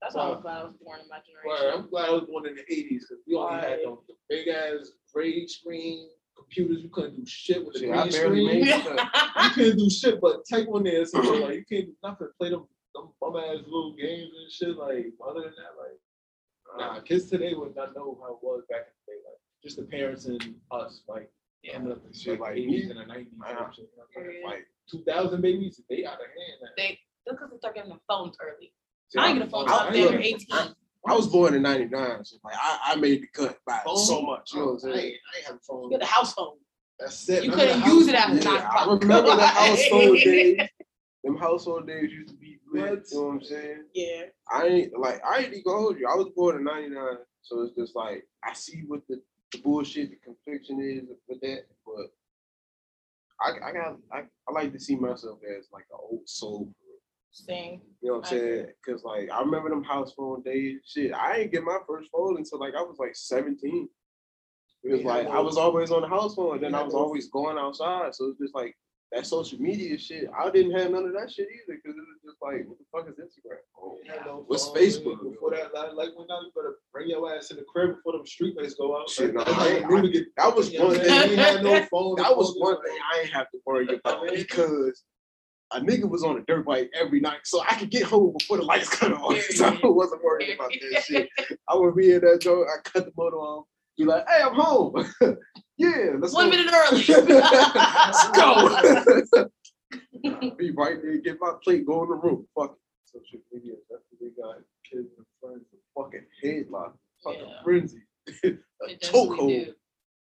That's 0.02 0.14
why 0.14 0.30
I'm 0.30 0.40
glad 0.40 0.58
I 0.58 0.64
was 0.64 0.74
born 0.82 1.00
in 1.00 1.08
my 1.08 1.18
Well, 1.44 1.56
generation. 1.58 1.80
I'm 1.84 1.90
glad 1.90 2.08
I 2.08 2.12
was 2.12 2.24
born 2.24 2.46
in 2.46 2.54
the 2.56 2.62
eighties 2.72 3.06
because 3.08 3.22
we 3.26 3.34
only 3.36 3.54
had 3.54 3.62
Right. 3.70 3.84
them 3.84 3.98
the 4.08 4.14
big 4.28 4.48
ass 4.48 4.90
grade 5.12 5.48
screen 5.50 6.08
computers. 6.36 6.82
You 6.82 6.88
couldn't 6.90 7.16
do 7.16 7.26
shit 7.26 7.64
with 7.66 7.76
a 7.76 7.78
Shit, 7.80 7.90
I 7.90 8.02
green 8.02 8.12
screen. 8.12 8.46
made 8.46 8.68
it. 8.68 8.84
you 9.44 9.50
can't 9.54 9.78
do 9.78 9.90
shit 9.90 10.20
but 10.20 10.42
type 10.48 10.68
on 10.72 10.84
there. 10.84 11.04
So 11.04 11.18
like 11.20 11.54
you 11.56 11.64
can't 11.70 11.86
do 11.86 11.94
nothing. 12.02 12.28
Play 12.40 12.50
them 12.50 12.66
them 12.94 13.08
bum 13.20 13.36
ass 13.36 13.58
little 13.66 13.94
games 13.94 14.30
and 14.40 14.50
shit. 14.50 14.76
Like 14.76 15.06
other 15.26 15.42
than 15.42 15.54
that, 15.58 15.74
like 15.78 15.98
uh, 16.74 16.94
nah, 16.94 17.00
kids 17.00 17.28
today 17.30 17.54
would 17.54 17.74
not 17.76 17.94
know 17.94 18.18
how 18.22 18.34
it 18.34 18.38
was 18.42 18.62
back 18.70 18.86
in 18.86 18.92
the 19.06 19.12
day. 19.12 19.18
Like 19.24 19.37
just 19.62 19.76
the 19.76 19.82
parents 19.84 20.26
and 20.26 20.54
us, 20.70 21.02
like 21.08 21.30
coming 21.72 21.92
up 21.92 21.98
in 22.06 22.12
Shit, 22.12 22.22
shit 22.22 22.40
like 22.40 22.50
like 22.50 22.58
eighties 22.58 22.84
me, 22.84 22.90
and 22.90 23.00
the 23.00 23.06
nineties. 23.06 23.32
uh, 23.44 23.64
Like 24.46 24.66
two 24.90 25.02
thousand 25.04 25.40
babies, 25.42 25.80
they 25.88 26.04
out 26.04 26.14
of 26.14 26.20
hand. 26.20 26.58
now. 26.62 26.68
They, 26.76 26.98
because 27.28 27.50
they 27.50 27.58
start 27.58 27.74
getting 27.74 27.90
the 27.92 27.98
phones 28.08 28.36
early. 28.40 28.72
See, 29.08 29.18
I 29.18 29.28
ain't 29.28 29.38
get 29.38 29.48
a 29.48 29.50
phone 29.50 29.64
I- 29.68 29.90
till 29.92 30.02
look, 30.02 30.10
they're 30.12 30.20
18. 30.20 30.46
I 31.06 31.14
was 31.14 31.26
born 31.28 31.54
in 31.54 31.62
'99, 31.62 32.24
so 32.24 32.36
like 32.44 32.54
I, 32.56 32.78
I 32.92 32.96
made 32.96 33.22
the 33.22 33.26
cut 33.28 33.58
by 33.66 33.80
Phone? 33.84 33.96
so 33.96 34.20
much. 34.22 34.52
You 34.52 34.60
know 34.60 34.66
what 34.72 34.84
I'm 34.84 34.90
I 34.90 34.94
saying? 34.94 35.06
ain't, 35.06 35.14
I 35.34 35.38
ain't 35.38 35.46
have 35.46 35.56
a 35.56 35.58
phone. 35.60 35.84
You 35.84 35.90
had 35.92 36.02
a 36.02 36.06
house 36.06 36.34
phone. 36.34 36.56
That's 36.98 37.28
it. 37.28 37.44
You 37.44 37.50
Remember 37.52 37.72
couldn't 37.72 37.80
the 37.88 37.94
use 37.94 38.08
it 38.08 38.14
house 38.14 38.30
after 38.30 38.42
phone? 38.42 38.54
nine 38.54 38.62
Yeah, 38.62 38.68
I 38.68 38.82
o'clock. 38.82 39.02
remember 39.02 39.36
the 39.36 39.46
household 39.46 40.16
days. 40.24 40.58
them 41.24 41.36
household 41.36 41.86
days 41.86 42.10
used 42.12 42.30
to 42.30 42.36
be 42.36 42.58
lit. 42.72 42.90
What? 42.90 43.02
You 43.12 43.18
know 43.20 43.26
what 43.26 43.32
I'm 43.34 43.42
saying? 43.42 43.84
Yeah. 43.94 44.22
I 44.52 44.66
ain't 44.66 44.98
like 44.98 45.20
I 45.24 45.38
ain't 45.38 45.48
even 45.48 45.62
gonna 45.64 45.78
hold 45.78 45.98
you. 45.98 46.08
I 46.12 46.16
was 46.16 46.28
born 46.36 46.56
in 46.56 46.64
'99, 46.64 47.02
so 47.42 47.62
it's 47.62 47.74
just 47.76 47.94
like 47.96 48.24
I 48.44 48.52
see 48.52 48.82
what 48.86 49.00
the, 49.08 49.14
the 49.16 49.22
bullshit, 49.56 50.10
the 50.10 50.16
confliction 50.16 50.80
is 50.80 51.08
with 51.28 51.40
that, 51.40 51.62
but 51.86 52.06
I, 53.40 53.68
I 53.68 53.72
got 53.72 53.96
I, 54.12 54.18
I 54.48 54.52
like 54.52 54.72
to 54.72 54.80
see 54.80 54.96
myself 54.96 55.38
as 55.56 55.68
like 55.72 55.86
an 55.90 55.98
old 55.98 56.28
soul. 56.28 56.72
Same. 57.30 57.80
You 58.00 58.10
know 58.10 58.18
what 58.18 58.32
I'm 58.32 58.38
saying? 58.38 58.66
Cause 58.84 59.04
like 59.04 59.30
I 59.30 59.40
remember 59.40 59.70
them 59.70 59.84
house 59.84 60.12
phone 60.12 60.42
days. 60.42 60.80
Shit, 60.86 61.12
I 61.12 61.38
ain't 61.38 61.52
get 61.52 61.62
my 61.62 61.78
first 61.86 62.10
phone 62.10 62.36
until 62.36 62.58
like 62.58 62.74
I 62.74 62.82
was 62.82 62.96
like 62.98 63.14
17. 63.14 63.88
It 64.84 64.92
was 64.92 65.00
Yeah, 65.00 65.06
like 65.06 65.26
I 65.28 65.40
was 65.40 65.56
always 65.56 65.90
on 65.90 66.02
the 66.02 66.08
house 66.08 66.34
phone, 66.34 66.54
and 66.54 66.62
then 66.62 66.74
I 66.74 66.82
was 66.82 66.94
always 66.94 67.28
going 67.28 67.58
outside. 67.58 68.14
So 68.14 68.26
it's 68.26 68.38
just 68.38 68.54
like 68.54 68.76
that 69.12 69.26
social 69.26 69.58
media 69.58 69.96
shit. 69.98 70.28
I 70.38 70.50
didn't 70.50 70.72
have 70.78 70.90
none 70.90 71.04
of 71.06 71.12
that 71.14 71.30
shit 71.32 71.48
either, 71.48 71.78
cause 71.84 71.94
it 71.96 72.04
was 72.04 72.20
just 72.24 72.36
like, 72.42 72.66
what 72.68 72.76
the 72.78 72.84
fuck 72.92 73.08
is 73.08 73.14
Instagram? 73.16 73.56
Oh, 73.80 73.96
You 74.04 74.12
had 74.12 74.26
no 74.26 74.44
What's 74.46 74.68
Facebook? 74.68 75.22
Before 75.22 75.50
that, 75.52 75.72
like, 75.94 76.10
when 76.14 76.26
now 76.28 76.40
you 76.42 76.50
better 76.54 76.76
bring 76.92 77.08
your 77.08 77.34
ass 77.34 77.50
in 77.50 77.56
the 77.56 77.64
crib 77.64 77.96
before 77.96 78.12
them 78.12 78.26
street 78.26 78.54
lights 78.56 78.74
go 78.74 78.98
out. 79.00 79.08
Shit, 79.08 79.34
no, 79.34 79.40
I 79.46 79.52
how 79.52 79.66
ain't- 79.66 79.90
you 79.90 80.02
to 80.02 80.08
get- 80.10 80.36
that 80.36 80.54
was 80.54 80.70
one 80.72 80.94
thing- 80.94 81.36
no 81.62 81.82
phone. 81.90 82.16
That 82.16 82.36
was 82.36 82.54
one 82.58 82.76
thing 82.84 82.96
I 83.14 83.20
ain't 83.20 83.30
have 83.32 83.50
to 83.52 83.58
worry 83.64 83.88
about 84.04 84.28
because 84.28 85.02
a 85.72 85.80
nigga 85.80 86.08
was 86.08 86.22
on 86.24 86.36
a 86.38 86.42
dirt 86.42 86.66
bike 86.66 86.90
every 86.94 87.20
night, 87.20 87.40
so 87.44 87.62
I 87.62 87.74
could 87.76 87.90
get 87.90 88.02
home 88.04 88.34
before 88.38 88.58
the 88.58 88.64
lights 88.64 88.88
cut 88.94 89.12
off. 89.12 89.38
So 89.40 89.66
I 89.66 89.80
wasn't 89.84 90.22
worried 90.22 90.50
about 90.54 90.70
that 90.92 91.04
shit. 91.04 91.28
I 91.68 91.74
would 91.76 91.94
be 91.96 92.12
in 92.12 92.20
that 92.22 92.40
joint, 92.42 92.68
I 92.68 92.80
cut 92.88 93.06
the 93.06 93.12
motor 93.16 93.36
off, 93.36 93.66
be 93.96 94.04
like, 94.04 94.26
hey, 94.28 94.42
I'm 94.42 94.54
home. 94.54 95.06
Yeah, 95.78 96.16
let's 96.18 96.34
One 96.34 96.50
go. 96.50 96.56
minute 96.56 96.74
early. 96.74 97.04
Let's 97.06 98.30
go. 98.32 99.48
be 100.58 100.70
right 100.72 101.00
there, 101.00 101.18
get 101.18 101.38
my 101.40 101.52
plate, 101.62 101.86
go 101.86 102.02
in 102.02 102.08
the 102.10 102.16
room. 102.16 102.46
Fuck 102.54 102.72
it. 102.72 102.78
Social 103.04 103.38
media, 103.52 103.74
that's 103.88 104.02
what 104.10 104.20
we 104.20 104.30
got 104.42 104.56
kids 104.90 105.08
and 105.16 105.26
friends, 105.40 105.64
a 105.72 106.02
fucking 106.02 106.26
headlock, 106.44 106.92
fucking 107.24 107.40
Yeah. 107.48 107.62
frenzy, 107.64 108.02
a 108.44 108.96
chokehold. 109.00 109.74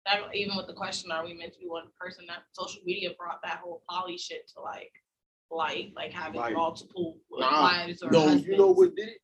That, 0.05 0.33
even 0.33 0.57
with 0.57 0.65
the 0.67 0.73
question, 0.73 1.11
are 1.11 1.23
we 1.23 1.33
meant 1.35 1.53
to 1.53 1.59
be 1.59 1.67
one 1.67 1.87
person? 1.99 2.25
That 2.27 2.43
social 2.53 2.81
media 2.85 3.09
brought 3.19 3.39
that 3.43 3.59
whole 3.63 3.83
poly 3.87 4.17
shit 4.17 4.49
to 4.55 4.61
like 4.63 4.91
light, 5.51 5.91
like 5.95 6.11
having 6.11 6.39
Like, 6.39 6.55
multiple 6.55 7.17
Nah, 7.29 7.61
wives 7.61 8.01
or 8.01 8.09
no, 8.11 8.29
you 8.33 8.57
know 8.57 8.71
what 8.71 8.95
did 8.95 9.09
it? 9.09 9.21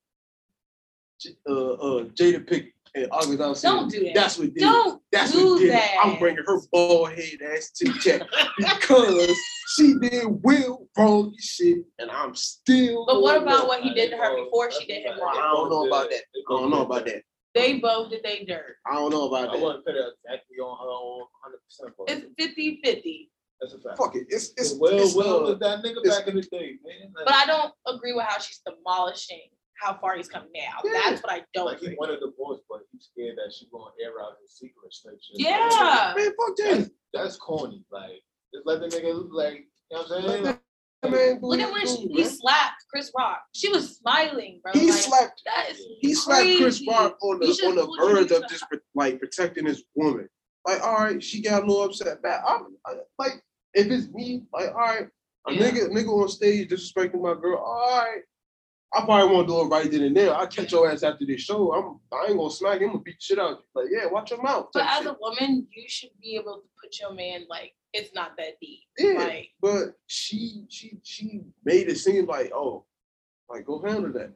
J- 1.19 1.38
Uh, 1.49 1.71
uh, 1.73 2.03
Jada 2.13 2.45
Pinkett 2.47 2.73
and 2.95 3.07
August 3.11 3.39
Alsina. 3.39 3.61
Don't 3.61 3.91
do 3.91 4.03
that. 4.05 4.15
That's 4.15 4.38
what 4.38 4.53
did. 4.53 4.59
Don't 4.59 5.01
That's 5.11 5.31
do 5.31 5.51
what 5.53 5.59
did 5.59 5.71
that. 5.73 5.91
it. 5.93 5.99
I'm 6.05 6.19
bringing 6.19 6.43
her 6.45 6.59
bald 6.71 7.11
head 7.11 7.39
ass 7.53 7.71
to 7.71 7.93
check 7.99 8.21
because 8.57 9.35
she 9.75 9.95
did 10.01 10.25
Will 10.43 10.88
wrong 10.97 11.33
shit, 11.39 11.79
and 11.99 12.09
I'm 12.11 12.35
still. 12.35 13.05
But 13.05 13.21
what 13.21 13.41
about 13.41 13.67
what 13.67 13.81
he 13.81 13.93
did 13.93 14.11
to 14.11 14.17
her 14.17 14.43
before 14.43 14.71
she 14.71 14.85
did 14.85 15.05
him 15.05 15.19
wrong? 15.19 15.35
I 15.38 15.41
don't 15.41 15.69
know 15.69 15.88
about 15.88 16.09
that. 16.09 16.21
I 16.49 16.49
don't 16.49 16.69
know 16.69 16.81
about 16.81 17.05
that. 17.05 17.23
They 17.53 17.79
both 17.79 18.11
did 18.11 18.21
they 18.23 18.43
dirt. 18.43 18.75
I 18.85 18.93
don't 18.93 19.11
know 19.11 19.27
about 19.27 19.41
that. 19.43 19.49
I 19.49 19.57
that. 19.57 19.63
wouldn't 19.65 19.85
put 19.85 19.95
it 19.95 20.05
exactly 20.23 20.57
on 20.57 20.77
her 20.77 20.89
on 20.91 21.27
100. 21.41 21.57
percent 21.65 22.27
It's 22.38 22.43
50 22.43 22.81
50. 22.83 23.31
That's 23.59 23.73
a 23.73 23.79
fact. 23.79 23.97
Fuck 23.97 24.15
it. 24.15 24.27
It's 24.29 24.53
it's 24.57 24.75
Well, 24.77 24.93
it's, 24.93 25.15
well, 25.15 25.41
was 25.43 25.59
that 25.59 25.83
nigga 25.83 26.03
back 26.07 26.27
in 26.27 26.35
the 26.35 26.43
day, 26.43 26.77
man. 26.85 27.11
Like, 27.15 27.25
But 27.25 27.33
I 27.33 27.45
don't 27.47 27.73
agree 27.88 28.13
with 28.13 28.25
how 28.25 28.39
she's 28.39 28.61
demolishing 28.65 29.41
how 29.80 29.97
far 29.99 30.17
he's 30.17 30.28
come 30.28 30.45
now. 30.53 30.80
Yeah. 30.84 30.91
That's 31.09 31.23
what 31.23 31.34
I 31.34 31.43
don't 31.53 31.65
like 31.65 31.80
he 31.80 31.88
agree. 31.88 31.97
wanted 31.99 32.19
divorce, 32.19 32.61
but 32.69 32.82
he's 32.91 33.09
scared 33.11 33.38
that 33.38 33.53
she 33.53 33.67
gonna 33.71 33.91
air 34.03 34.21
out 34.21 34.34
his 34.41 34.57
secret 34.57 34.93
type 35.03 35.19
shit. 35.21 35.39
Yeah. 35.39 36.13
man, 36.15 36.25
fuck 36.25 36.55
that. 36.57 36.78
That's, 36.78 36.89
that's 37.13 37.38
corny. 37.38 37.84
Like, 37.91 38.23
just 38.53 38.65
let 38.65 38.80
the 38.80 38.88
nigga 38.88 39.13
look 39.13 39.30
like, 39.32 39.65
you 39.91 39.97
know 39.97 40.03
what 40.03 40.11
I'm 40.11 40.23
saying? 40.23 40.43
Let 40.43 40.61
that 41.03 41.11
man 41.11 41.39
Look 41.41 41.59
at 41.59 41.71
when 41.71 41.88
she, 41.88 42.07
he 42.07 42.23
slapped 42.23 42.86
Chris 42.89 43.11
Rock. 43.17 43.41
She 43.53 43.69
was 43.69 43.97
smiling, 43.97 44.59
bro. 44.63 44.73
He 44.73 44.89
like, 44.89 44.99
slapped 44.99 45.41
that 45.45 45.71
is 45.71 45.86
he 46.01 46.13
slapped 46.13 46.47
Chris. 46.57 46.84
Rock 46.88 47.17
on 47.21 47.39
the 47.39 47.47
on 47.47 47.75
the 47.75 47.97
verge 47.99 48.32
of 48.32 48.47
just 48.49 48.65
pro- 48.69 48.80
like 48.95 49.19
protecting 49.19 49.65
his 49.65 49.84
woman. 49.95 50.28
Like, 50.65 50.82
all 50.82 50.97
right, 50.97 51.23
she 51.23 51.41
got 51.41 51.63
a 51.63 51.65
little 51.65 51.84
upset 51.84 52.21
back. 52.21 52.41
I'm 52.45 52.65
I, 52.86 52.95
like, 53.17 53.41
if 53.73 53.88
it's 53.88 54.09
me, 54.09 54.43
like, 54.51 54.69
all 54.69 54.82
right, 54.82 55.07
a 55.47 55.53
Yeah. 55.53 55.69
nigga 55.71 55.89
nigga 55.89 56.09
on 56.09 56.28
stage 56.30 56.69
disrespecting 56.69 57.21
my 57.21 57.36
girl. 57.39 57.57
All 57.59 57.99
right, 57.99 58.21
I 58.93 59.01
probably 59.03 59.35
won't 59.35 59.47
do 59.47 59.61
it 59.61 59.65
right 59.65 59.91
then 59.91 60.03
and 60.03 60.15
there. 60.15 60.33
I'll 60.33 60.47
catch 60.47 60.71
your 60.71 60.89
ass 60.89 61.03
after 61.03 61.25
this 61.25 61.41
show. 61.41 61.73
I'm 61.73 61.99
I 62.17 62.27
ain't 62.29 62.38
gonna 62.38 62.49
smack 62.49 62.79
him. 62.79 62.85
I'm 62.89 62.93
gonna 62.93 63.03
beat 63.03 63.21
shit 63.21 63.38
out. 63.38 63.51
of 63.51 63.57
you. 63.75 63.81
Like, 63.81 63.91
yeah, 63.91 64.09
watch 64.09 64.31
your 64.31 64.41
mouth. 64.41 64.67
But 64.73 64.83
as 64.85 64.99
shit. 64.99 65.07
a 65.07 65.15
woman, 65.19 65.67
you 65.75 65.83
should 65.88 66.11
be 66.21 66.35
able 66.35 66.55
to 66.55 66.61
put 66.81 66.97
your 66.99 67.13
man 67.13 67.45
like 67.49 67.73
it's 67.93 68.13
not 68.13 68.38
that 68.38 68.59
deep. 68.61 68.79
yeah, 68.97 69.11
Like 69.19 69.49
but 69.61 69.95
she 70.07 70.65
she 70.69 70.97
she 71.03 71.41
made 71.65 71.89
it 71.89 71.97
seem 71.97 72.25
like 72.27 72.51
oh, 72.53 72.85
like 73.49 73.65
go 73.65 73.81
handle 73.85 74.11
that. 74.13 74.31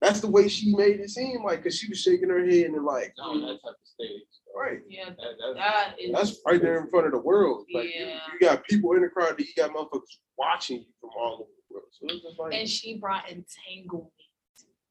That's 0.00 0.20
the 0.20 0.28
way 0.28 0.48
she 0.48 0.74
made 0.74 1.00
it 1.00 1.08
seem 1.10 1.42
like 1.44 1.62
because 1.62 1.78
she 1.78 1.88
was 1.88 2.00
shaking 2.00 2.28
her 2.28 2.44
head 2.44 2.66
and 2.66 2.84
like, 2.84 3.14
Not 3.16 3.28
on 3.30 3.40
that 3.42 3.58
type 3.64 3.72
of 3.72 3.86
stage. 3.86 4.20
right. 4.54 4.80
yeah, 4.86 5.06
That, 5.08 5.16
that's, 5.40 5.54
that 5.54 5.94
is 5.98 6.12
That's 6.12 6.40
right 6.46 6.60
there 6.60 6.78
in 6.80 6.90
front 6.90 7.06
of 7.06 7.12
the 7.12 7.18
world. 7.20 7.64
Like 7.72 7.84
you, 7.86 8.04
Yeah. 8.06 8.18
you 8.32 8.38
got 8.38 8.64
people 8.64 8.92
in 8.96 9.02
the 9.02 9.08
crowd, 9.08 9.38
that 9.38 9.40
you 9.46 9.54
got 9.56 9.70
motherfuckers 9.70 10.18
watching 10.36 10.78
you 10.80 10.86
from 11.00 11.10
all 11.16 11.34
over 11.34 11.38
the 11.38 11.44
world. 11.44 11.48
So 11.74 12.06
it's 12.08 12.22
just 12.22 12.38
like 12.38 12.54
and 12.54 12.68
she 12.68 12.98
brought 12.98 13.24
entanglement, 13.28 14.12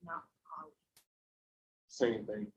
not 0.03 0.23
same 1.87 2.25
thing. 2.25 2.47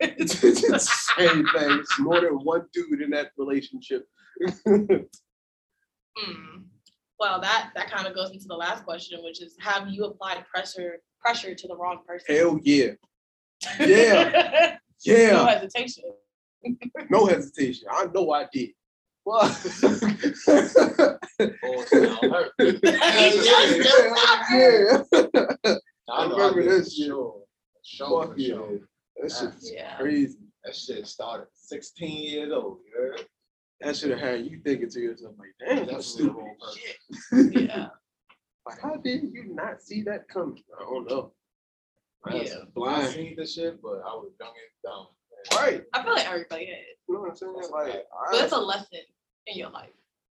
It's, 0.00 0.44
it's 0.44 0.68
the 0.68 0.78
same 0.78 1.44
thing. 1.46 1.78
It's 1.80 1.98
more 1.98 2.20
than 2.20 2.34
one 2.34 2.66
dude 2.72 3.02
in 3.02 3.10
that 3.10 3.32
relationship. 3.36 4.06
Hmm. 6.20 6.62
Well, 7.20 7.40
that 7.40 7.70
that 7.76 7.88
kind 7.92 8.08
of 8.08 8.12
goes 8.12 8.30
into 8.32 8.46
the 8.48 8.56
last 8.56 8.84
question, 8.84 9.20
which 9.22 9.40
is 9.40 9.54
have 9.60 9.88
you 9.88 10.04
applied 10.04 10.44
pressure 10.52 11.00
pressure 11.20 11.54
to 11.54 11.68
the 11.68 11.76
wrong 11.76 12.00
person? 12.04 12.34
Hell 12.34 12.58
yeah. 12.62 12.92
Yeah. 13.78 14.78
Yeah. 15.04 15.30
no 15.30 15.46
hesitation. 15.46 16.02
No 17.08 17.26
hesitation. 17.26 17.86
I 17.88 18.06
know 18.12 18.32
I 18.32 18.48
did. 18.52 18.70
What? 19.28 19.50
oh, 21.62 21.84
sound 21.84 22.32
hurt. 22.32 22.52
yeah. 24.50 25.02
I, 26.10 26.26
know 26.26 26.36
remember 26.36 26.62
did 26.62 26.70
this 26.70 26.96
shit. 26.96 27.06
Sure. 27.08 27.42
Sure, 27.82 28.22
Fuck 28.24 28.32
for 28.34 28.40
yeah. 28.40 28.54
sure. 28.54 28.78
That 29.20 29.30
shit's 29.32 29.70
Yeah. 29.72 29.96
crazy. 29.98 30.38
That 30.64 30.74
shit 30.74 31.06
started 31.06 31.46
16 31.52 32.22
years 32.22 32.52
old. 32.52 32.78
You 32.86 32.92
heard? 33.02 33.26
That 33.82 33.96
should 33.96 34.10
have 34.12 34.20
had 34.20 34.46
you 34.46 34.60
thinking 34.64 34.88
to 34.90 35.00
yourself 35.00 35.34
like, 35.38 35.50
damn, 35.60 35.78
that's 35.86 35.92
That's 35.92 36.06
stupid. 36.06 36.44
the. 36.60 37.44
Shit. 37.52 37.68
Yeah. 37.68 37.88
Like, 38.66 38.80
how 38.80 38.96
did 38.96 39.22
you 39.32 39.44
not 39.54 39.82
see 39.82 40.02
that 40.04 40.26
coming? 40.28 40.62
I 40.78 40.82
don't 40.84 41.06
know. 41.08 41.32
I 42.24 42.34
Yeah. 42.34 42.40
was 42.42 42.52
I 42.52 42.64
Blind. 42.74 43.08
seen 43.12 43.36
the 43.36 43.46
shit, 43.46 43.80
but 43.82 44.00
I 44.06 44.14
was 44.14 44.32
young 44.40 44.48
and 44.48 44.82
dumb. 44.82 45.06
Right. 45.60 45.82
I 45.92 46.02
feel 46.02 46.14
like 46.14 46.26
everybody 46.30 46.64
had. 46.66 46.74
You 47.08 47.14
know 47.14 47.20
what 47.20 47.30
I'm 47.30 47.36
saying? 47.36 47.52
That's 47.56 47.68
a 47.68 47.72
Like. 47.72 47.92
But 48.30 48.36
I, 48.40 48.44
it's 48.44 48.52
a 48.52 48.58
lesson 48.58 48.98
in 49.48 49.58
your 49.58 49.70
life 49.70 49.90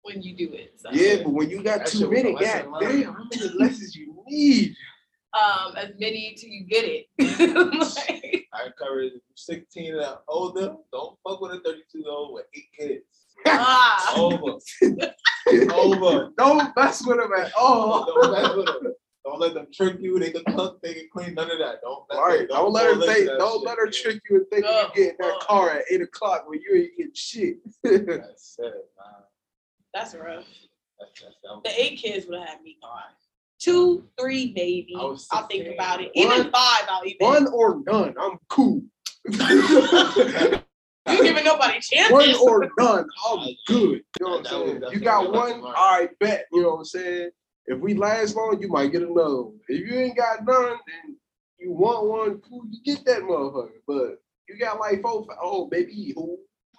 when 0.03 0.21
you 0.21 0.35
do 0.35 0.53
it. 0.53 0.73
So. 0.77 0.89
yeah, 0.91 1.17
but 1.23 1.31
when 1.33 1.49
you 1.49 1.61
got 1.63 1.79
That 1.79 1.87
too 1.87 1.99
shit 1.99 2.09
was 2.09 2.19
a 2.19 2.23
many, 2.23 2.35
lesson 2.35 2.71
god 2.71 2.79
damn, 2.81 3.13
how 3.13 3.23
many 3.33 3.49
lessons 3.57 3.95
you 3.95 4.23
need? 4.27 4.75
Um, 5.33 5.75
as 5.75 5.89
many 5.99 6.35
till 6.39 6.49
you 6.49 6.65
get 6.65 6.85
it. 6.85 7.05
Like, 8.51 8.63
I 8.63 8.65
encourage 8.67 9.13
16 9.35 9.95
and 9.95 10.17
older, 10.27 10.75
don't 10.91 11.17
fuck 11.23 11.39
with 11.41 11.51
a 11.51 11.59
32 11.59 11.99
year 11.99 12.07
old 12.09 12.33
with 12.33 12.45
eight 12.55 12.65
kids. 12.77 13.03
ah, 13.45 14.15
Over. 14.17 14.57
Over. 15.73 16.29
Don't 16.37 16.75
mess 16.75 17.05
with 17.05 17.19
him 17.19 17.31
at 17.39 17.51
all. 17.57 18.05
Don't 18.05 18.31
mess 18.31 18.55
with 18.55 18.65
them. 18.65 18.93
Don't 19.23 19.39
let 19.39 19.53
them 19.53 19.67
trick 19.73 19.97
you. 19.99 20.17
They 20.17 20.31
can 20.31 20.43
cook, 20.55 20.81
they 20.81 20.93
can 20.95 21.07
clean, 21.13 21.35
none 21.35 21.51
of 21.51 21.59
that. 21.59 21.81
Don't, 21.81 22.05
All 22.11 22.25
right, 22.27 22.47
don't 22.47 22.71
let 22.73 22.85
her 22.85 22.95
fall 22.95 23.01
think, 23.05 23.27
don't 23.37 23.59
shit, 23.59 23.67
let 23.67 23.77
her 23.77 23.85
man. 23.85 23.93
trick 23.93 24.21
you 24.29 24.35
and 24.37 24.47
think 24.49 24.65
No, 24.65 24.81
you 24.81 24.87
get 24.95 25.09
in 25.11 25.15
that 25.19 25.31
fuck. 25.33 25.47
car 25.47 25.69
at 25.71 25.83
eight 25.91 26.01
o'clock 26.01 26.49
when 26.49 26.59
you 26.61 26.75
ain't 26.75 26.97
getting 26.97 27.13
shit. 27.13 27.57
That's 27.83 28.55
it, 28.59 28.63
man. 28.97 28.98
That's 29.99 30.15
rough. 30.15 30.45
That's, 30.99 31.21
that's, 31.21 31.35
that 31.43 31.63
The 31.63 31.81
eight 31.81 31.97
kids 31.99 32.25
would 32.27 32.39
have 32.39 32.49
had 32.49 32.61
me 32.61 32.77
gone. 32.81 33.01
Two, 33.59 34.05
three, 34.19 34.53
maybe. 34.55 34.93
I 34.97 35.03
was 35.03 35.27
I'll 35.31 35.47
think 35.47 35.65
16. 35.65 35.73
about 35.73 36.01
it. 36.01 36.11
One- 36.13 36.25
Even 36.39 36.51
five, 36.51 36.83
I'll 36.89 37.05
even. 37.05 37.17
One 37.19 37.47
or 37.53 37.81
none, 37.85 38.15
I'm 38.19 38.37
cool. 38.49 38.81
You 41.09 41.23
giving 41.23 41.43
nobody 41.43 41.79
chances. 41.79 42.11
one 42.11 42.35
or 42.35 42.69
none, 42.77 43.07
I'm 43.27 43.47
good. 43.65 43.79
You 43.79 44.01
know 44.21 44.29
what 44.29 44.39
I'm 44.51 44.67
saying? 44.67 44.83
You 44.91 44.99
got 44.99 45.31
one, 45.31 45.33
lesson 45.33 45.61
all 45.61 45.63
learned. 45.63 45.75
right, 45.77 46.09
bet. 46.19 46.45
You 46.51 46.61
know 46.61 46.69
what 46.71 46.77
I'm 46.79 46.85
saying? 46.85 47.29
If 47.65 47.79
we 47.79 47.95
last 47.95 48.35
long, 48.35 48.59
you 48.61 48.67
might 48.67 48.91
get 48.91 49.01
another 49.01 49.43
one. 49.43 49.59
If 49.69 49.89
you 49.89 49.97
ain't 49.97 50.17
got 50.17 50.45
none, 50.45 50.77
then 50.87 51.17
you 51.57 51.71
want 51.71 52.05
one, 52.05 52.41
cool, 52.47 52.61
you 52.69 52.79
get 52.83 53.03
that 53.05 53.21
motherfucker. 53.23 53.69
But 53.87 54.21
you 54.47 54.59
got 54.59 54.79
like 54.79 55.01
four, 55.01 55.25
five, 55.25 55.37
oh, 55.41 55.65
baby, 55.67 56.13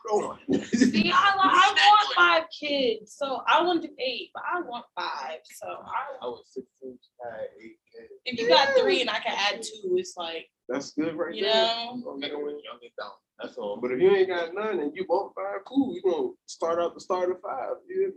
hold 0.09 0.25
on. 0.25 0.63
See, 0.65 1.11
I, 1.13 1.35
I 1.39 1.75
want 1.75 2.15
five 2.17 2.45
kids, 2.59 3.15
so 3.17 3.43
I 3.47 3.63
want 3.63 3.83
to 3.83 3.89
do 3.89 3.95
eight, 3.99 4.31
but 4.35 4.43
I 4.51 4.61
want 4.61 4.85
five. 4.99 5.41
So 5.45 5.67
I, 5.67 6.25
I 6.25 6.27
was 6.27 6.45
16, 6.55 6.99
I 7.25 7.37
had 7.37 7.49
eight 7.63 7.79
kids. 7.93 8.13
if 8.25 8.41
you 8.41 8.49
got 8.49 8.69
three 8.79 9.01
and 9.01 9.11
I 9.11 9.19
can 9.19 9.37
add 9.37 9.63
two, 9.63 9.97
it's 9.97 10.15
like 10.17 10.49
That's 10.69 10.93
good 10.93 11.17
right 11.17 11.35
you 11.35 11.43
there. 11.43 11.53
know. 11.53 12.03
Okay. 12.07 12.29
Nigga 12.29 12.43
was 12.43 12.61
young 12.65 12.79
and. 12.83 13.11
That's 13.43 13.57
all. 13.57 13.79
But 13.81 13.93
if 13.93 14.01
you 14.01 14.15
ain't 14.15 14.29
got 14.29 14.55
none 14.55 14.81
and 14.81 14.93
you 14.95 15.07
want 15.09 15.33
five, 15.35 15.65
cool, 15.67 15.95
you 15.95 16.03
gonna 16.03 16.29
start 16.47 16.79
out 16.79 16.95
the 16.95 17.01
start 17.01 17.31
of 17.31 17.41
five. 17.41 17.77
Yeah. 17.89 18.09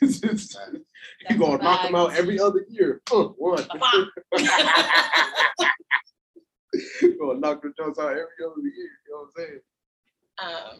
You 1.30 1.36
gonna 1.38 1.62
knock 1.62 1.82
them 1.82 1.94
out 1.94 2.14
every 2.14 2.40
other 2.40 2.64
year. 2.68 3.00
Uh, 3.12 3.24
one. 3.36 3.58
you 7.02 7.18
gonna 7.18 7.38
knock 7.40 7.62
the 7.62 7.72
Jones 7.76 7.98
out 7.98 8.10
every 8.10 8.22
other 8.44 8.60
year. 8.62 8.90
You 9.06 9.10
know 9.10 9.18
what 9.18 9.26
I'm 9.26 9.32
saying? 9.36 9.60
Um, 10.38 10.78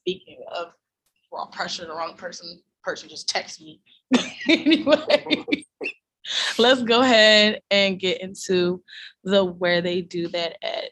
speaking 0.00 0.42
of 0.52 0.72
raw 1.32 1.46
pressure, 1.46 1.86
the 1.86 1.94
wrong 1.94 2.14
person 2.16 2.60
person 2.82 3.08
just 3.08 3.28
text 3.28 3.60
me. 3.60 3.80
anyway, 4.48 5.44
let's 6.58 6.82
go 6.82 7.02
ahead 7.02 7.60
and 7.70 8.00
get 8.00 8.20
into 8.20 8.82
the 9.24 9.44
where 9.44 9.80
they 9.80 10.00
do 10.00 10.28
that 10.28 10.56
at. 10.62 10.90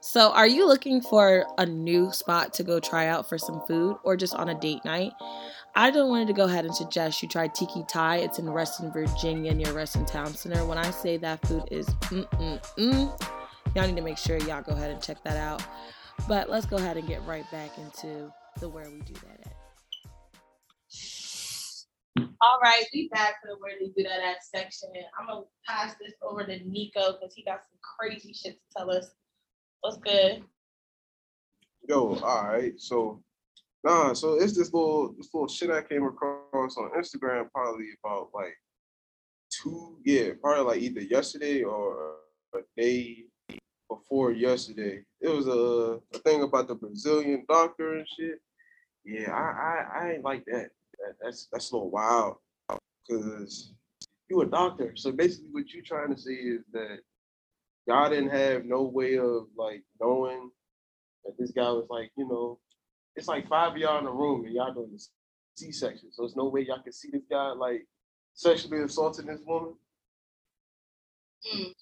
So, 0.00 0.32
are 0.32 0.46
you 0.46 0.66
looking 0.66 1.00
for 1.00 1.46
a 1.58 1.66
new 1.66 2.12
spot 2.12 2.52
to 2.54 2.62
go 2.62 2.78
try 2.80 3.06
out 3.06 3.28
for 3.28 3.38
some 3.38 3.62
food 3.66 3.96
or 4.04 4.16
just 4.16 4.34
on 4.34 4.48
a 4.48 4.54
date 4.54 4.84
night? 4.84 5.12
I 5.74 5.90
don't 5.90 6.08
wanted 6.08 6.28
to 6.28 6.32
go 6.32 6.44
ahead 6.44 6.64
and 6.64 6.74
suggest 6.74 7.22
you 7.22 7.28
try 7.28 7.48
Tiki 7.48 7.84
Thai. 7.88 8.16
It's 8.18 8.38
in 8.38 8.50
Reston, 8.50 8.92
Virginia, 8.92 9.54
near 9.54 9.72
Reston 9.72 10.06
Town 10.06 10.34
Center. 10.34 10.64
When 10.64 10.78
I 10.78 10.90
say 10.90 11.16
that 11.18 11.46
food 11.46 11.64
is 11.70 11.86
mm-mm-mm, 11.86 13.22
y'all 13.74 13.86
need 13.86 13.96
to 13.96 14.02
make 14.02 14.18
sure 14.18 14.38
y'all 14.38 14.62
go 14.62 14.72
ahead 14.72 14.90
and 14.90 15.02
check 15.02 15.22
that 15.24 15.36
out. 15.36 15.62
But 16.26 16.50
let's 16.50 16.66
go 16.66 16.76
ahead 16.76 16.96
and 16.96 17.06
get 17.06 17.24
right 17.26 17.48
back 17.50 17.78
into 17.78 18.32
the 18.60 18.68
where 18.68 18.88
we 18.90 19.00
do 19.00 19.14
that 19.14 19.46
at. 19.46 19.54
All 22.40 22.58
right, 22.62 22.84
we 22.92 23.08
back 23.08 23.40
to 23.42 23.48
the 23.48 23.56
where 23.58 23.74
we 23.80 23.92
do 23.96 24.02
that 24.04 24.20
at 24.20 24.42
section. 24.42 24.88
I'm 25.18 25.26
gonna 25.26 25.42
pass 25.66 25.94
this 26.00 26.14
over 26.22 26.44
to 26.44 26.58
Nicco 26.60 27.18
because 27.20 27.34
he 27.34 27.42
got 27.44 27.60
some 27.68 27.78
crazy 27.98 28.32
shit 28.32 28.54
to 28.54 28.60
tell 28.76 28.90
us. 28.90 29.10
What's 29.80 29.98
good? 29.98 30.42
Yo, 31.88 32.16
all 32.16 32.48
right. 32.48 32.72
So, 32.78 33.22
nah. 33.84 34.12
So 34.12 34.34
it's 34.34 34.56
this 34.56 34.72
little 34.72 35.14
this 35.16 35.30
little 35.32 35.48
shit 35.48 35.70
I 35.70 35.82
came 35.82 36.04
across 36.04 36.76
on 36.76 36.90
Instagram 36.98 37.50
probably 37.52 37.88
about 38.04 38.30
like 38.34 38.56
two, 39.50 39.98
yeah, 40.04 40.30
probably 40.40 40.64
like 40.64 40.82
either 40.82 41.02
yesterday 41.02 41.62
or 41.62 42.16
a 42.54 42.58
day 42.76 43.24
before 43.88 44.32
yesterday. 44.32 45.02
It 45.20 45.28
was 45.28 45.46
a, 45.46 46.00
a 46.16 46.18
thing 46.20 46.42
about 46.42 46.68
the 46.68 46.74
Brazilian 46.74 47.44
doctor 47.48 47.94
and 47.94 48.06
shit. 48.16 48.40
Yeah, 49.04 49.32
I 49.32 49.40
I, 49.40 50.00
I 50.00 50.12
ain't 50.12 50.24
like 50.24 50.44
that. 50.46 50.70
that. 50.98 51.14
That's 51.22 51.48
that's 51.52 51.70
a 51.70 51.74
little 51.74 51.90
wild 51.90 52.36
because 53.08 53.72
you 54.28 54.40
a 54.42 54.46
doctor. 54.46 54.92
So 54.96 55.12
basically, 55.12 55.48
what 55.50 55.72
you're 55.72 55.82
trying 55.82 56.14
to 56.14 56.20
say 56.20 56.32
is 56.32 56.62
that 56.72 56.98
y'all 57.86 58.10
didn't 58.10 58.30
have 58.30 58.64
no 58.64 58.82
way 58.82 59.18
of 59.18 59.46
like 59.56 59.82
knowing 60.00 60.50
that 61.24 61.38
this 61.38 61.50
guy 61.50 61.70
was 61.70 61.86
like, 61.90 62.10
you 62.16 62.28
know, 62.28 62.58
it's 63.16 63.28
like 63.28 63.48
five 63.48 63.72
of 63.72 63.78
y'all 63.78 63.98
in 63.98 64.04
the 64.04 64.10
room 64.10 64.44
and 64.44 64.54
y'all 64.54 64.72
doing 64.72 64.92
this 64.92 65.10
C-section. 65.56 66.10
So 66.12 66.22
there's 66.22 66.36
no 66.36 66.48
way 66.48 66.66
y'all 66.66 66.82
can 66.82 66.92
see 66.92 67.08
this 67.10 67.24
guy 67.30 67.50
like 67.52 67.86
sexually 68.34 68.82
assaulting 68.82 69.26
this 69.26 69.40
woman. 69.46 69.74
Mm. 71.54 71.72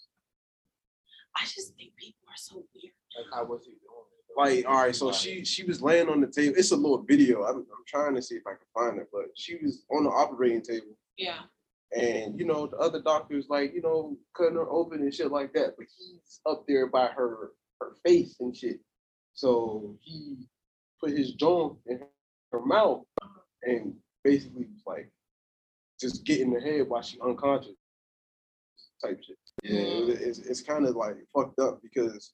I 1.37 1.45
just 1.45 1.75
think 1.77 1.95
people 1.97 2.29
are 2.29 2.37
so 2.37 2.65
weird. 2.75 2.95
Like, 3.17 3.27
how 3.33 3.45
was 3.45 3.63
he 3.65 3.73
doing? 3.73 3.83
it? 3.83 4.65
Like, 4.65 4.67
all 4.69 4.83
right, 4.83 4.95
so 4.95 5.13
she 5.13 5.45
she 5.45 5.65
was 5.65 5.83
laying 5.83 6.09
on 6.09 6.21
the 6.21 6.27
table. 6.27 6.55
It's 6.59 6.73
a 6.73 6.77
little 6.77 7.03
video. 7.03 7.45
I'm, 7.45 7.59
I'm 7.59 7.85
trying 7.87 8.15
to 8.15 8.23
see 8.23 8.37
if 8.37 8.43
I 8.47 8.53
can 8.53 8.67
find 8.75 9.01
it, 9.01 9.09
but 9.13 9.27
she 9.35 9.57
was 9.57 9.85
on 9.91 10.05
the 10.05 10.11
operating 10.11 10.63
table. 10.63 10.97
Yeah. 11.17 11.41
And 11.97 12.39
you 12.39 12.47
know, 12.47 12.67
the 12.67 12.77
other 12.77 13.01
doctors 13.01 13.47
like, 13.49 13.73
you 13.75 13.83
know, 13.83 14.17
cutting 14.37 14.57
her 14.57 14.69
open 14.69 15.01
and 15.01 15.15
shit 15.15 15.31
like 15.31 15.53
that. 15.55 15.75
But 15.79 15.87
he's 15.97 16.41
up 16.47 16.65
there 16.67 16.87
by 16.87 17.07
her 17.07 17.53
her 17.81 17.97
face 18.05 18.37
and 18.41 18.57
shit. 18.57 18.81
So 19.35 19.97
he 20.01 20.49
put 21.01 21.11
his 21.11 21.33
jaw 21.33 21.75
in 21.87 22.01
her 22.53 22.65
mouth 22.65 23.05
and 23.63 23.95
basically 24.25 24.67
was 24.73 24.83
like 24.87 25.11
just 26.01 26.25
get 26.25 26.41
in 26.41 26.53
her 26.53 26.61
head 26.61 26.89
while 26.89 27.03
she 27.03 27.19
unconscious 27.21 27.75
type 29.03 29.21
shit. 29.27 29.37
Yeah, 29.69 29.81
it- 29.81 30.09
mm-hmm. 30.09 30.29
it's 30.29 30.39
it's 30.39 30.63
kind 30.63 30.87
of 30.87 30.97
like 30.97 31.17
fucked 31.35 31.59
up 31.59 31.81
because 31.83 32.33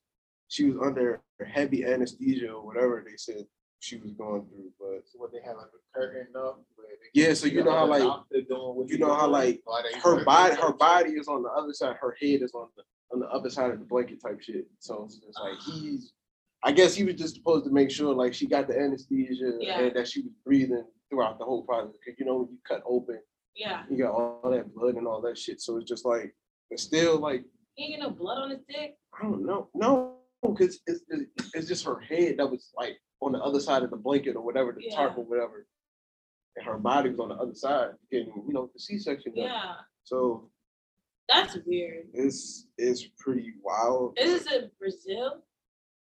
she 0.49 0.65
was 0.71 0.77
under 0.87 1.23
heavy 1.47 1.85
anesthesia 1.85 2.51
or 2.53 2.65
whatever 2.65 3.03
they 3.07 3.17
said 3.17 3.45
she 3.81 3.97
was 3.97 4.13
going 4.13 4.47
through. 4.47 4.71
But 4.79 5.09
So 5.09 5.19
what 5.19 5.33
they 5.33 5.41
had 5.45 5.57
like 5.57 5.67
a 5.67 5.99
curtain 5.99 6.29
up. 6.37 6.63
where 6.77 6.87
Yeah, 7.15 7.35
so 7.35 7.47
you 7.47 7.65
know 7.65 7.73
how, 7.73 7.87
the 7.87 7.91
like, 7.91 8.03
doctor 8.03 8.41
doing 8.43 8.87
you 8.89 8.99
know 8.99 9.15
how, 9.15 9.29
like, 9.29 9.61
her 10.03 10.25
body, 10.25 10.55
her 10.55 10.73
body 10.73 11.11
is 11.13 11.27
on 11.27 11.43
the 11.43 11.49
other 11.51 11.73
side. 11.73 11.97
Her 12.01 12.17
head 12.21 12.43
is 12.43 12.53
on 12.55 12.69
the 12.77 12.83
on 13.13 13.21
the 13.21 13.29
other 13.29 13.51
side 13.51 13.71
of 13.71 13.79
the 13.79 13.85
blanket 13.85 14.23
type 14.23 14.41
shit. 14.41 14.67
So 14.79 15.05
it's 15.05 15.17
just 15.17 15.39
like 15.41 15.55
ah. 15.59 15.73
he's. 15.81 16.13
I 16.65 16.71
guess 16.71 16.95
he 16.95 17.03
was 17.03 17.17
just 17.17 17.35
supposed 17.35 17.65
to 17.65 17.73
make 17.73 17.91
sure 17.91 18.15
like 18.15 18.33
she 18.33 18.47
got 18.47 18.69
the 18.69 18.79
anesthesia 18.79 19.59
Yeah. 19.61 19.81
and 19.81 19.97
that 19.97 20.07
she 20.07 20.21
was 20.21 20.33
breathing 20.45 20.85
throughout 21.11 21.39
the 21.39 21.45
whole 21.45 21.63
process. 21.65 21.97
Cause 22.05 22.15
you 22.19 22.25
know 22.25 22.37
when 22.37 22.51
you 22.53 22.59
cut 22.67 22.83
open, 22.87 23.19
Yeah. 23.57 23.83
you 23.91 23.99
got 23.99 24.13
all, 24.13 24.51
that 24.51 24.73
blood 24.73 24.95
and 24.95 25.07
all 25.09 25.21
that 25.23 25.37
shit. 25.37 25.61
So 25.61 25.77
it's 25.79 25.89
just 25.89 26.05
like, 26.05 26.33
but 26.73 26.81
still 26.81 27.19
like 27.19 27.45
He 27.75 27.85
ain't 27.85 27.93
get 27.97 28.01
no 28.01 28.11
blood 28.11 28.39
on 28.39 28.51
his 28.51 28.61
dick. 28.69 28.97
I 29.19 29.23
don't 29.25 29.45
know, 29.45 29.69
no, 29.75 30.17
because 30.43 30.81
it's, 30.87 31.03
it's 31.09 31.51
it's 31.55 31.69
just 31.69 31.85
her 31.85 32.01
head 32.01 32.37
that 32.39 32.51
was 32.51 32.71
like 32.77 32.99
on 33.21 33.33
the 33.33 33.39
other 33.39 33.61
side 33.61 33.83
of 33.83 33.91
the 33.91 33.97
blanket 33.97 34.37
or 34.37 34.43
whatever, 34.43 34.73
the 34.73 34.91
tarp 34.95 35.17
or 35.19 35.25
whatever, 35.25 35.67
and 36.57 36.65
her 36.67 36.79
body 36.79 37.11
was 37.11 37.21
on 37.21 37.29
the 37.29 37.35
other 37.37 37.55
side 37.55 37.91
getting 38.11 38.33
you 38.47 38.53
know 38.55 38.71
the 38.73 38.81
C 38.81 38.99
section. 38.99 39.33
Yeah. 39.37 39.75
So 40.05 40.49
That's 41.29 41.57
weird. 41.67 42.07
it's 42.15 42.67
it's 42.79 43.05
pretty 43.19 43.53
wild. 43.63 44.17
This 44.17 44.41
is 44.43 44.53
in 44.53 44.71
Brazil. 44.79 45.43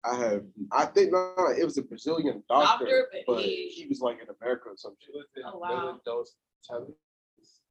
I 0.05 0.17
have 0.17 0.45
I 0.73 0.87
think 0.87 1.13
no, 1.13 1.33
it 1.59 1.65
was 1.65 1.79
a 1.79 1.83
Brazilian 1.83 2.43
doctor, 2.49 2.85
Doctor, 2.85 3.09
but 3.13 3.21
but 3.35 3.43
he- 3.45 3.69
he 3.69 3.87
was 3.87 4.01
like 4.01 4.19
in 4.21 4.29
America 4.41 4.69
or 4.71 4.77
some 4.77 4.93
It 5.01 5.05
shit. 5.07 5.15
was 5.15 5.27
in 5.37 5.43
Oh, 5.47 5.59
wow. 5.59 5.69
Villa 5.69 6.01
dos 6.05 6.35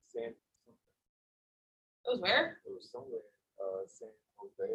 San, 0.07 0.33
It 2.05 2.11
was 2.11 2.21
where? 2.21 2.61
it 2.65 2.71
was 2.73 2.89
somewhere, 2.91 3.25
uh, 3.57 3.81
San 3.87 4.09
Jose. 4.37 4.71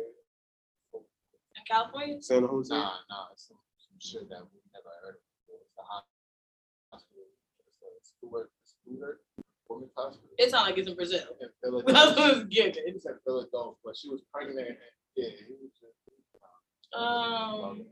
In 0.95 1.62
California? 1.68 2.20
San 2.22 2.43
Jose. 2.45 2.74
Nah, 2.74 2.99
nah, 3.09 3.26
it's 3.33 3.47
some, 3.49 3.59
some 3.78 3.99
shit 3.99 4.28
that 4.31 4.43
we 4.51 4.59
never 4.74 4.91
heard 5.03 5.14
of 5.14 5.22
before. 5.39 5.62
It's 5.62 5.78
a 5.78 5.83
hot 5.87 6.05
hospital. 6.93 7.26
It's 7.66 7.78
a 7.83 7.91
Stewart, 8.03 8.51
Stewart 8.64 9.20
Women's 9.68 9.93
Hospital. 9.97 10.31
It 10.39 10.51
sounded 10.51 10.70
like 10.70 10.78
it's 10.78 10.89
in 10.89 10.97
Brazil. 10.97 11.22
in 11.41 11.49
That's 11.87 12.16
what 12.16 12.26
Philadelphia. 12.26 12.43
it's 12.43 12.55
giving. 12.55 12.74
It's 12.87 13.07
in 13.07 13.14
Philadelphia, 13.24 13.78
but 13.85 13.97
she 13.97 14.09
was 14.11 14.22
pregnant 14.33 14.66
and 14.68 14.76
yeah, 15.16 15.28
he 15.31 15.55
was 15.62 15.70
just. 15.78 15.95
Um. 16.97 17.87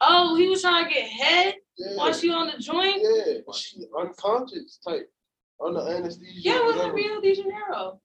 Oh, 0.00 0.36
he 0.36 0.48
was 0.48 0.62
trying 0.62 0.86
to 0.86 0.90
get 0.94 1.08
head 1.08 1.56
Yeah, 1.76 1.96
while 1.96 2.12
she 2.12 2.30
on 2.30 2.46
the 2.46 2.58
joint. 2.58 3.02
yeah, 3.02 3.40
she 3.54 3.84
unconscious 3.98 4.78
type 4.86 5.10
on 5.60 5.74
the 5.74 5.80
anesthesia. 5.80 6.32
Yeah, 6.40 6.56
it 6.58 6.64
was 6.64 6.76
in. 6.76 6.92
Rio 6.92 7.20
de 7.20 7.34
Janeiro, 7.34 8.00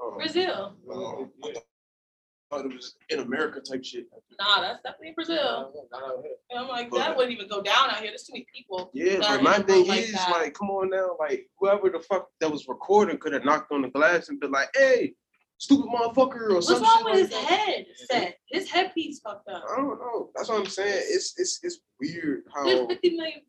Oh, 0.00 0.14
Brazil. 0.16 0.74
oh, 0.90 1.28
I 1.42 2.56
thought 2.56 2.64
it 2.64 2.74
was 2.74 2.94
in 3.10 3.18
America 3.20 3.60
type 3.60 3.84
shit. 3.84 4.06
Nah, 4.40 4.60
that's 4.62 4.80
definitely 4.82 5.12
Brazil. 5.14 5.72
Not 5.92 6.02
out 6.02 6.22
here. 6.22 6.32
And 6.50 6.60
I'm 6.60 6.68
like, 6.68 6.88
But- 6.90 6.98
that 6.98 7.16
wouldn't 7.16 7.34
even 7.34 7.48
go 7.48 7.60
down 7.62 7.90
out 7.90 7.96
here. 7.98 8.08
There's 8.10 8.22
too 8.22 8.32
many 8.32 8.46
people. 8.54 8.90
Yeah, 8.94 9.18
but 9.18 9.42
my 9.42 9.58
thing 9.58 9.86
like 9.86 10.00
is 10.00 10.12
that. 10.12 10.30
like, 10.30 10.54
come 10.54 10.70
on 10.70 10.88
now, 10.90 11.16
like 11.18 11.46
whoever 11.58 11.90
the 11.90 12.00
fuck 12.00 12.28
that 12.40 12.50
was 12.50 12.66
recording 12.68 13.18
could 13.18 13.32
have 13.34 13.44
knocked 13.44 13.70
on 13.72 13.82
the 13.82 13.88
glass 13.88 14.28
and 14.30 14.40
been 14.40 14.50
like, 14.52 14.70
"Hey, 14.74 15.12
stupid 15.58 15.90
motherfucker," 15.90 16.50
or 16.50 16.54
What's 16.54 16.68
something. 16.68 16.84
wrong 16.84 17.04
with 17.04 17.28
his 17.30 17.38
head 17.38 17.86
set? 17.96 18.36
His 18.46 18.70
headpiece 18.70 19.20
fucked 19.20 19.48
up. 19.48 19.64
I 19.70 19.76
don't 19.76 19.98
know. 19.98 20.30
That's 20.34 20.48
what 20.48 20.60
I'm 20.60 20.66
saying. 20.66 21.02
It's 21.08 21.38
it's 21.38 21.60
it's 21.62 21.80
weird 22.00 22.44
how. 22.54 22.64
There's 22.64 22.86
50 22.86 23.16
million 23.16 23.40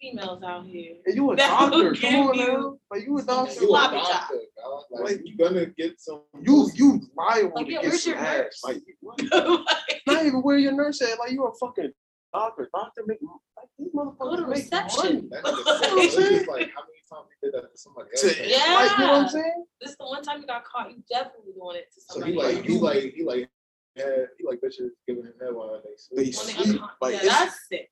females 0.00 0.42
out 0.42 0.66
here. 0.66 0.96
And 1.06 1.14
you 1.14 1.30
a 1.32 1.36
that 1.36 1.48
doctor? 1.48 1.90
give 1.92 2.02
Come 2.02 2.14
on 2.28 2.34
you 2.38 2.46
now, 2.46 2.78
like 2.90 3.02
you 3.04 3.18
a 3.18 3.22
doctor. 3.22 3.60
You 3.60 3.68
a 3.68 3.78
doctor, 3.78 3.96
job. 3.96 4.82
Like, 4.90 5.02
Like, 5.10 5.20
you 5.24 5.36
gonna 5.36 5.66
get 5.66 6.00
some. 6.00 6.22
You 6.40 6.70
you 6.74 7.00
liable 7.16 7.52
Like, 7.56 7.66
to 7.66 7.72
yeah, 7.72 7.80
get 7.82 7.90
where's 7.90 8.02
some 8.04 8.12
your 8.14 8.22
ass. 8.22 8.38
nurse? 8.38 8.60
Like 8.64 8.82
what? 9.00 9.20
Like, 9.32 10.02
not 10.06 10.26
even 10.26 10.40
where 10.42 10.58
your 10.58 10.72
nurse 10.72 11.00
at. 11.02 11.18
Like 11.18 11.32
you 11.32 11.44
a 11.44 11.52
fucking 11.54 11.90
doctor. 12.34 12.68
Doctor 12.74 13.02
make 13.06 13.18
like 13.56 13.68
these 13.78 13.88
motherfuckers 13.94 14.48
make 14.48 14.56
reception. 14.58 15.28
money. 15.30 15.42
That 15.42 15.44
nigga 15.44 15.92
I'm 15.92 16.10
said, 16.10 16.10
saying? 16.10 16.34
it's 16.40 16.48
like 16.48 16.70
how 16.74 16.82
many 16.82 17.02
times 17.10 17.26
we 17.42 17.48
did 17.50 17.54
that 17.54 17.72
to 17.72 17.78
somebody 17.78 18.08
else? 18.14 18.38
Yeah. 18.38 18.74
Like 18.74 18.90
you 18.98 19.04
know 19.06 19.12
what 19.12 19.22
I'm 19.22 19.28
saying? 19.28 19.64
this 19.80 19.90
is 19.90 19.96
the 19.98 20.06
one 20.06 20.22
time 20.22 20.40
you 20.40 20.46
got 20.46 20.64
caught. 20.64 20.90
You 20.90 21.02
definitely 21.10 21.52
doing 21.58 21.76
it 21.76 21.86
to 21.94 22.00
So 22.00 22.20
he 22.24 22.32
like 22.34 22.56
else. 22.56 22.66
he 22.66 22.78
like 22.78 23.02
he 23.14 23.24
like 23.24 23.48
yeah 23.96 24.04
he 24.38 24.46
like 24.46 24.60
bitches 24.60 24.90
giving 25.08 25.24
him 25.24 25.32
that 25.40 25.54
while 25.54 25.80
they 25.82 25.90
sleep. 25.96 26.32
They 26.32 26.38
When 26.38 26.46
Like, 26.46 26.56
they 26.56 26.62
sleep, 26.64 26.80
like, 27.00 27.14
yeah, 27.14 27.28
that's 27.28 27.56
sick. 27.68 27.88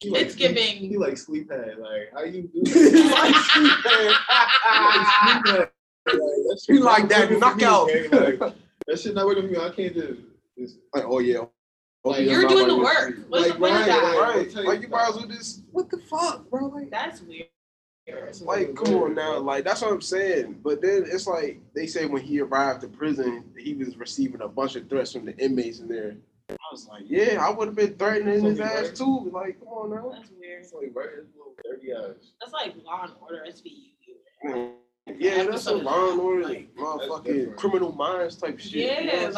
He 0.00 0.10
like 0.10 0.22
It's 0.22 0.34
sleep- 0.34 0.54
giving. 0.54 0.76
He 0.76 0.96
like 0.96 1.16
sleep 1.18 1.50
head. 1.50 1.76
Like 1.78 2.10
how 2.12 2.22
you 2.24 2.42
do 2.42 2.62
He 2.64 3.02
like 3.10 3.32
that? 3.32 3.48
sleep. 3.52 3.72
He 3.84 4.78
like 4.88 5.44
sleep 5.44 5.46
head. 5.46 5.68
Like, 6.06 6.28
that 6.48 6.64
He 6.68 6.78
like 6.78 7.08
that 7.08 7.30
knockout. 7.38 7.86
Like, 8.12 8.54
that 8.86 8.98
shit 8.98 9.14
not 9.14 9.26
working 9.26 9.42
for 9.44 9.48
me. 9.50 9.58
I 9.58 9.70
can't 9.70 9.94
just. 9.94 10.20
just 10.58 10.76
Like, 10.94 11.04
oh 11.06 11.18
yeah. 11.18 11.38
Oh, 12.04 12.10
Like, 12.10 12.20
yeah, 12.24 12.32
You're 12.32 12.48
doing 12.48 12.68
like, 12.68 12.68
the 12.68 12.76
work. 12.78 13.18
What's 13.28 13.44
Like, 13.48 13.52
the 13.54 13.58
point 13.58 13.72
of 13.74 13.78
right, 13.80 13.86
that? 13.86 14.02
like- 14.14 14.54
Right. 14.56 14.64
Like 14.64 14.80
you 14.82 14.88
might 14.88 15.08
as 15.08 15.16
well 15.16 15.26
just 15.26 15.62
what 15.72 15.90
the 15.90 15.98
fuck, 15.98 16.48
bro? 16.48 16.66
Like, 16.66 16.90
That's 16.90 17.20
weird. 17.22 17.46
like 18.42 18.74
come 18.74 18.94
on 18.94 19.14
now. 19.14 19.38
Like 19.38 19.64
that's 19.64 19.82
what 19.82 19.92
I'm 19.92 20.00
saying. 20.00 20.60
But 20.64 20.80
then 20.80 21.04
it's 21.06 21.26
like 21.26 21.60
they 21.74 21.86
say 21.86 22.06
when 22.06 22.22
he 22.22 22.40
arrived 22.40 22.80
to 22.80 22.88
prison, 22.88 23.44
he 23.58 23.74
was 23.74 23.98
receiving 23.98 24.40
a 24.40 24.48
bunch 24.48 24.76
of 24.76 24.88
threats 24.88 25.12
from 25.12 25.26
the 25.26 25.36
inmates 25.36 25.80
in 25.80 25.88
there. 25.88 26.16
I 26.50 26.54
was 26.72 26.86
like, 26.88 27.02
yeah, 27.06 27.44
I 27.44 27.50
would 27.50 27.68
have 27.68 27.76
been 27.76 27.94
threatening 27.96 28.42
his 28.42 28.60
ass 28.60 28.90
too. 28.96 29.30
Like, 29.32 29.58
come 29.58 29.68
on 29.68 29.90
now. 29.90 30.10
That's 30.14 30.30
weird. 30.38 30.62
It's 30.62 30.72
like 30.72 30.90
right, 30.94 31.08
it's 31.18 31.28
little 31.36 31.54
dirty 31.64 31.92
ass. 31.92 32.32
That's 32.40 32.52
like 32.52 32.74
Law 32.84 33.02
and 33.04 33.12
Order 33.20 33.44
SVU. 33.48 34.72
Yeah, 35.18 35.44
that's 35.44 35.66
a 35.66 35.74
law 35.74 36.10
and 36.12 36.20
order, 36.20 36.44
like- 36.48 36.74
motherfucking 36.74 37.56
criminal 37.56 37.92
minds 37.92 38.36
type 38.36 38.58
shit. 38.60 38.72
you 39.00 39.06
know 39.06 39.12
Yeah, 39.12 39.26
I'm 39.28 39.32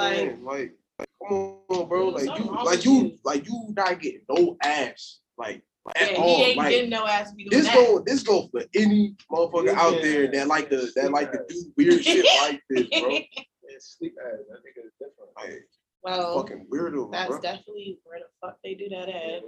like- 0.44 0.72
like, 0.98 1.08
come 1.28 1.58
on, 1.68 1.88
bro, 1.88 2.08
like 2.08 2.24
you, 2.38 2.44
like 2.64 2.84
you, 2.84 2.92
you. 2.92 3.18
like 3.24 3.46
you 3.46 3.72
not 3.76 4.00
getting 4.00 4.22
no 4.28 4.56
ass, 4.62 5.20
like 5.38 5.62
at 5.96 6.12
Yeah, 6.12 6.18
all. 6.18 6.36
he 6.36 6.42
ain't 6.42 6.58
like, 6.58 6.70
getting 6.70 6.90
no 6.90 7.06
ass 7.06 7.30
to 7.30 7.36
be 7.36 7.44
doing 7.44 7.62
this 7.62 7.66
that. 7.72 7.74
go, 7.76 7.98
this 8.04 8.22
go 8.24 8.48
for 8.48 8.62
any 8.74 9.14
motherfucker 9.30 9.68
out 9.74 10.02
there 10.02 10.30
that 10.30 10.48
like 10.48 10.68
to 10.70 10.88
that 10.96 11.12
like 11.12 11.30
to 11.32 11.38
do 11.48 11.72
weird 11.76 12.04
shit 12.04 12.26
like 12.42 12.60
this, 12.68 12.88
bro. 13.00 13.10
Sleep 13.78 14.14
ass. 14.26 14.40
I 14.52 14.60
think 14.62 14.76
it's 14.76 14.92
different. 14.98 15.30
Like 15.36 15.66
well, 16.02 16.38
fucking 16.40 16.66
weirdo, 16.72 17.10
that's 17.12 17.28
bro. 17.28 17.40
definitely 17.40 17.98
where 18.04 18.20
the 18.20 18.26
fuck 18.40 18.56
they 18.64 18.74
do 18.74 18.88
that 18.88 19.08
at. 19.08 19.42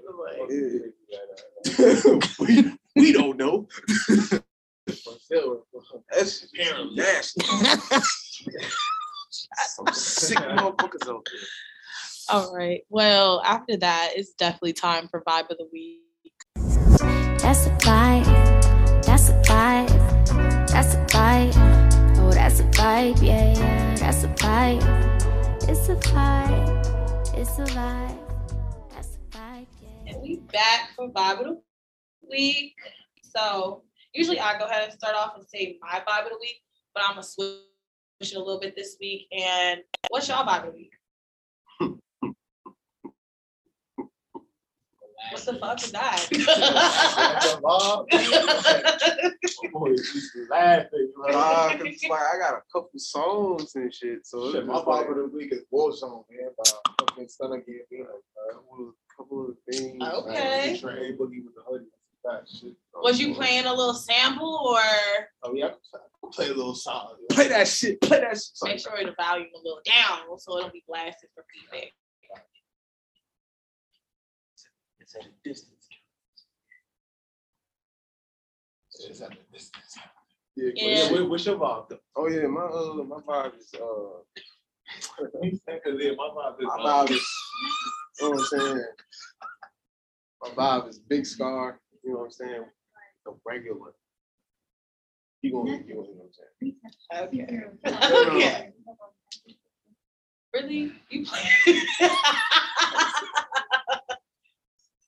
Like, 2.18 2.38
we, 2.38 2.72
we 2.96 3.12
don't 3.12 3.36
know. 3.38 3.66
That's 6.10 6.46
Apparently. 6.52 6.96
nasty. 6.96 7.44
Some 9.40 9.86
sick 9.92 10.38
motherfuckers 10.38 11.08
out 11.08 11.26
there. 11.30 11.40
all 12.30 12.54
right. 12.54 12.82
Well, 12.90 13.42
after 13.44 13.76
that, 13.78 14.10
it's 14.14 14.32
definitely 14.34 14.74
time 14.74 15.08
for 15.08 15.22
vibe 15.22 15.50
of 15.50 15.58
the 15.58 15.68
week. 15.72 16.00
That's 17.38 17.66
a 17.66 17.70
vibe. 17.80 18.26
That's 19.04 19.28
a 19.30 19.40
vibe. 19.42 20.68
That's 20.68 20.94
a 20.94 21.04
vibe. 21.06 22.18
Oh, 22.18 22.30
that's 22.30 22.60
a 22.60 22.64
vibe. 22.64 23.22
Yeah, 23.22 23.54
yeah. 23.54 23.96
That's 23.96 24.24
a 24.24 24.28
vibe. 24.28 25.11
It's 25.72 25.88
a 25.88 25.96
vibe. 25.96 27.34
It's 27.34 27.58
a 27.58 27.64
vibe. 27.64 28.18
That's 28.90 29.16
a 29.16 29.38
vibe. 29.38 29.66
Yeah. 29.80 30.12
And 30.12 30.20
we 30.22 30.36
back 30.52 30.90
for 30.94 31.08
vibe 31.08 31.38
of 31.38 31.46
the 31.46 31.62
week. 32.30 32.74
So 33.22 33.82
usually 34.12 34.38
I 34.38 34.58
go 34.58 34.66
ahead 34.66 34.90
and 34.90 34.92
start 34.92 35.16
off 35.16 35.32
and 35.34 35.46
say 35.48 35.78
my 35.80 36.02
vibe 36.06 36.24
of 36.24 36.32
the 36.32 36.38
week, 36.42 36.60
but 36.94 37.02
I'm 37.02 37.12
gonna 37.12 37.22
switch 37.22 37.62
it 38.20 38.34
a 38.34 38.38
little 38.38 38.60
bit 38.60 38.76
this 38.76 38.98
week. 39.00 39.28
And 39.32 39.80
what's 40.10 40.28
y'all 40.28 40.46
vibe 40.46 40.66
of 40.66 40.72
the 40.74 40.78
week? 40.78 40.92
Hmm. 41.80 41.92
What 45.30 45.42
the 45.44 45.54
fuck 45.58 45.82
is 45.82 45.92
that? 45.92 46.26
Boy, 49.72 49.90
he's 49.90 50.30
laughing. 50.50 51.12
Nah, 51.16 51.26
Right? 51.68 51.78
'cause 51.78 51.86
it's 51.86 52.04
like 52.04 52.20
I 52.20 52.38
got 52.38 52.54
a 52.54 52.62
couple 52.72 52.90
songs 52.98 53.74
and 53.74 53.92
shit, 53.92 54.26
so 54.26 54.52
Shit, 54.52 54.66
my 54.66 54.74
just 54.74 54.86
like 54.86 55.08
of 55.08 55.16
the 55.16 55.26
week 55.26 55.52
is 55.52 55.62
Warzone, 55.72 56.24
man. 56.30 56.50
By 56.58 56.64
fucking 57.00 57.26
Stunna 57.26 57.58
Gambino, 57.64 58.06
bro. 58.06 58.52
couple 58.52 58.88
of, 58.88 58.94
couple 59.16 59.48
of 59.50 59.56
things. 59.70 60.02
Okay. 60.02 60.78
Trey 60.80 61.12
Boogie 61.12 61.44
with 61.44 61.54
the 61.54 61.62
hoodie. 61.66 61.86
That 62.24 62.46
shit. 62.48 62.74
Was 63.02 63.18
you 63.20 63.34
playing 63.34 63.64
a 63.66 63.70
little 63.74 63.94
sample 63.94 64.54
or 64.64 64.80
Oh 65.42 65.52
yeah, 65.54 65.66
I 65.66 65.98
can 66.20 66.30
play 66.30 66.46
a 66.50 66.54
little 66.54 66.74
song. 66.74 67.16
Play 67.30 67.48
that 67.48 67.66
shit. 67.66 68.00
Play 68.00 68.20
that 68.20 68.36
shit. 68.36 68.52
make 68.62 68.78
sure 68.78 68.92
the 68.98 69.12
volume 69.20 69.48
a 69.54 69.58
little 69.58 69.80
down 69.84 70.38
so 70.38 70.56
it'll 70.58 70.70
be 70.70 70.84
blasted 70.86 71.30
for 71.34 71.44
feedback? 71.52 71.90
It's 75.14 75.26
at 75.26 75.30
a 75.30 75.48
distance. 75.48 75.88
It's 79.08 79.20
at 79.20 79.32
a 79.32 79.52
distance. 79.52 79.98
Yeah, 80.56 80.70
Yeah. 80.74 81.04
yeah. 81.04 81.12
What, 81.12 81.28
what's 81.30 81.44
your 81.46 81.58
vibe 81.58 81.88
though? 81.90 81.98
Oh 82.16 82.28
yeah, 82.28 82.46
my 82.46 82.62
uh, 82.62 82.94
my 83.04 83.18
vibe 83.20 83.58
is 83.58 83.70
uh, 83.74 84.22
yeah, 85.42 86.12
my 86.16 86.30
vibe 86.34 86.60
is. 86.60 86.66
my 86.66 86.74
uh, 86.74 87.04
vibe 87.06 87.10
is, 87.10 87.28
you 88.20 88.24
know 88.26 88.30
what 88.30 88.38
I'm 88.40 88.44
saying. 88.46 88.84
My 90.42 90.48
vibe 90.50 90.88
is 90.88 90.98
Big 90.98 91.26
Scarr. 91.26 91.78
You 92.02 92.12
know 92.12 92.18
what 92.20 92.24
I'm 92.24 92.30
saying. 92.30 92.64
The 93.26 93.34
regular. 93.44 93.92
You 95.42 95.52
gonna, 95.52 95.70
you 95.72 95.76
gonna, 95.78 95.88
you 95.88 95.94
know 95.94 96.24
what 96.24 96.74
I'm 97.20 97.32
saying. 97.32 97.40
Okay. 97.44 98.28
okay. 98.28 98.72
Really? 100.54 100.92
You 101.08 101.24
play? 101.24 101.40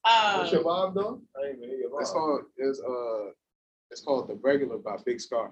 What's 0.05 0.52
your 0.52 0.61
um, 0.61 0.66
vibe 0.66 0.94
though? 0.94 1.22
I 1.36 1.48
ain't 1.48 1.59
even 1.59 1.68
hear 1.70 1.78
your 1.78 2.00
It's 2.00 2.11
called 2.11 2.42
it's 2.57 2.80
uh 2.80 3.30
it's 3.90 4.02
called 4.02 4.28
The 4.28 4.34
Regular 4.34 4.78
by 4.78 4.96
Big 5.05 5.20
Scarr. 5.20 5.50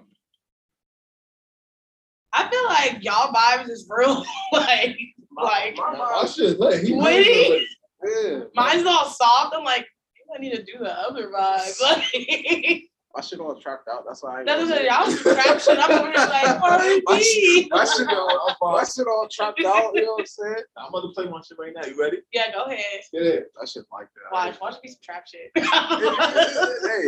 I 2.33 2.49
feel 2.49 2.65
like 2.65 3.03
y'all 3.03 3.33
vibes 3.33 3.69
is 3.69 3.89
real 3.89 4.25
like 4.53 4.97
like 5.41 5.79
I 5.79 6.25
should 6.25 6.59
let 6.59 6.83
he 6.83 6.93
Witty? 6.93 7.65
Yeah. 8.05 8.41
mine's 8.53 8.85
all 8.85 9.05
soft. 9.05 9.55
I'm 9.55 9.63
like, 9.63 9.87
I 10.35 10.39
need 10.39 10.51
to 10.51 10.63
do 10.63 10.73
the 10.79 10.91
other 10.91 11.29
vibe. 11.29 11.81
Like 11.81 12.83
My 13.15 13.21
shit 13.21 13.39
all 13.39 13.53
trapped 13.55 13.87
out. 13.87 14.05
That's 14.07 14.23
why 14.23 14.37
I 14.37 14.37
ain't 14.39 14.47
that's 14.47 14.61
what 14.67 14.69
say 14.77 14.87
y'all 14.87 15.07
it. 15.07 15.19
traction. 15.35 15.77
I'm 15.79 15.91
over 15.91 16.07
here 16.11 16.27
like 16.27 16.59
My 16.61 17.01
R&B. 17.07 17.23
shit, 17.23 17.67
my 17.69 17.85
shit 17.85 18.07
all 18.09 18.57
my 18.73 18.83
shit 18.83 19.05
all 19.07 19.27
trapped 19.31 19.63
out, 19.63 19.91
you 19.93 20.01
know 20.01 20.13
what 20.13 20.21
I'm 20.21 20.25
saying? 20.25 20.63
I'm 20.77 20.89
about 20.89 21.01
to 21.01 21.09
play 21.13 21.25
my 21.29 21.39
shit 21.47 21.57
right 21.59 21.73
now. 21.75 21.85
You 21.87 21.95
ready? 21.99 22.17
Yeah, 22.33 22.51
go 22.51 22.63
ahead. 22.63 22.79
Yeah. 23.11 23.41
That 23.59 23.69
shit 23.69 23.83
like 23.91 24.07
that. 24.15 24.31
Watch, 24.33 24.59
watch 24.59 24.75
me 24.83 24.89
some 24.89 24.99
trap 25.03 25.27
shit. 25.27 25.51
hey, 25.55 25.61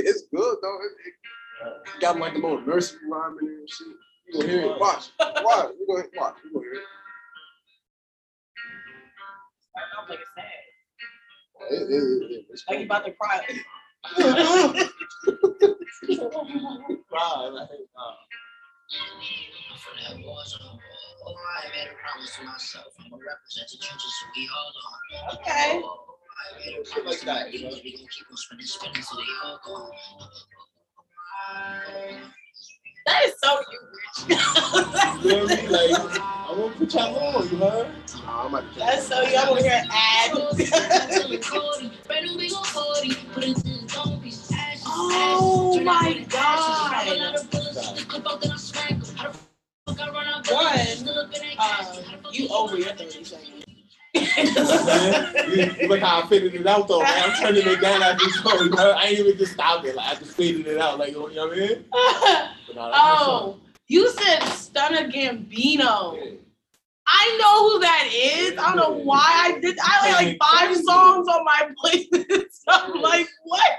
it's 0.05 0.23
good 0.33 0.57
though. 0.61 0.77
It, 0.83 0.91
it 1.95 2.01
got 2.01 2.19
like 2.19 2.33
the 2.33 2.39
little 2.39 2.61
nursery 2.61 2.99
rhyme 3.09 3.37
in 3.41 3.47
there 3.47 3.57
and 3.59 3.69
shit. 3.69 3.87
You 4.27 4.33
gonna 4.41 4.51
hear 4.51 4.61
it? 4.61 4.79
Watch, 4.79 5.09
watch. 5.19 5.69
You 5.79 5.87
gonna 5.87 6.07
watch. 6.17 6.35
You 6.43 6.53
gonna 6.53 6.65
hear 6.65 6.73
it? 6.73 6.81
I'm 10.03 10.09
like 10.09 10.19
sad. 10.35 10.45
It- 11.71 11.81
it- 11.81 11.89
it- 11.89 12.31
it- 12.31 12.45
it's 12.51 12.63
Like 12.69 12.79
you 12.79 12.85
cool. 12.87 12.95
about 12.95 13.05
to 13.07 13.11
cry. 13.13 13.41
Right, 14.13 14.91
like, 17.53 17.69
uh, 17.97 18.13
Okay. 25.33 25.81
shit 26.85 27.05
like 27.05 27.21
that, 27.21 27.53
you 27.53 27.63
know? 27.63 27.69
That 33.05 33.25
is 33.25 33.33
so 33.43 33.59
you, 33.71 33.79
Rich. 33.91 34.29
You 34.29 34.35
know 35.31 35.43
what 35.45 35.51
I 35.51 35.61
mean? 35.61 35.71
Like, 35.71 36.21
I 36.21 36.53
want 36.57 36.73
to 36.73 36.79
put 36.79 36.93
y'all 36.93 37.35
on, 37.37 37.49
you 37.49 37.57
heard? 37.57 37.87
Nah, 38.25 38.41
I'm 38.45 38.53
about 38.55 38.73
to 38.73 38.79
That's 38.79 39.07
so 39.07 39.21
you. 39.21 39.37
I'm 39.37 39.49
over 39.49 39.61
here 39.61 39.83
ad. 39.91 40.31
oh 45.11 45.81
my 45.83 46.25
god. 46.29 47.07
One, 50.51 51.09
uh, 51.57 51.93
you 52.31 52.47
over 52.49 52.77
your 52.77 52.93
30 52.93 53.23
seconds. 53.23 53.65
you, 54.13 54.21
you 55.81 55.87
look 55.87 55.99
how 55.99 56.21
I 56.21 56.27
faded 56.27 56.55
it 56.55 56.67
out 56.67 56.87
though, 56.87 57.01
man. 57.01 57.29
I'm 57.29 57.37
turning 57.37 57.67
it 57.67 57.81
down 57.81 58.01
after 58.01 58.25
this 58.25 58.41
song, 58.41 58.59
you 58.59 58.69
know? 58.69 58.91
I 58.91 59.05
ain't 59.05 59.19
even 59.19 59.37
just 59.37 59.53
stopped 59.53 59.85
it. 59.85 59.95
Like, 59.95 60.15
I 60.15 60.19
just 60.19 60.31
faded 60.37 60.67
it 60.67 60.77
out, 60.77 60.99
like, 60.99 61.09
you 61.09 61.15
know 61.15 61.23
what 61.23 61.53
I 61.53 61.55
mean? 61.55 61.85
But 61.91 61.99
nah, 61.99 62.47
that's 62.67 62.75
my 62.75 62.91
oh, 62.93 63.59
you 63.87 64.09
said 64.11 64.39
Stunna 64.41 65.11
Gambino. 65.11 66.17
Yeah. 66.17 66.31
I 67.07 67.37
know 67.39 67.69
who 67.69 67.79
that 67.81 68.09
is. 68.11 68.57
I 68.57 68.73
don't 68.73 68.77
know 68.77 69.03
why 69.03 69.21
I 69.23 69.59
did. 69.59 69.77
I 69.79 70.07
had 70.07 70.25
like 70.25 70.39
five 70.41 70.75
songs 70.83 71.27
on 71.27 71.43
my 71.45 71.69
playlist. 71.83 72.61
I'm 72.67 73.01
like, 73.01 73.27
what? 73.43 73.71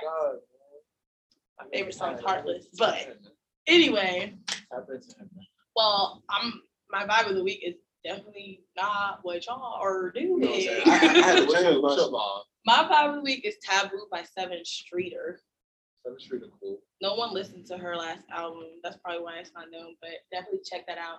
God, 1.67 1.73
My 1.73 1.79
favorite 1.79 1.95
song 1.95 2.15
is 2.15 2.21
Heartless. 2.21 2.67
But 2.79 3.19
anyway, 3.67 4.35
Happen 4.73 5.01
to 5.01 5.19
him. 5.19 5.31
well, 5.75 6.23
I'm 6.31 6.63
my 6.91 7.05
vibe 7.05 7.29
of 7.29 7.35
the 7.37 7.43
week 7.45 7.63
is 7.67 7.75
definitely 8.05 8.63
not 8.77 9.21
what 9.23 9.45
y'all 9.47 9.81
are 9.81 10.11
doing. 10.13 10.41
My 10.87 11.01
your 11.03 11.21
vibe? 12.89 13.09
of 13.09 13.15
the 13.17 13.21
week 13.23 13.45
is 13.45 13.57
Taboo 13.63 14.07
by 14.11 14.23
Sevyn 14.23 14.65
Streeter. 14.65 15.41
Seventh 16.05 16.23
Street 16.23 16.43
cool. 16.61 16.79
No 17.03 17.15
one 17.15 17.35
listened 17.35 17.67
to 17.67 17.77
her 17.77 17.97
last 17.97 18.23
album. 18.31 18.63
That's 18.83 18.97
probably 18.99 19.23
why 19.25 19.39
it's 19.39 19.51
not 19.55 19.71
known, 19.73 19.97
but 20.01 20.11
definitely 20.31 20.61
check 20.65 20.87
that 20.87 20.99
out. 20.99 21.19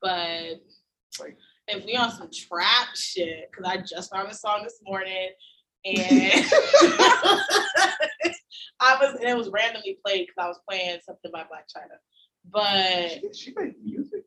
But 0.00 0.62
if 1.68 1.84
we 1.84 1.96
on 1.96 2.10
some 2.10 2.30
trap 2.32 2.88
shit, 2.94 3.50
because 3.50 3.70
I 3.70 3.78
just 3.78 4.10
found 4.10 4.30
this 4.30 4.40
song 4.40 4.62
this 4.64 4.80
morning 4.86 5.28
and 5.84 6.44
I 8.80 8.96
was 9.00 9.14
and 9.14 9.28
it 9.28 9.36
was 9.36 9.50
randomly 9.50 9.98
played 10.04 10.26
because 10.26 10.44
I 10.44 10.48
was 10.48 10.60
playing 10.68 10.98
something 11.04 11.30
by 11.32 11.42
Blac 11.42 11.66
Chyna. 11.74 11.96
But 12.50 13.10
She, 13.10 13.50
she 13.50 13.54
made 13.56 13.74
music. 13.82 14.24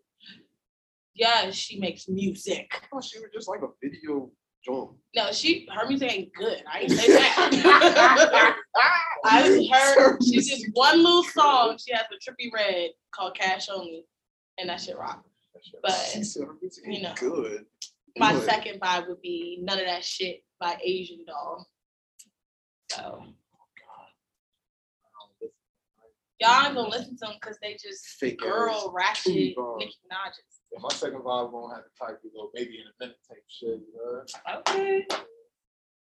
yeah, 1.14 1.52
she 1.52 1.80
makes 1.80 2.08
music. 2.08 2.70
I 2.74 2.88
thought 2.88 3.04
she 3.04 3.20
was 3.20 3.30
just 3.34 3.48
like 3.48 3.62
a 3.62 3.68
video 3.82 4.32
joint. 4.66 4.92
No, 5.16 5.32
she 5.32 5.68
her 5.74 5.88
music 5.88 6.12
ain't 6.12 6.34
good. 6.34 6.64
I 6.72 6.80
ain't 6.80 6.92
say 6.92 7.08
that. 7.08 8.56
I 9.26 9.70
heard 9.72 10.24
she 10.24 10.40
did 10.40 10.72
one 10.74 11.04
little 11.04 11.24
song. 11.24 11.78
She 11.86 11.94
has 11.94 12.06
a 12.12 12.16
trippy 12.16 12.52
red 12.54 12.92
called 13.12 13.36
Cash 13.36 13.68
Only, 13.70 14.06
and 14.58 14.70
that 14.70 14.82
shit 14.82 14.98
rock. 14.98 15.24
But 15.82 15.92
said 15.92 16.44
her 16.44 16.54
music 16.62 16.84
you 16.88 17.02
know. 17.02 17.14
good. 17.16 17.66
my 18.18 18.40
second 18.42 18.80
vibe 18.80 19.08
would 19.08 19.22
be 19.22 19.60
None 19.62 19.80
of 19.80 19.86
That 19.86 20.04
Shit 20.04 20.44
by 20.60 20.78
Asian 20.84 21.26
Doll. 21.28 21.68
So 22.92 23.24
y'all 26.40 26.66
ain't 26.66 26.76
gonna 26.76 26.90
listen 26.90 27.18
to 27.18 27.26
them 27.26 27.36
because 27.40 27.58
they 27.62 27.74
just 27.74 28.06
Fake 28.20 28.40
girl 28.40 28.74
ass 28.74 28.88
ratchet 28.94 29.34
Nicki 29.34 29.56
Minaj's. 29.58 30.62
Yeah, 30.72 30.80
my 30.82 30.90
second 30.90 31.20
vibe 31.22 31.52
gonna 31.52 31.76
have 31.76 31.84
to 31.84 31.92
type 32.00 32.20
you 32.24 32.32
know, 32.36 32.50
baby 32.54 32.80
in 32.80 32.88
a 32.88 32.96
minute 33.00 33.18
type 33.28 33.44
shit, 33.48 33.80
you 33.80 33.94
know? 33.96 34.24
Okay. 34.60 35.06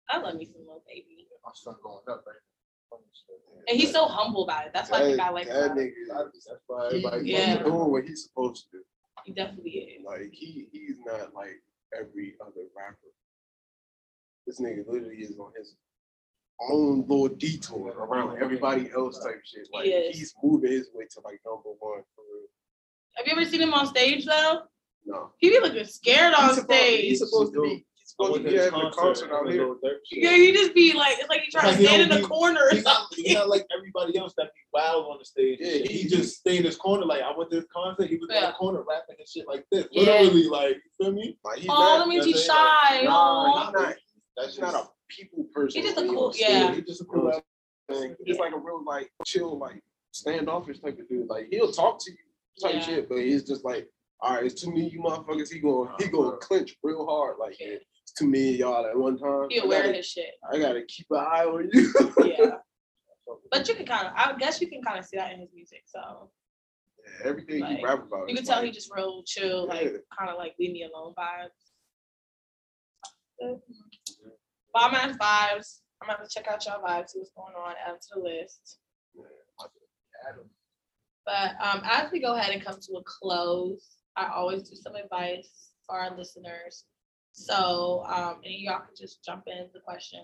I 0.10 0.18
love 0.18 0.36
me 0.36 0.46
some 0.46 0.66
Lil 0.68 0.84
Baby. 0.88 1.28
My 1.44 1.52
son 1.54 1.76
going 1.84 1.98
up 2.08 2.24
right 2.26 2.36
now. 2.36 2.98
Funny 2.98 3.04
shit. 3.14 3.42
And 3.68 3.80
he's 3.80 3.92
so 3.92 4.06
humble 4.06 4.44
about 4.44 4.68
it. 4.68 4.72
That's 4.74 4.90
why 4.90 5.00
I 5.00 5.02
think 5.02 5.20
I 5.20 5.30
like 5.30 5.48
that 5.48 5.72
him. 5.72 5.78
nigga. 5.78 5.92
That's 6.10 6.46
that's 6.46 6.62
why 6.68 6.88
everybody. 6.88 7.30
Yeah. 7.30 7.64
doing 7.64 7.92
what 7.92 8.04
he's 8.06 8.24
supposed 8.24 8.66
to 8.66 8.78
do. 8.78 8.84
He 9.26 9.34
definitely 9.34 9.72
is. 9.72 10.06
Like 10.06 10.30
he 10.32 10.68
he's 10.72 10.98
not 11.06 11.34
like 11.34 11.62
every 11.98 12.36
other 12.42 12.70
rapper. 12.76 13.10
This 14.46 14.60
nigga 14.60 14.86
literally 14.88 15.18
is 15.18 15.38
on 15.40 15.52
his 15.58 15.76
own 16.70 17.02
little 17.08 17.28
detour 17.28 17.90
around 17.98 18.42
everybody 18.42 18.90
else 18.96 19.20
type 19.24 19.42
shit. 19.46 19.68
Like 19.74 19.86
He 19.86 19.92
is. 19.92 20.18
he's 20.18 20.36
moving 20.44 20.72
his 20.72 20.90
way 20.94 21.06
to 21.12 21.20
like 21.24 21.40
number 21.46 21.70
one 21.80 22.02
for 22.16 22.24
real. 22.34 22.48
Have 23.16 23.28
you 23.28 23.34
ever 23.34 23.46
seen 23.50 23.62
him 23.62 23.74
on 23.74 23.88
stage 23.88 24.26
though? 24.26 24.62
No. 25.06 25.32
He 25.38 25.50
be 25.50 25.60
looking 25.60 25.86
scared 25.86 26.34
on 26.34 26.50
He's 26.50 26.56
supposed, 26.58 26.72
stage. 26.80 27.02
he's 27.02 27.20
supposed 27.20 27.54
to 27.54 27.62
be 27.62 27.86
he's 27.96 28.10
supposed 28.10 28.34
to 28.36 28.40
to 28.44 28.50
be 28.50 28.56
his 28.56 28.66
having 28.66 28.82
a 28.88 28.92
concert 28.92 29.32
out 29.32 29.48
here. 29.52 29.66
Lil 29.66 29.76
Durk 29.76 29.98
shit. 30.10 30.24
Yeah, 30.24 30.32
he 30.32 30.52
just 30.54 30.74
be 30.74 30.94
like, 30.94 31.18
it's 31.20 31.30
like 31.30 31.42
he 31.42 31.52
trying 31.52 31.68
Like, 31.68 31.78
to 31.78 31.86
stand 31.86 32.02
in 32.04 32.10
the 32.10 32.16
be- 32.20 32.26
corner 32.26 32.62
or 32.62 32.70
He's 32.74 32.84
not, 32.84 32.98
something. 33.10 33.26
he's 33.26 33.34
not 33.36 33.50
like 33.50 33.66
everybody 33.78 34.18
else 34.18 34.34
that 34.38 34.46
be 34.46 34.62
wild 34.74 35.06
on 35.12 35.18
the 35.20 35.26
stage. 35.26 35.60
Yeah, 35.62 35.86
he 35.88 35.98
he, 36.00 36.04
just- 36.04 36.16
just 36.16 36.38
stay 36.40 36.58
in 36.58 36.64
his 36.64 36.76
corner. 36.78 37.06
Like 37.06 37.22
I 37.22 37.38
went 37.38 37.50
to 37.52 37.58
his 37.58 37.66
concert, 37.74 38.08
he 38.10 38.16
was 38.16 38.30
in 38.34 38.42
the 38.42 38.52
corner 38.54 38.80
rapping 38.88 39.16
and 39.20 39.28
shit 39.28 39.46
like 39.48 39.66
this. 39.72 39.86
Yeah. 39.92 40.04
Literally, 40.22 40.48
like 40.48 40.76
you 40.78 40.82
feel 41.06 41.12
me? 41.14 41.38
Like 41.44 41.60
he's 41.60 41.70
Oh, 41.70 41.74
not, 41.74 41.98
that 42.00 42.08
means 42.08 42.26
he's 42.26 42.36
that's 42.36 42.46
it. 42.48 42.52
shy. 42.52 43.02
Nah, 43.04 43.12
Oh. 43.12 43.66
he's 43.66 43.74
not 43.74 43.96
That's 44.38 44.50
he's 44.54 44.60
not 44.60 44.74
a 44.76 44.88
people 45.10 45.46
person. 45.54 45.82
He's 45.82 45.94
just 45.94 46.04
a 46.04 46.08
cool- 46.08 46.34
yeah. 46.36 46.74
He's 46.74 46.86
just 46.86 47.02
a 47.02 47.06
cool 47.06 47.30
ass. 47.30 47.42
Like, 47.90 48.16
He's 48.26 48.40
like 48.40 48.54
a 48.54 48.58
real 48.58 48.84
like 48.84 49.12
chill, 49.26 49.58
like 49.60 49.82
standoffish 50.12 50.80
type 50.80 50.98
of 51.00 51.08
dude. 51.08 51.28
Like 51.28 51.48
he'll 51.52 51.72
talk 51.72 52.00
to 52.06 52.12
you 52.12 52.18
type 52.62 52.76
Yeah. 52.76 52.82
shit, 52.82 53.10
but 53.10 53.20
he's 53.20 53.44
just 53.44 53.64
like, 53.64 53.88
all 54.22 54.34
right, 54.36 54.46
it's 54.46 54.60
too 54.62 54.70
many 54.70 54.90
you 54.90 55.02
motherfuckers. 55.02 55.52
He 55.52 55.60
going 55.60 55.90
he 56.00 56.08
going 56.08 56.24
to 56.24 56.30
uh-huh. 56.30 56.38
clinch 56.38 56.76
real 56.84 57.06
hard. 57.06 57.38
Like 57.40 57.60
Yeah. 57.60 57.76
it's 58.02 58.14
too 58.18 58.28
many 58.28 58.54
of 58.54 58.60
y'all 58.60 58.86
at 58.86 58.98
one 58.98 59.18
time. 59.18 59.48
He 59.50 59.60
aware 59.60 59.80
of 59.82 59.86
gotta, 59.86 59.98
his 59.98 60.08
shit. 60.08 60.32
I 60.52 60.58
gotta 60.58 60.84
keep 60.88 61.08
an 61.12 61.18
eye 61.20 61.46
on 61.46 61.70
you. 61.72 61.94
Yeah. 62.26 62.58
But 63.52 63.68
you 63.68 63.76
can 63.76 63.86
kind 63.86 64.08
of, 64.08 64.14
I 64.16 64.36
guess 64.38 64.62
you 64.62 64.68
can 64.68 64.82
kind 64.84 65.00
of 65.00 65.06
see 65.06 65.18
that 65.18 65.34
in 65.34 65.40
his 65.40 65.50
music. 65.54 65.84
So 65.86 66.30
Everything 67.24 67.60
Like, 67.62 67.78
he 67.78 67.84
rap 67.84 68.04
about. 68.08 68.30
you 68.30 68.36
can 68.36 68.46
tell 68.46 68.58
like, 68.58 68.66
he 68.66 68.72
just 68.72 68.92
real 68.96 69.24
chill, 69.26 69.68
like 69.68 69.80
kind 70.18 70.30
of 70.30 70.38
like 70.38 70.54
leave 70.60 70.72
me 70.72 70.84
alone 70.84 71.14
vibes. 71.18 71.50
Bomb 74.76 74.94
ass 74.94 75.16
vibes. 75.16 75.80
I'm 76.02 76.10
gonna 76.10 76.28
check 76.30 76.48
out 76.50 76.66
y'all 76.66 76.84
vibes, 76.84 77.12
see 77.12 77.20
what's 77.20 77.32
going 77.32 77.54
on, 77.56 77.76
add 77.88 78.02
to 78.02 78.08
the 78.16 78.20
list. 78.20 78.80
But 81.26 81.52
um, 81.62 81.82
as 81.86 82.12
we 82.12 82.20
go 82.20 82.36
ahead 82.36 82.54
and 82.54 82.64
come 82.64 82.78
to 82.82 82.98
a 82.98 83.04
close, 83.04 84.00
I 84.18 84.28
always 84.28 84.70
do 84.70 84.76
some 84.76 84.96
advice 84.96 85.72
for 85.88 85.98
our 85.98 86.16
listeners. 86.18 86.84
So, 87.32 88.04
um, 88.08 88.42
y'all 88.44 88.80
can 88.80 88.96
just 89.00 89.24
jump 89.24 89.44
in 89.48 89.68
the 89.74 89.80
question. 89.80 90.20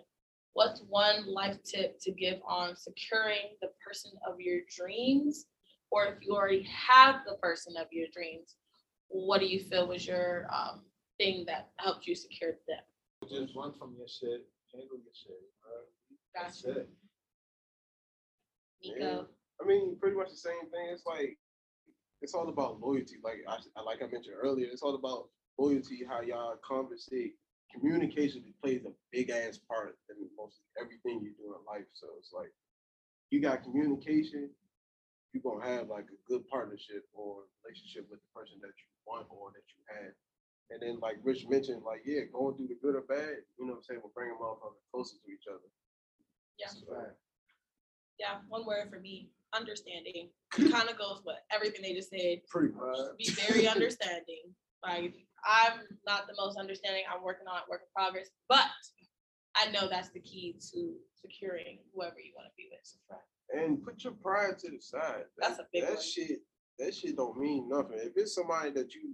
What's 0.54 0.84
one 0.89 1.34
life 1.34 1.58
tip 1.64 1.97
to 2.02 2.12
give 2.12 2.39
on 2.45 2.76
securing 2.76 3.56
the 3.62 3.70
person 3.86 4.12
of 4.28 4.39
your 4.39 4.60
dreams? 4.78 5.45
Or 5.91 6.08
if 6.08 6.16
you 6.22 6.36
already 6.36 6.68
have 6.89 7.22
the 7.26 7.36
person 7.36 7.76
of 7.78 7.88
your 7.91 8.08
dreams, 8.14 8.56
what 9.08 9.39
do 9.39 9.47
you 9.47 9.62
feel 9.62 9.88
was 9.88 10.06
your 10.06 10.47
um, 10.54 10.82
thing 11.18 11.45
that 11.47 11.70
helped 11.78 12.06
you 12.06 12.16
secure 12.16 12.52
them? 12.68 12.80
Just 13.30 13.55
run 13.55 13.72
from 13.78 13.93
your 13.97 14.07
shit, 14.07 14.47
handle 14.74 14.97
your 14.97 15.13
shit. 15.13 15.38
bro. 15.61 15.72
That's 16.34 16.61
Gotcha. 16.63 16.80
it. 16.82 16.89
Nicco. 18.86 19.26
I 19.61 19.65
mean, 19.67 19.95
pretty 19.99 20.17
much 20.17 20.30
the 20.30 20.36
same 20.38 20.61
thing. 20.72 20.89
It's 20.91 21.05
like 21.05 21.38
it's 22.22 22.34
all 22.34 22.49
about 22.49 22.82
loyalty. 22.82 23.17
Like 23.24 23.43
I 23.47 23.57
I- 23.76 23.84
like 23.84 24.01
I 24.01 24.07
mentioned 24.07 24.36
earlier, 24.41 24.67
it's 24.72 24.82
all 24.82 24.95
about 24.95 25.30
loyalty. 25.57 26.03
How 26.07 26.22
y'all 26.22 26.57
conversate. 26.65 27.36
Communication 27.72 28.43
plays 28.61 28.84
a 28.86 28.91
big 29.13 29.30
ass 29.30 29.57
part 29.57 29.97
in 30.09 30.17
mostly 30.36 30.65
everything 30.82 31.22
you 31.22 31.32
do 31.38 31.55
in 31.55 31.63
life. 31.65 31.88
So 31.93 32.07
it's 32.17 32.34
like 32.34 32.51
you 33.30 33.39
got 33.39 33.63
communication, 33.63 34.49
you're 35.32 35.43
gonna 35.43 35.63
have 35.63 35.88
like 35.88 36.05
a 36.11 36.17
good 36.28 36.45
partnership 36.49 37.05
or 37.13 37.43
relationship 37.63 38.09
with 38.09 38.19
the 38.19 38.32
person 38.36 38.57
that 38.61 38.74
you 38.76 38.88
want 39.05 39.28
or 39.30 39.51
that 39.53 39.63
you 39.72 39.80
had. 39.88 40.11
And 40.72 40.82
then 40.82 40.99
like 41.01 41.17
Rich 41.24 41.47
mentioned, 41.49 41.84
like 41.86 42.01
yeah, 42.05 42.22
going 42.32 42.55
through 42.55 42.67
the 42.67 42.80
good 42.82 42.95
or 42.95 43.01
bad, 43.01 43.43
you 43.59 43.65
know 43.67 43.74
what 43.74 43.78
I'm 43.80 43.84
saying, 43.84 43.99
will 44.01 44.11
bring 44.15 44.30
them 44.30 44.38
all 44.41 44.76
closer 44.93 45.15
to 45.26 45.32
each 45.32 45.43
other. 45.49 45.67
Yeah. 46.57 46.67
So, 46.69 47.11
Yeah, 48.19 48.39
one 48.47 48.65
word 48.65 48.89
for 48.89 48.99
me, 48.99 49.30
understanding. 49.53 50.30
Kind 50.51 50.89
of 50.89 50.97
goes 50.97 51.22
with 51.26 51.36
everything 51.51 51.82
they 51.84 51.93
just 51.93 52.09
said. 52.09 52.41
pretty 52.47 52.74
much. 52.74 52.97
Be 53.17 53.30
very 53.32 53.67
understanding. 53.67 54.55
Like 54.84 55.13
I'm 55.45 55.80
not 56.07 56.28
the 56.28 56.34
most 56.38 56.57
understanding. 56.57 57.03
I'm 57.11 57.24
working 57.24 57.47
on 57.47 57.57
it, 57.57 57.63
work 57.69 57.82
in 57.84 57.91
progress, 57.95 58.30
but 58.47 58.65
I 59.55 59.69
know 59.72 59.89
that's 59.89 60.09
the 60.09 60.22
key 60.22 60.55
to 60.72 60.93
securing 61.22 61.80
whoever 61.93 62.15
you 62.19 62.32
want 62.36 62.47
to 62.47 62.53
be 62.57 62.69
with. 62.72 63.19
and 63.53 63.84
put 63.84 64.03
your 64.05 64.13
pride 64.13 64.57
to 64.59 64.72
the 64.72 64.80
side. 64.80 65.26
That's 65.38 65.57
That- 65.57 65.63
a 65.65 65.67
big 65.74 65.84
that 65.84 65.95
one. 65.95 66.01
shit. 66.01 66.39
That 66.80 66.95
shit 66.95 67.15
don't 67.17 67.38
mean 67.38 67.67
nothing. 67.69 67.97
If 67.99 68.13
it's 68.15 68.34
somebody 68.34 68.72
that 68.72 68.93
you 68.95 69.13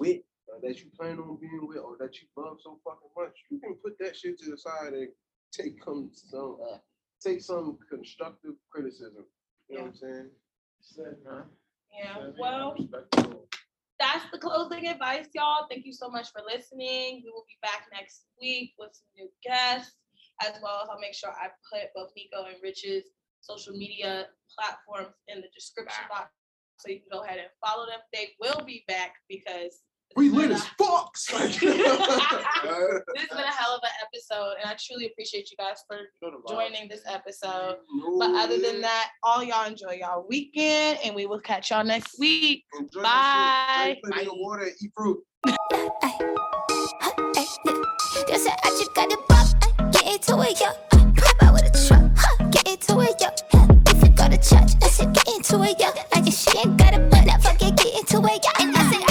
with, 0.00 0.22
or 0.52 0.60
that 0.62 0.80
you 0.80 0.86
plan 0.98 1.18
on 1.18 1.38
being 1.40 1.66
with, 1.66 1.78
or 1.78 1.96
that 1.98 2.20
you 2.20 2.26
love 2.36 2.58
so 2.62 2.78
fucking 2.84 3.10
much, 3.16 3.36
you 3.50 3.60
can 3.60 3.74
put 3.74 3.98
that 3.98 4.16
shit 4.16 4.38
to 4.40 4.50
the 4.50 4.58
side 4.58 4.92
and 4.92 5.08
take 5.52 5.82
some 5.84 6.10
some 6.12 6.58
uh, 6.62 6.78
take 7.22 7.40
some 7.40 7.78
constructive 7.88 8.54
criticism. 8.70 9.24
You 9.68 9.76
know 9.76 9.82
what 9.82 9.90
I'm 9.90 9.96
saying? 9.96 10.30
Said, 10.80 11.16
man. 11.24 11.44
Yeah, 11.96 12.14
Said, 12.14 12.34
well, 12.38 12.76
that's 14.00 14.24
the 14.32 14.38
closing 14.38 14.88
advice, 14.88 15.26
y'all. 15.34 15.66
Thank 15.68 15.84
you 15.84 15.92
so 15.92 16.08
much 16.08 16.32
for 16.32 16.42
listening. 16.46 17.22
We 17.24 17.30
will 17.30 17.44
be 17.46 17.58
back 17.62 17.86
next 17.92 18.24
week 18.40 18.72
with 18.78 18.90
some 18.92 19.06
new 19.14 19.28
guests, 19.44 19.94
as 20.42 20.54
well 20.62 20.80
as 20.82 20.88
I'll 20.90 21.00
make 21.00 21.14
sure 21.14 21.30
I 21.30 21.48
put 21.70 21.92
both 21.94 22.10
Nicco 22.16 22.48
and 22.48 22.56
Rich's 22.62 23.04
social 23.40 23.74
media 23.74 24.26
platforms 24.56 25.14
in 25.28 25.40
the 25.40 25.48
description 25.54 26.04
box. 26.08 26.30
So 26.78 26.90
you 26.90 27.00
can 27.00 27.08
go 27.12 27.24
ahead 27.24 27.38
and 27.38 27.48
follow 27.60 27.86
them. 27.86 28.00
They 28.12 28.30
will 28.40 28.64
be 28.64 28.84
back 28.88 29.16
because 29.28 29.82
we 30.16 30.28
lit 30.28 30.50
as 30.50 30.64
fucks. 30.80 31.30
This 31.30 31.58
has 31.60 33.28
been 33.30 33.38
a 33.38 33.52
hell 33.52 33.74
of 33.74 33.80
an 33.82 33.90
episode, 34.02 34.54
and 34.60 34.70
I 34.70 34.76
truly 34.78 35.06
appreciate 35.06 35.50
you 35.50 35.56
guys 35.56 35.82
for 35.86 35.98
joining 36.48 36.88
this 36.88 37.02
episode. 37.06 37.76
But 38.18 38.34
other 38.34 38.58
than 38.58 38.80
that, 38.80 39.10
all 39.22 39.42
y'all 39.42 39.66
enjoy 39.66 39.98
y'all 40.00 40.26
weekend, 40.28 40.98
and 41.04 41.14
we 41.14 41.26
will 41.26 41.40
catch 41.40 41.70
y'all 41.70 41.84
next 41.84 42.18
week. 42.18 42.64
Enjoy 42.78 43.02
Bye. 43.02 43.96
Water 44.04 44.68
eat 44.80 44.90
fruit. 44.96 45.18
I 48.62 48.70
just 48.78 48.94
got. 48.94 49.08
Get 49.92 50.06
it, 50.06 50.60
yo. 50.60 50.66
Pop 51.16 51.42
out 51.42 51.52
with 51.54 51.64
a 51.64 51.86
truck. 51.86 52.50
Get 52.50 52.68
it, 52.68 52.88
yo. 52.88 53.28
If 53.86 54.02
you 54.02 54.10
go 54.10 54.28
to 54.28 54.36
church, 54.36 54.72
I 54.82 54.88
said 54.88 55.12
get 55.12 55.28
into 55.28 55.62
it, 55.62 55.78
yo. 55.80 55.88
Like 56.14 56.26
if 56.26 56.34
she 56.34 56.58
ain't 56.58 56.76
got 56.76 56.94
a 56.94 56.98
butt, 56.98 57.26
get 57.58 57.86
into 57.98 58.18
it, 58.26 58.44
yo. 58.44 58.50
And 58.64 58.76
I 58.76 58.92
said. 58.92 59.09